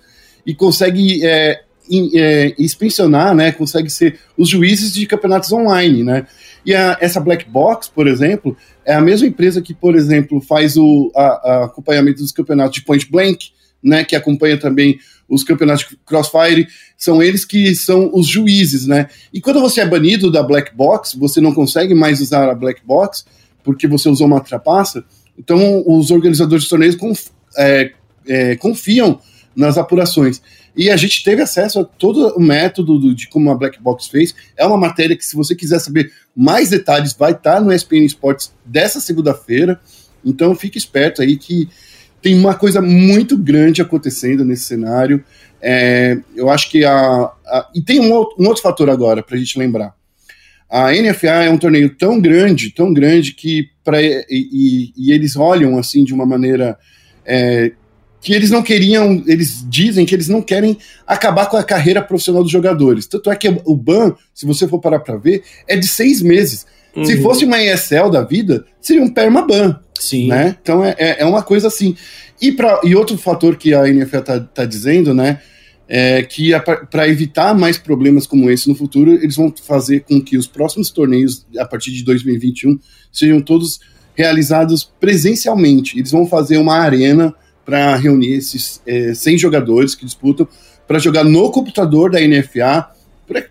e 0.46 0.54
consegue 0.54 1.26
é, 1.26 1.62
in, 1.90 2.10
é, 2.14 2.54
inspecionar, 2.58 3.34
né? 3.34 3.52
Consegue 3.52 3.90
ser 3.90 4.20
os 4.38 4.48
juízes 4.48 4.94
de 4.94 5.04
campeonatos 5.06 5.52
online, 5.52 6.02
né? 6.02 6.26
E 6.64 6.74
a, 6.74 6.96
essa 7.00 7.20
Black 7.20 7.48
Box, 7.48 7.90
por 7.90 8.06
exemplo, 8.06 8.56
é 8.84 8.94
a 8.94 9.00
mesma 9.00 9.26
empresa 9.26 9.60
que, 9.60 9.74
por 9.74 9.94
exemplo, 9.94 10.40
faz 10.40 10.76
o 10.76 11.12
a, 11.14 11.22
a 11.22 11.64
acompanhamento 11.64 12.22
dos 12.22 12.32
campeonatos 12.32 12.76
de 12.76 12.84
Point 12.84 13.10
Blank, 13.10 13.50
né, 13.84 14.02
que 14.02 14.16
acompanha 14.16 14.58
também 14.58 14.98
os 15.28 15.44
campeonatos 15.44 15.86
de 15.88 15.96
Crossfire, 16.04 16.66
são 16.96 17.22
eles 17.22 17.44
que 17.44 17.74
são 17.74 18.10
os 18.12 18.26
juízes, 18.26 18.86
né? 18.86 19.08
E 19.32 19.40
quando 19.40 19.60
você 19.60 19.80
é 19.80 19.86
banido 19.86 20.30
da 20.30 20.42
Black 20.42 20.74
Box, 20.74 21.16
você 21.16 21.40
não 21.40 21.52
consegue 21.52 21.94
mais 21.94 22.20
usar 22.20 22.50
a 22.50 22.54
Black 22.54 22.82
Box 22.84 23.24
porque 23.62 23.86
você 23.88 24.08
usou 24.08 24.26
uma 24.26 24.40
trapaça, 24.40 25.04
então 25.38 25.82
os 25.86 26.10
organizadores 26.10 26.64
de 26.64 26.70
torneios 26.70 26.94
conf, 26.94 27.28
é, 27.56 27.92
é, 28.26 28.56
confiam 28.56 29.18
nas 29.56 29.78
apurações. 29.78 30.42
E 30.76 30.90
a 30.90 30.96
gente 30.96 31.22
teve 31.22 31.40
acesso 31.40 31.80
a 31.80 31.84
todo 31.84 32.34
o 32.36 32.40
método 32.40 32.98
do, 32.98 33.14
de 33.14 33.28
como 33.28 33.50
a 33.50 33.54
Black 33.54 33.80
Box 33.80 34.08
fez. 34.08 34.34
É 34.56 34.66
uma 34.66 34.76
matéria 34.76 35.16
que, 35.16 35.24
se 35.24 35.36
você 35.36 35.54
quiser 35.54 35.78
saber 35.78 36.12
mais 36.36 36.70
detalhes, 36.70 37.14
vai 37.14 37.30
estar 37.30 37.60
no 37.60 37.72
ESPN 37.72 38.04
Sports 38.06 38.52
dessa 38.64 39.00
segunda-feira. 39.00 39.80
Então 40.24 40.54
fique 40.54 40.76
esperto 40.76 41.22
aí 41.22 41.36
que 41.36 41.68
tem 42.24 42.34
uma 42.34 42.54
coisa 42.54 42.80
muito 42.80 43.36
grande 43.36 43.82
acontecendo 43.82 44.46
nesse 44.46 44.64
cenário. 44.64 45.22
É, 45.60 46.16
eu 46.34 46.48
acho 46.48 46.70
que 46.70 46.82
a, 46.82 46.96
a. 46.96 47.70
e 47.74 47.82
tem 47.82 48.00
um 48.00 48.10
outro, 48.14 48.42
um 48.42 48.48
outro 48.48 48.62
fator 48.62 48.88
agora 48.88 49.22
para 49.22 49.36
a 49.36 49.38
gente 49.38 49.58
lembrar. 49.58 49.94
A 50.70 50.90
NFA 50.90 51.44
é 51.44 51.50
um 51.50 51.58
torneio 51.58 51.94
tão 51.94 52.18
grande, 52.18 52.70
tão 52.70 52.94
grande, 52.94 53.34
que 53.34 53.68
pra, 53.84 54.00
e, 54.00 54.24
e, 54.30 54.92
e 54.96 55.12
eles 55.12 55.36
olham 55.36 55.76
assim 55.76 56.02
de 56.02 56.14
uma 56.14 56.24
maneira 56.24 56.78
é, 57.26 57.72
que 58.22 58.32
eles 58.32 58.50
não 58.50 58.62
queriam, 58.62 59.22
eles 59.26 59.62
dizem 59.68 60.06
que 60.06 60.14
eles 60.14 60.26
não 60.26 60.40
querem 60.40 60.78
acabar 61.06 61.44
com 61.44 61.58
a 61.58 61.62
carreira 61.62 62.00
profissional 62.00 62.42
dos 62.42 62.50
jogadores. 62.50 63.06
Tanto 63.06 63.30
é 63.30 63.36
que 63.36 63.54
o 63.66 63.76
ban, 63.76 64.14
se 64.32 64.46
você 64.46 64.66
for 64.66 64.80
parar 64.80 65.00
para 65.00 65.18
ver, 65.18 65.42
é 65.68 65.76
de 65.76 65.86
seis 65.86 66.22
meses. 66.22 66.66
Uhum. 66.96 67.04
Se 67.04 67.20
fosse 67.20 67.44
uma 67.44 67.62
ESL 67.62 68.08
da 68.10 68.22
vida, 68.22 68.64
seria 68.80 69.02
um 69.02 69.12
permaban. 69.12 69.78
Sim. 69.98 70.28
Né? 70.28 70.56
Então 70.60 70.84
é, 70.84 70.94
é, 70.98 71.22
é 71.22 71.24
uma 71.24 71.42
coisa 71.42 71.68
assim. 71.68 71.96
E, 72.40 72.52
pra, 72.52 72.80
e 72.84 72.94
outro 72.94 73.16
fator 73.16 73.56
que 73.56 73.74
a 73.74 73.88
NFL 73.88 74.18
está 74.18 74.40
tá 74.40 74.64
dizendo, 74.64 75.14
né? 75.14 75.40
É 75.86 76.22
que 76.22 76.50
para 76.90 77.06
evitar 77.06 77.54
mais 77.54 77.76
problemas 77.76 78.26
como 78.26 78.48
esse 78.48 78.68
no 78.68 78.74
futuro, 78.74 79.12
eles 79.12 79.36
vão 79.36 79.52
fazer 79.62 80.00
com 80.00 80.18
que 80.18 80.38
os 80.38 80.46
próximos 80.46 80.90
torneios, 80.90 81.46
a 81.58 81.64
partir 81.66 81.92
de 81.92 82.02
2021, 82.02 82.78
sejam 83.12 83.38
todos 83.40 83.80
realizados 84.14 84.90
presencialmente. 84.98 85.98
Eles 85.98 86.10
vão 86.10 86.26
fazer 86.26 86.56
uma 86.56 86.76
arena 86.76 87.34
para 87.66 87.96
reunir 87.96 88.32
esses 88.32 88.80
é, 88.86 89.12
100 89.12 89.38
jogadores 89.38 89.94
que 89.94 90.06
disputam 90.06 90.48
para 90.86 90.98
jogar 90.98 91.24
no 91.24 91.50
computador 91.50 92.10
da 92.10 92.20
NFA 92.20 92.90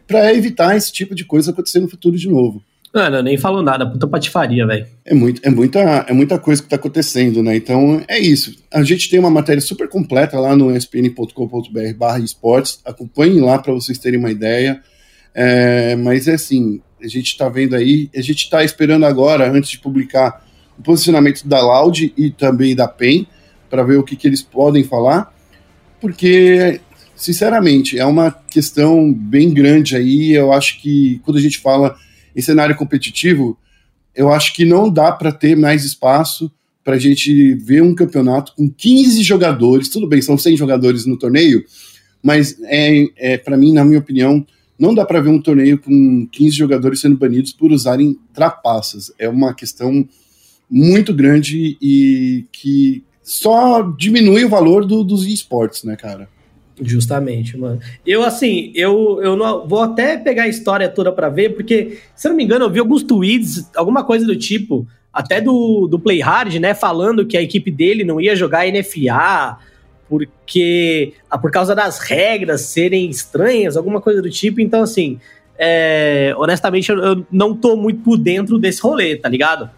para 0.07 0.33
evitar 0.33 0.75
esse 0.75 0.91
tipo 0.91 1.15
de 1.15 1.25
coisa 1.25 1.51
acontecer 1.51 1.79
no 1.79 1.89
futuro 1.89 2.17
de 2.17 2.29
novo. 2.29 2.63
Mano, 2.93 3.23
nem 3.23 3.37
falo 3.37 3.63
nada, 3.63 3.89
puta 3.89 4.07
patifaria, 4.07 4.67
velho. 4.67 4.85
É, 5.03 5.15
muito, 5.15 5.41
é, 5.43 5.49
muita, 5.49 5.79
é 5.79 6.13
muita 6.13 6.37
coisa 6.37 6.61
que 6.61 6.69
tá 6.69 6.75
acontecendo, 6.75 7.41
né? 7.41 7.55
Então 7.55 8.03
é 8.07 8.19
isso. 8.19 8.55
A 8.71 8.83
gente 8.83 9.09
tem 9.09 9.19
uma 9.19 9.31
matéria 9.31 9.61
super 9.61 9.89
completa 9.89 10.39
lá 10.39 10.55
no 10.55 10.75
spn.com.br 10.77 11.93
barra 11.97 12.19
esportes. 12.19 12.79
Acompanhem 12.85 13.39
lá 13.39 13.57
para 13.57 13.73
vocês 13.73 13.97
terem 13.97 14.19
uma 14.19 14.29
ideia. 14.29 14.79
É, 15.33 15.95
mas 15.95 16.27
é 16.27 16.35
assim, 16.35 16.81
a 17.01 17.07
gente 17.07 17.35
tá 17.35 17.49
vendo 17.49 17.75
aí, 17.75 18.11
a 18.15 18.21
gente 18.21 18.47
tá 18.47 18.63
esperando 18.63 19.05
agora, 19.07 19.51
antes 19.51 19.71
de 19.71 19.79
publicar, 19.79 20.45
o 20.77 20.83
posicionamento 20.83 21.47
da 21.47 21.59
Loud 21.61 22.13
e 22.15 22.29
também 22.29 22.75
da 22.75 22.87
PEN, 22.87 23.25
para 23.69 23.81
ver 23.81 23.97
o 23.97 24.03
que, 24.03 24.15
que 24.15 24.27
eles 24.27 24.43
podem 24.43 24.83
falar, 24.83 25.33
porque 25.99 26.79
sinceramente, 27.15 27.97
é 27.97 28.05
uma 28.05 28.31
questão 28.31 29.11
bem 29.11 29.53
grande 29.53 29.95
aí. 29.95 30.33
Eu 30.33 30.51
acho 30.51 30.79
que 30.81 31.21
quando 31.23 31.37
a 31.37 31.41
gente 31.41 31.57
fala 31.59 31.95
em 32.35 32.41
cenário 32.41 32.75
competitivo, 32.75 33.57
eu 34.15 34.31
acho 34.31 34.53
que 34.53 34.65
não 34.65 34.89
dá 34.89 35.11
para 35.11 35.31
ter 35.31 35.55
mais 35.55 35.83
espaço 35.83 36.51
para 36.83 36.95
a 36.95 36.99
gente 36.99 37.55
ver 37.55 37.81
um 37.81 37.95
campeonato 37.95 38.53
com 38.55 38.69
15 38.69 39.23
jogadores. 39.23 39.89
Tudo 39.89 40.07
bem, 40.07 40.21
são 40.21 40.37
100 40.37 40.57
jogadores 40.57 41.05
no 41.05 41.17
torneio, 41.17 41.63
mas 42.21 42.57
é, 42.63 43.05
é 43.17 43.37
para 43.37 43.57
mim, 43.57 43.73
na 43.73 43.85
minha 43.85 43.99
opinião, 43.99 44.45
não 44.77 44.93
dá 44.93 45.05
para 45.05 45.21
ver 45.21 45.29
um 45.29 45.41
torneio 45.41 45.77
com 45.77 46.27
15 46.31 46.55
jogadores 46.55 46.99
sendo 46.99 47.17
banidos 47.17 47.53
por 47.53 47.71
usarem 47.71 48.17
trapaças. 48.33 49.11
É 49.17 49.29
uma 49.29 49.53
questão 49.53 50.07
muito 50.69 51.13
grande 51.13 51.77
e 51.81 52.45
que 52.51 53.03
só 53.21 53.81
diminui 53.81 54.43
o 54.43 54.49
valor 54.49 54.85
do, 54.85 55.03
dos 55.03 55.25
esportes, 55.25 55.83
né, 55.83 55.95
cara? 55.95 56.27
Justamente, 56.81 57.57
mano. 57.57 57.79
Eu, 58.05 58.23
assim, 58.23 58.71
eu, 58.75 59.19
eu 59.21 59.35
não, 59.35 59.67
vou 59.67 59.83
até 59.83 60.17
pegar 60.17 60.43
a 60.43 60.47
história 60.47 60.89
toda 60.89 61.11
para 61.11 61.29
ver, 61.29 61.55
porque, 61.55 61.99
se 62.15 62.27
não 62.27 62.35
me 62.35 62.43
engano, 62.43 62.65
eu 62.65 62.69
vi 62.69 62.79
alguns 62.79 63.03
tweets, 63.03 63.69
alguma 63.75 64.03
coisa 64.03 64.25
do 64.25 64.35
tipo, 64.35 64.87
até 65.11 65.39
do, 65.39 65.87
do 65.87 65.99
Play 65.99 66.19
Hard, 66.19 66.55
né, 66.55 66.73
falando 66.73 67.25
que 67.25 67.37
a 67.37 67.41
equipe 67.41 67.69
dele 67.69 68.03
não 68.03 68.19
ia 68.19 68.35
jogar 68.35 68.65
NFA, 68.65 69.59
porque 70.09 71.13
ah, 71.29 71.37
por 71.37 71.51
causa 71.51 71.75
das 71.75 71.99
regras 71.99 72.61
serem 72.61 73.09
estranhas, 73.09 73.77
alguma 73.77 74.01
coisa 74.01 74.21
do 74.21 74.29
tipo. 74.29 74.59
Então, 74.59 74.81
assim, 74.81 75.19
é, 75.57 76.33
honestamente, 76.37 76.89
eu, 76.89 76.97
eu, 76.97 77.27
não 77.31 77.55
tô 77.55 77.75
muito 77.75 78.01
por 78.01 78.17
dentro 78.17 78.57
desse 78.57 78.81
rolê, 78.81 79.15
tá 79.15 79.29
ligado? 79.29 79.69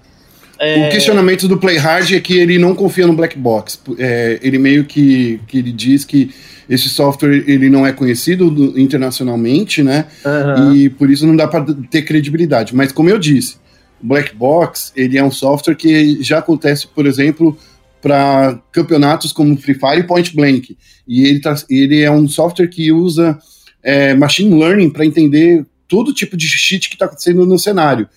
É... 0.59 0.87
O 0.87 0.91
questionamento 0.91 1.47
do 1.47 1.57
Play 1.57 1.77
Hard 1.77 2.11
é 2.11 2.19
que 2.19 2.37
ele 2.37 2.57
não 2.57 2.75
confia 2.75 3.05
no 3.05 3.13
Black 3.13 3.37
Box. 3.37 3.79
É, 3.97 4.39
ele 4.41 4.57
meio 4.57 4.85
que, 4.85 5.39
que 5.47 5.57
ele 5.57 5.71
diz 5.71 6.05
que 6.05 6.31
esse 6.69 6.89
software 6.89 7.43
ele 7.47 7.69
não 7.69 7.85
é 7.85 7.91
conhecido 7.91 8.49
do, 8.49 8.79
internacionalmente, 8.79 9.83
né? 9.83 10.05
Uhum. 10.25 10.75
E 10.75 10.89
por 10.89 11.09
isso 11.09 11.27
não 11.27 11.35
dá 11.35 11.47
para 11.47 11.65
ter 11.89 12.01
credibilidade. 12.03 12.75
Mas 12.75 12.91
como 12.91 13.09
eu 13.09 13.19
disse, 13.19 13.57
o 14.01 14.07
Black 14.07 14.35
Box 14.35 14.91
ele 14.95 15.17
é 15.17 15.23
um 15.23 15.31
software 15.31 15.75
que 15.75 16.23
já 16.23 16.39
acontece, 16.39 16.87
por 16.87 17.05
exemplo, 17.05 17.57
para 18.01 18.59
campeonatos 18.71 19.31
como 19.31 19.57
Free 19.57 19.75
Fire 19.75 19.99
e 19.99 20.03
Point 20.03 20.35
Blank. 20.35 20.77
E 21.07 21.25
ele, 21.25 21.39
tá, 21.39 21.55
ele 21.69 22.01
é 22.01 22.11
um 22.11 22.27
software 22.27 22.67
que 22.67 22.91
usa 22.91 23.37
é, 23.83 24.13
machine 24.13 24.57
learning 24.57 24.89
para 24.89 25.05
entender 25.05 25.65
todo 25.87 26.13
tipo 26.13 26.35
de 26.35 26.47
cheat 26.47 26.89
que 26.89 26.95
está 26.95 27.05
acontecendo 27.05 27.45
no 27.45 27.59
cenário. 27.59 28.07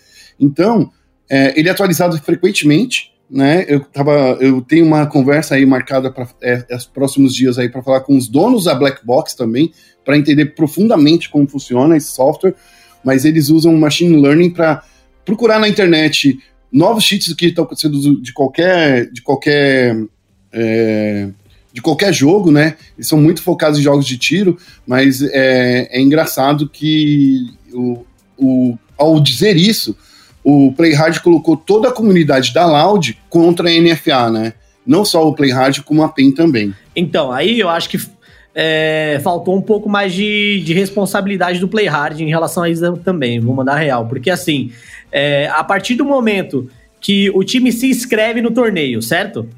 Então, 0.41 0.91
é, 1.29 1.59
ele 1.59 1.69
é 1.69 1.73
atualizado 1.73 2.19
frequentemente, 2.19 3.13
né? 3.31 3.65
Eu, 3.69 3.81
tava, 3.81 4.39
eu 4.41 4.63
tenho 4.63 4.87
uma 4.87 5.07
conversa 5.07 5.55
aí 5.55 5.67
marcada 5.67 6.11
para 6.11 6.27
é, 6.43 6.65
os 6.75 6.87
próximos 6.87 7.35
dias 7.35 7.59
aí 7.59 7.69
para 7.69 7.83
falar 7.83 8.01
com 8.01 8.17
os 8.17 8.29
donos 8.29 8.65
da 8.65 8.75
Black 8.75 9.05
Box 9.05 9.35
também, 9.35 9.73
para 10.05 10.17
entender 10.17 10.47
profundamente 10.47 11.29
como 11.29 11.47
funciona 11.47 11.97
esse 11.97 12.09
software. 12.09 12.55
Mas 13.05 13.25
eles 13.25 13.51
usam 13.51 13.77
machine 13.77 14.21
learning 14.21 14.51
para 14.51 14.83
procurar 15.25 15.59
na 15.61 15.69
internet 15.69 16.39
novos 16.73 17.05
cheats 17.05 17.33
que 17.35 17.47
estão 17.47 17.65
acontecendo 17.65 18.21
de 18.21 18.33
qualquer 18.33 19.11
de 19.11 19.23
qualquer 19.23 19.97
é, 20.53 21.29
de 21.73 21.83
qualquer 21.83 22.13
jogo, 22.13 22.51
né? 22.51 22.77
Eles 22.97 23.09
são 23.09 23.21
muito 23.21 23.43
focados 23.43 23.79
em 23.79 23.83
jogos 23.83 24.07
de 24.07 24.17
tiro, 24.17 24.59
mas 24.87 25.23
é, 25.23 25.89
é 25.91 26.01
engraçado 26.01 26.69
que 26.69 27.51
o, 27.73 28.05
o, 28.37 28.79
ao 28.97 29.21
dizer 29.21 29.57
isso, 29.57 29.97
o 30.43 30.73
Playhard 30.73 31.21
colocou 31.21 31.57
toda 31.57 31.89
a 31.89 31.93
comunidade 31.93 32.53
da 32.53 32.67
Loud 32.67 33.19
contra 33.29 33.69
a 33.69 33.73
NFA, 33.73 34.31
né? 34.31 34.53
Não 34.87 35.05
só 35.05 35.27
o 35.27 35.35
Playhard, 35.35 35.83
como 35.83 36.03
a 36.03 36.09
PEN 36.09 36.33
também. 36.33 36.75
Então, 36.97 37.31
aí 37.31 37.61
eu 37.61 37.69
acho 37.69 37.89
que 37.89 37.99
é, 38.55 39.21
faltou 39.23 39.57
um 39.57 39.61
pouco 39.63 39.89
mais 39.89 40.13
de, 40.13 40.63
de 40.65 40.73
responsabilidade 40.73 41.61
do 41.61 41.69
Playhard 41.69 42.23
em 42.23 42.29
relação 42.29 42.63
a 42.63 42.71
isso 42.71 42.97
também, 42.99 43.39
vou 43.39 43.55
mandar 43.55 43.77
real. 43.77 44.07
Porque 44.07 44.31
assim, 44.31 44.73
é, 45.13 45.49
a 45.49 45.63
partir 45.63 45.95
do 45.95 46.05
momento 46.05 46.69
que 47.01 47.31
o 47.31 47.45
time 47.45 47.71
se 47.71 47.89
inscreve 47.89 48.41
no 48.41 48.51
torneio, 48.51 49.01
certo? 49.01 49.49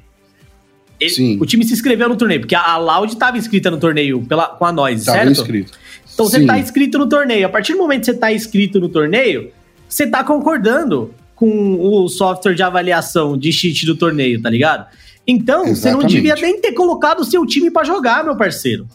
Ele, 1.00 1.10
Sim. 1.10 1.38
O 1.40 1.46
time 1.46 1.64
se 1.64 1.72
inscreveu 1.72 2.08
no 2.08 2.16
torneio, 2.16 2.40
porque 2.40 2.54
a 2.54 2.76
Loud 2.76 3.12
estava 3.12 3.38
inscrita 3.38 3.70
no 3.70 3.78
torneio 3.78 4.20
pela, 4.26 4.48
com 4.48 4.66
a 4.66 4.72
tava 4.72 4.98
certo? 4.98 5.30
inscrito. 5.30 5.72
Então 6.12 6.26
Sim. 6.26 6.32
você 6.32 6.40
está 6.40 6.58
inscrito 6.58 6.98
no 6.98 7.08
torneio. 7.08 7.46
A 7.46 7.48
partir 7.48 7.72
do 7.72 7.78
momento 7.78 8.00
que 8.00 8.06
você 8.06 8.12
está 8.12 8.30
inscrito 8.30 8.78
no 8.78 8.88
torneio, 8.90 9.50
você 9.90 10.04
está 10.04 10.22
concordando 10.24 11.12
com 11.34 11.78
o 11.80 12.08
software 12.08 12.54
de 12.54 12.62
avaliação 12.62 13.36
de 13.36 13.52
cheat 13.52 13.84
do 13.84 13.96
torneio, 13.96 14.40
tá 14.40 14.48
ligado? 14.48 14.86
Então, 15.26 15.66
Exatamente. 15.66 15.78
você 15.78 15.90
não 15.90 16.04
devia 16.04 16.34
nem 16.36 16.60
ter 16.60 16.72
colocado 16.72 17.20
o 17.20 17.24
seu 17.24 17.44
time 17.44 17.70
para 17.70 17.84
jogar, 17.84 18.24
meu 18.24 18.36
parceiro. 18.36 18.86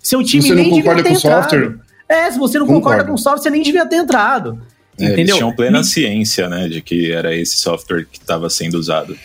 Seu 0.00 0.22
time 0.22 0.42
você 0.42 0.54
nem 0.54 0.72
devia 0.72 0.94
ter 0.94 1.12
entrado. 1.12 1.42
Software, 1.42 1.78
é, 2.08 2.30
se 2.30 2.38
você 2.38 2.58
não 2.58 2.66
Concordo. 2.66 2.90
concorda 2.90 3.04
com 3.04 3.14
o 3.14 3.18
software, 3.18 3.42
você 3.42 3.50
nem 3.50 3.62
devia 3.62 3.86
ter 3.86 3.96
entrado. 3.96 4.60
É, 4.98 5.04
entendeu? 5.04 5.20
Eles 5.20 5.34
tinham 5.36 5.54
plena 5.54 5.78
Me... 5.78 5.84
ciência, 5.84 6.48
né, 6.48 6.68
de 6.68 6.82
que 6.82 7.12
era 7.12 7.34
esse 7.34 7.56
software 7.56 8.04
que 8.10 8.18
estava 8.18 8.50
sendo 8.50 8.74
usado. 8.74 9.16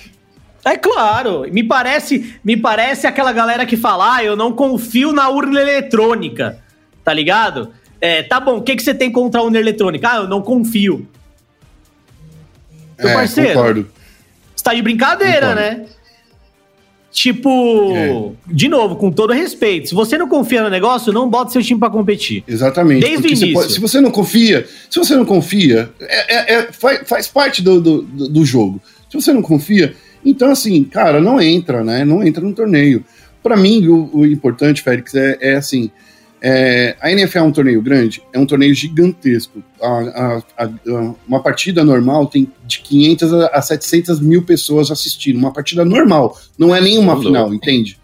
É 0.64 0.78
claro, 0.78 1.46
me 1.52 1.64
parece, 1.64 2.36
me 2.44 2.58
parece 2.58 3.08
aquela 3.08 3.32
galera 3.32 3.66
que 3.66 3.78
fala, 3.78 4.18
ah, 4.18 4.24
eu 4.24 4.36
não 4.36 4.52
confio 4.52 5.14
na 5.14 5.30
urna 5.30 5.62
eletrônica, 5.62 6.60
tá 7.04 7.14
ligado? 7.14 7.72
É, 8.02 8.22
tá 8.22 8.40
bom, 8.40 8.58
o 8.58 8.62
que, 8.62 8.76
que 8.76 8.84
você 8.84 8.94
tem 8.94 9.12
contra 9.12 9.40
a 9.40 9.44
urna 9.44 9.58
eletrônica? 9.58 10.08
Ah, 10.10 10.18
eu 10.18 10.28
não 10.28 10.42
confio. 10.42 11.08
Meu 13.00 13.10
é, 13.10 13.14
parceiro, 13.14 13.54
concordo. 13.54 13.88
Você 14.56 14.64
tá 14.64 14.74
de 14.74 14.82
brincadeira, 14.82 15.48
concordo. 15.48 15.62
né? 15.62 15.86
Tipo, 17.18 17.96
é. 17.96 18.32
de 18.46 18.68
novo, 18.68 18.96
com 18.96 19.12
todo 19.12 19.34
respeito, 19.34 19.90
se 19.90 19.96
você 19.96 20.20
não 20.20 20.28
confia 20.28 20.62
no 20.62 20.70
negócio, 20.70 21.12
não 21.12 21.28
bota 21.28 21.52
seu 21.52 21.64
time 21.64 21.80
para 21.80 21.90
competir. 21.90 22.44
Exatamente. 22.48 23.02
Desde 23.02 23.26
o 23.26 23.30
início. 23.30 23.48
Você 23.48 23.54
pode, 23.54 23.74
se 23.74 23.80
você 23.80 24.02
não 24.02 24.12
confia, 24.12 24.68
se 24.88 25.00
você 25.00 25.16
não 25.16 25.26
confia, 25.26 25.90
é, 26.00 26.36
é, 26.36 26.54
é 26.60 26.72
faz, 26.72 27.08
faz, 27.08 27.28
parte 27.28 27.64
do, 27.64 27.82
do, 27.82 28.02
do, 28.04 28.46
jogo. 28.46 28.80
Se 29.10 29.20
você 29.20 29.34
não 29.34 29.42
confia, 29.42 29.96
então 30.24 30.52
assim, 30.52 30.84
cara, 30.84 31.20
não 31.20 31.42
entra, 31.42 31.84
né? 31.84 32.06
Não 32.06 32.24
entra 32.24 32.44
no 32.44 32.54
torneio. 32.54 33.04
Para 33.42 33.58
mim, 33.58 33.88
o, 33.88 34.12
o, 34.14 34.26
importante, 34.26 34.84
Félix, 34.84 35.16
é, 35.16 35.38
é 35.42 35.56
assim, 35.56 35.90
é, 36.42 36.96
a 37.02 37.12
NFL 37.12 37.40
é 37.40 37.42
um 37.42 37.52
torneio 37.52 37.82
grande? 37.82 38.22
É 38.32 38.40
um 38.40 38.46
torneio 38.46 38.74
gigantesco. 38.74 39.64
A, 39.82 40.44
a, 40.58 40.66
a, 40.66 40.70
uma 41.28 41.42
partida 41.42 41.84
normal 41.84 42.28
tem 42.28 42.52
de 42.66 42.80
500 42.80 43.34
a 43.34 43.62
700 43.62 44.20
mil 44.20 44.44
pessoas 44.44 44.92
assistindo. 44.92 45.38
Uma 45.38 45.52
partida 45.52 45.84
normal, 45.84 46.38
não 46.58 46.76
é 46.76 46.82
nenhuma 46.82 47.20
final, 47.20 47.54
entende? 47.54 48.00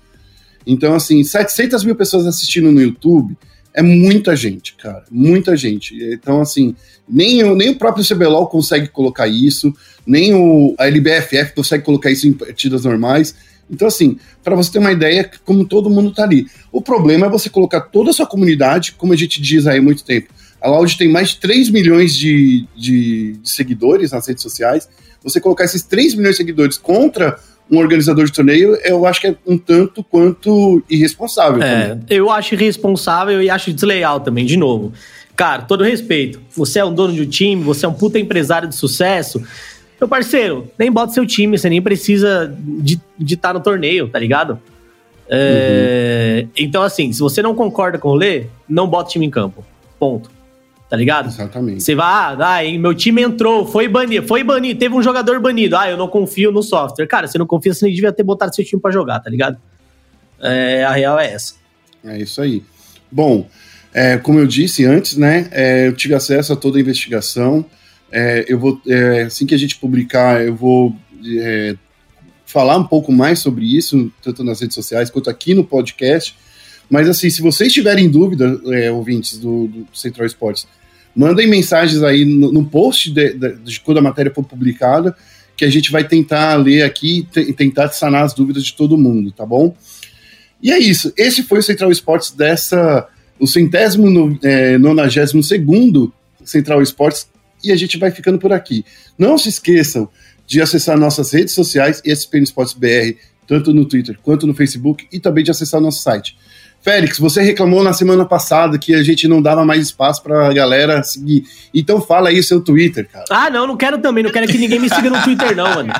Então, 0.66 0.96
assim, 0.96 1.24
700 1.24 1.84
mil 1.84 1.96
pessoas 1.96 2.26
assistindo 2.26 2.72
no 2.72 2.82
YouTube 2.82 3.38
é 3.74 3.82
muita 3.82 4.36
gente, 4.36 4.76
cara. 4.76 5.04
Muita 5.10 5.58
gente. 5.58 5.98
Então, 6.14 6.42
assim, 6.42 6.76
nem, 7.10 7.44
o, 7.44 7.56
nem 7.56 7.70
o 7.70 7.76
próprio 7.76 8.06
CBLOL 8.06 8.48
consegue 8.48 8.88
colocar 8.88 9.28
isso, 9.28 9.74
nem 10.06 10.34
o, 10.34 10.76
a 10.78 10.88
LBFF 10.88 11.54
consegue 11.56 11.84
colocar 11.84 12.12
isso 12.12 12.28
em 12.28 12.34
partidas 12.34 12.86
normais. 12.86 13.36
Então, 13.70 13.88
assim, 13.88 14.18
para 14.44 14.56
você 14.56 14.72
ter 14.72 14.80
uma 14.80 14.92
ideia, 14.92 15.30
como 15.44 15.66
todo 15.66 15.90
mundo 15.90 16.14
tá 16.14 16.24
ali. 16.24 16.48
O 16.72 16.82
problema 16.82 17.26
é 17.26 17.30
você 17.30 17.50
colocar 17.50 17.82
toda 17.82 18.12
a 18.12 18.14
sua 18.14 18.28
comunidade, 18.28 18.92
como 18.94 19.14
a 19.14 19.16
gente 19.16 19.42
diz 19.42 19.66
aí 19.66 19.80
há 19.80 19.82
muito 19.82 20.04
tempo. 20.04 20.32
A 20.62 20.70
Loud 20.70 20.98
tem 20.98 21.10
mais 21.10 21.30
de 21.30 21.38
3 21.38 21.70
milhões 21.72 22.16
de, 22.16 22.66
de, 22.76 23.34
de 23.34 23.50
seguidores 23.50 24.12
nas 24.12 24.28
redes 24.28 24.44
sociais. 24.44 24.88
Você 25.24 25.40
colocar 25.40 25.64
esses 25.66 25.82
3 25.84 26.16
milhões 26.16 26.36
de 26.36 26.38
seguidores 26.38 26.78
contra 26.78 27.40
um 27.72 27.78
organizador 27.78 28.26
de 28.26 28.32
torneio, 28.32 28.78
eu 28.84 29.06
acho 29.06 29.22
que 29.22 29.28
é 29.28 29.36
um 29.46 29.58
tanto 29.58 30.04
quanto 30.04 30.84
irresponsável. 30.90 31.62
É, 31.62 31.90
também. 31.90 32.06
eu 32.10 32.30
acho 32.30 32.54
irresponsável 32.54 33.42
e 33.42 33.50
acho 33.50 33.74
desleal 33.74 34.20
também, 34.20 34.46
de 34.46 34.58
novo. 34.58 34.94
Cara, 35.36 35.64
todo 35.64 35.84
respeito. 35.84 36.40
Você 36.56 36.80
é 36.80 36.86
um 36.86 36.94
dono 36.94 37.14
de 37.14 37.22
um 37.22 37.26
time, 37.26 37.64
você 37.64 37.86
é 37.86 37.90
um 37.90 37.94
puta 37.94 38.20
empresário 38.20 38.68
de 38.68 38.76
sucesso. 38.76 39.42
Meu 40.00 40.08
parceiro, 40.08 40.68
nem 40.78 40.92
bota 40.92 41.14
seu 41.14 41.26
time, 41.26 41.58
você 41.58 41.70
nem 41.70 41.82
precisa 41.82 42.56
de 42.78 43.00
estar 43.22 43.50
tá 43.50 43.54
no 43.54 43.60
torneio, 43.60 44.08
tá 44.08 44.20
ligado? 44.20 44.60
É, 45.28 46.42
uhum. 46.44 46.50
Então, 46.58 46.84
assim, 46.84 47.12
se 47.12 47.20
você 47.20 47.42
não 47.42 47.56
concorda 47.56 47.98
com 47.98 48.10
o 48.10 48.16
Lê, 48.16 48.46
não 48.68 48.88
bota 48.88 49.10
o 49.10 49.12
time 49.14 49.26
em 49.26 49.30
campo. 49.30 49.66
Ponto. 49.98 50.30
Tá 50.94 50.98
ligado? 50.98 51.28
Exatamente. 51.28 51.82
Você 51.82 51.96
vai, 51.96 52.36
ah, 52.40 52.80
meu 52.80 52.94
time 52.94 53.24
entrou, 53.24 53.66
foi 53.66 53.88
banido, 53.88 54.28
foi 54.28 54.44
banido, 54.44 54.80
teve 54.80 54.94
um 54.94 55.02
jogador 55.02 55.40
banido. 55.40 55.76
Ah, 55.76 55.90
eu 55.90 55.98
não 55.98 56.08
confio 56.08 56.52
no 56.52 56.62
software. 56.62 57.08
Cara, 57.08 57.26
você 57.26 57.36
não 57.36 57.48
confia, 57.48 57.74
você 57.74 57.86
nem 57.86 57.96
devia 57.96 58.14
ter 58.14 58.22
botado 58.22 58.54
seu 58.54 58.64
time 58.64 58.80
para 58.80 58.92
jogar, 58.92 59.20
tá 59.20 59.28
ligado? 59.28 59.58
É, 60.40 60.84
a 60.84 60.92
real 60.92 61.20
é 61.20 61.34
essa. 61.34 61.56
É 62.06 62.20
isso 62.20 62.40
aí. 62.40 62.62
Bom, 63.12 63.50
é, 63.92 64.20
como 64.20 64.38
eu 64.38 64.46
disse 64.46 64.86
antes, 64.86 65.18
né, 65.18 65.50
é, 65.50 65.88
eu 65.88 65.94
tive 65.94 66.14
acesso 66.14 66.54
a 66.54 66.56
toda 66.56 66.78
a 66.78 66.82
investigação. 66.82 67.66
É, 68.12 68.46
eu 68.48 68.60
vou, 68.60 68.80
é, 68.88 69.24
assim 69.24 69.48
que 69.48 69.56
a 69.56 69.58
gente 69.58 69.78
publicar, 69.78 70.46
eu 70.46 70.54
vou 70.54 70.96
é, 71.40 71.76
falar 72.46 72.78
um 72.78 72.86
pouco 72.86 73.12
mais 73.12 73.40
sobre 73.40 73.66
isso, 73.66 74.12
tanto 74.22 74.44
nas 74.44 74.62
redes 74.62 74.76
sociais 74.76 75.10
quanto 75.10 75.28
aqui 75.28 75.56
no 75.56 75.64
podcast. 75.64 76.36
Mas 76.88 77.10
assim, 77.10 77.32
se 77.32 77.42
vocês 77.42 77.74
tiverem 77.74 78.08
dúvida, 78.08 78.62
é, 78.68 78.92
ouvintes 78.92 79.40
do, 79.40 79.68
do, 79.68 79.88
Central 79.92 80.28
Esportes, 80.28 80.68
mandem 81.16 81.48
mensagens 81.48 82.02
aí 82.04 82.26
no, 82.26 82.52
no 82.52 82.66
post 82.66 83.12
de, 83.12 83.34
de, 83.34 83.56
de, 83.56 83.80
quando 83.80 84.00
a 84.00 84.02
matéria 84.02 84.34
for 84.34 84.44
publicada, 84.44 85.16
que 85.56 85.66
a 85.66 85.70
gente 85.70 85.92
vai 85.92 86.08
tentar 86.08 86.56
ler 86.56 86.84
aqui 86.84 87.28
e 87.36 87.54
tentar 87.54 87.90
sanar 87.90 88.24
as 88.24 88.34
dúvidas 88.34 88.64
de 88.64 88.74
todo 88.74 88.98
mundo, 88.98 89.32
tá 89.32 89.46
bom? 89.46 89.76
E 90.62 90.72
é 90.72 90.80
isso. 90.80 91.14
Esse 91.18 91.44
foi 91.44 91.60
o 91.60 91.64
Central 91.64 91.92
Esportes 91.92 92.32
dessa, 92.32 93.08
o 93.40 93.46
centésimo 93.46 94.10
no, 94.10 94.40
é, 94.42 94.78
nonagésimo 94.78 95.44
segundo 95.44 96.12
Central 96.44 96.82
Esportes 96.82 97.28
e 97.64 97.72
a 97.72 97.76
gente 97.76 97.98
vai 97.98 98.12
ficando 98.12 98.40
por 98.40 98.52
aqui. 98.52 98.84
Não 99.18 99.38
se 99.38 99.50
esqueçam 99.50 100.10
de 100.48 100.62
acessar 100.62 100.98
nossas 100.98 101.32
redes 101.32 101.54
sociais, 101.54 102.02
ESPN 102.04 102.44
Esportes 102.44 102.74
BR, 102.74 103.18
tanto 103.48 103.74
no 103.74 103.86
Twitter 103.86 104.18
quanto 104.22 104.48
no 104.48 104.54
Facebook, 104.54 105.08
e 105.12 105.20
também 105.20 105.44
de 105.44 105.52
acessar 105.52 105.80
nosso 105.80 106.02
site. 106.02 106.38
Félix, 106.84 107.18
você 107.18 107.42
reclamou 107.42 107.82
na 107.82 107.94
semana 107.94 108.26
passada 108.26 108.78
que 108.78 108.94
a 108.94 109.02
gente 109.02 109.26
não 109.26 109.42
dava 109.42 109.64
mais 109.64 109.82
espaço 109.82 110.22
pra 110.22 110.52
galera 110.52 111.02
seguir. 111.02 111.46
Então 111.74 112.02
fala 112.02 112.28
aí 112.28 112.38
o 112.40 112.44
seu 112.44 112.60
Twitter, 112.60 113.08
cara. 113.10 113.24
Ah, 113.30 113.50
não, 113.50 113.66
não 113.66 113.78
quero 113.78 113.98
também. 114.00 114.22
Não 114.22 114.32
quero 114.32 114.48
que 114.48 114.58
ninguém 114.58 114.80
me 114.80 114.90
siga 114.90 115.10
no 115.10 115.24
Twitter, 115.24 115.56
não, 115.56 115.76
mano. 115.76 115.94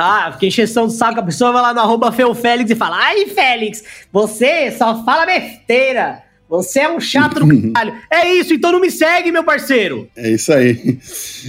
Ah, 0.00 0.28
porque 0.30 0.46
encheção 0.46 0.86
do 0.86 0.92
saco, 0.92 1.18
a 1.18 1.24
pessoa 1.24 1.50
vai 1.50 1.60
lá 1.60 1.74
no 1.74 1.80
arroba 1.80 2.12
Félix 2.12 2.70
e 2.70 2.76
fala: 2.76 2.96
Ai, 2.96 3.26
Félix, 3.26 3.82
você 4.12 4.70
só 4.70 5.04
fala 5.04 5.26
besteira. 5.26 6.22
Você 6.48 6.80
é 6.80 6.88
um 6.90 6.98
chato 6.98 7.40
do 7.40 7.46
caralho. 7.72 7.94
É 8.10 8.32
isso, 8.34 8.54
então 8.54 8.72
não 8.72 8.80
me 8.80 8.90
segue, 8.90 9.30
meu 9.30 9.44
parceiro. 9.44 10.08
É 10.16 10.30
isso 10.30 10.52
aí. 10.52 10.98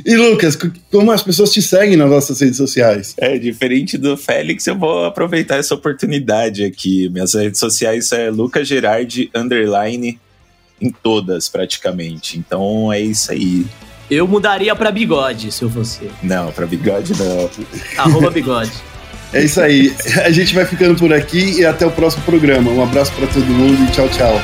E 0.06 0.16
Lucas, 0.16 0.58
como 0.92 1.12
as 1.12 1.24
pessoas 1.24 1.52
te 1.52 1.62
seguem 1.62 1.96
nas 1.96 2.10
nossas 2.10 2.42
redes 2.42 2.58
sociais? 2.58 3.16
É, 3.18 3.38
diferente 3.38 3.98
do 3.98 4.18
Félix, 4.18 4.68
eu 4.68 4.78
vou 4.78 5.06
aproveitar 5.06 5.56
essa 5.56 5.74
oportunidade 5.74 6.64
aqui. 6.66 7.10
Minhas 7.10 7.34
redes 7.34 7.60
sociais 7.60 8.12
é 8.12 8.30
Lucas 8.30 8.68
Gerardi, 8.68 9.30
underline, 9.34 10.20
em 10.82 10.92
todas 10.92 11.48
praticamente. 11.48 12.38
Então 12.38 12.92
é 12.92 13.00
isso 13.00 13.32
aí. 13.32 13.66
Eu 14.12 14.28
mudaria 14.28 14.76
para 14.76 14.92
bigode, 14.92 15.52
se 15.52 15.62
eu 15.62 15.70
fosse. 15.70 16.10
Não, 16.24 16.52
para 16.52 16.66
bigode 16.66 17.14
não. 17.18 17.50
Arroba 17.98 18.30
bigode. 18.32 18.72
É 19.32 19.44
isso 19.44 19.62
aí. 19.62 19.96
A 20.26 20.32
gente 20.32 20.56
vai 20.56 20.66
ficando 20.66 20.98
por 20.98 21.14
aqui 21.14 21.60
e 21.60 21.66
até 21.66 21.86
o 21.86 21.92
próximo 21.92 22.24
programa. 22.24 22.72
Um 22.72 22.82
abraço 22.82 23.12
para 23.14 23.28
todo 23.28 23.46
mundo 23.46 23.88
e 23.88 23.92
tchau, 23.92 24.10
tchau. 24.10 24.42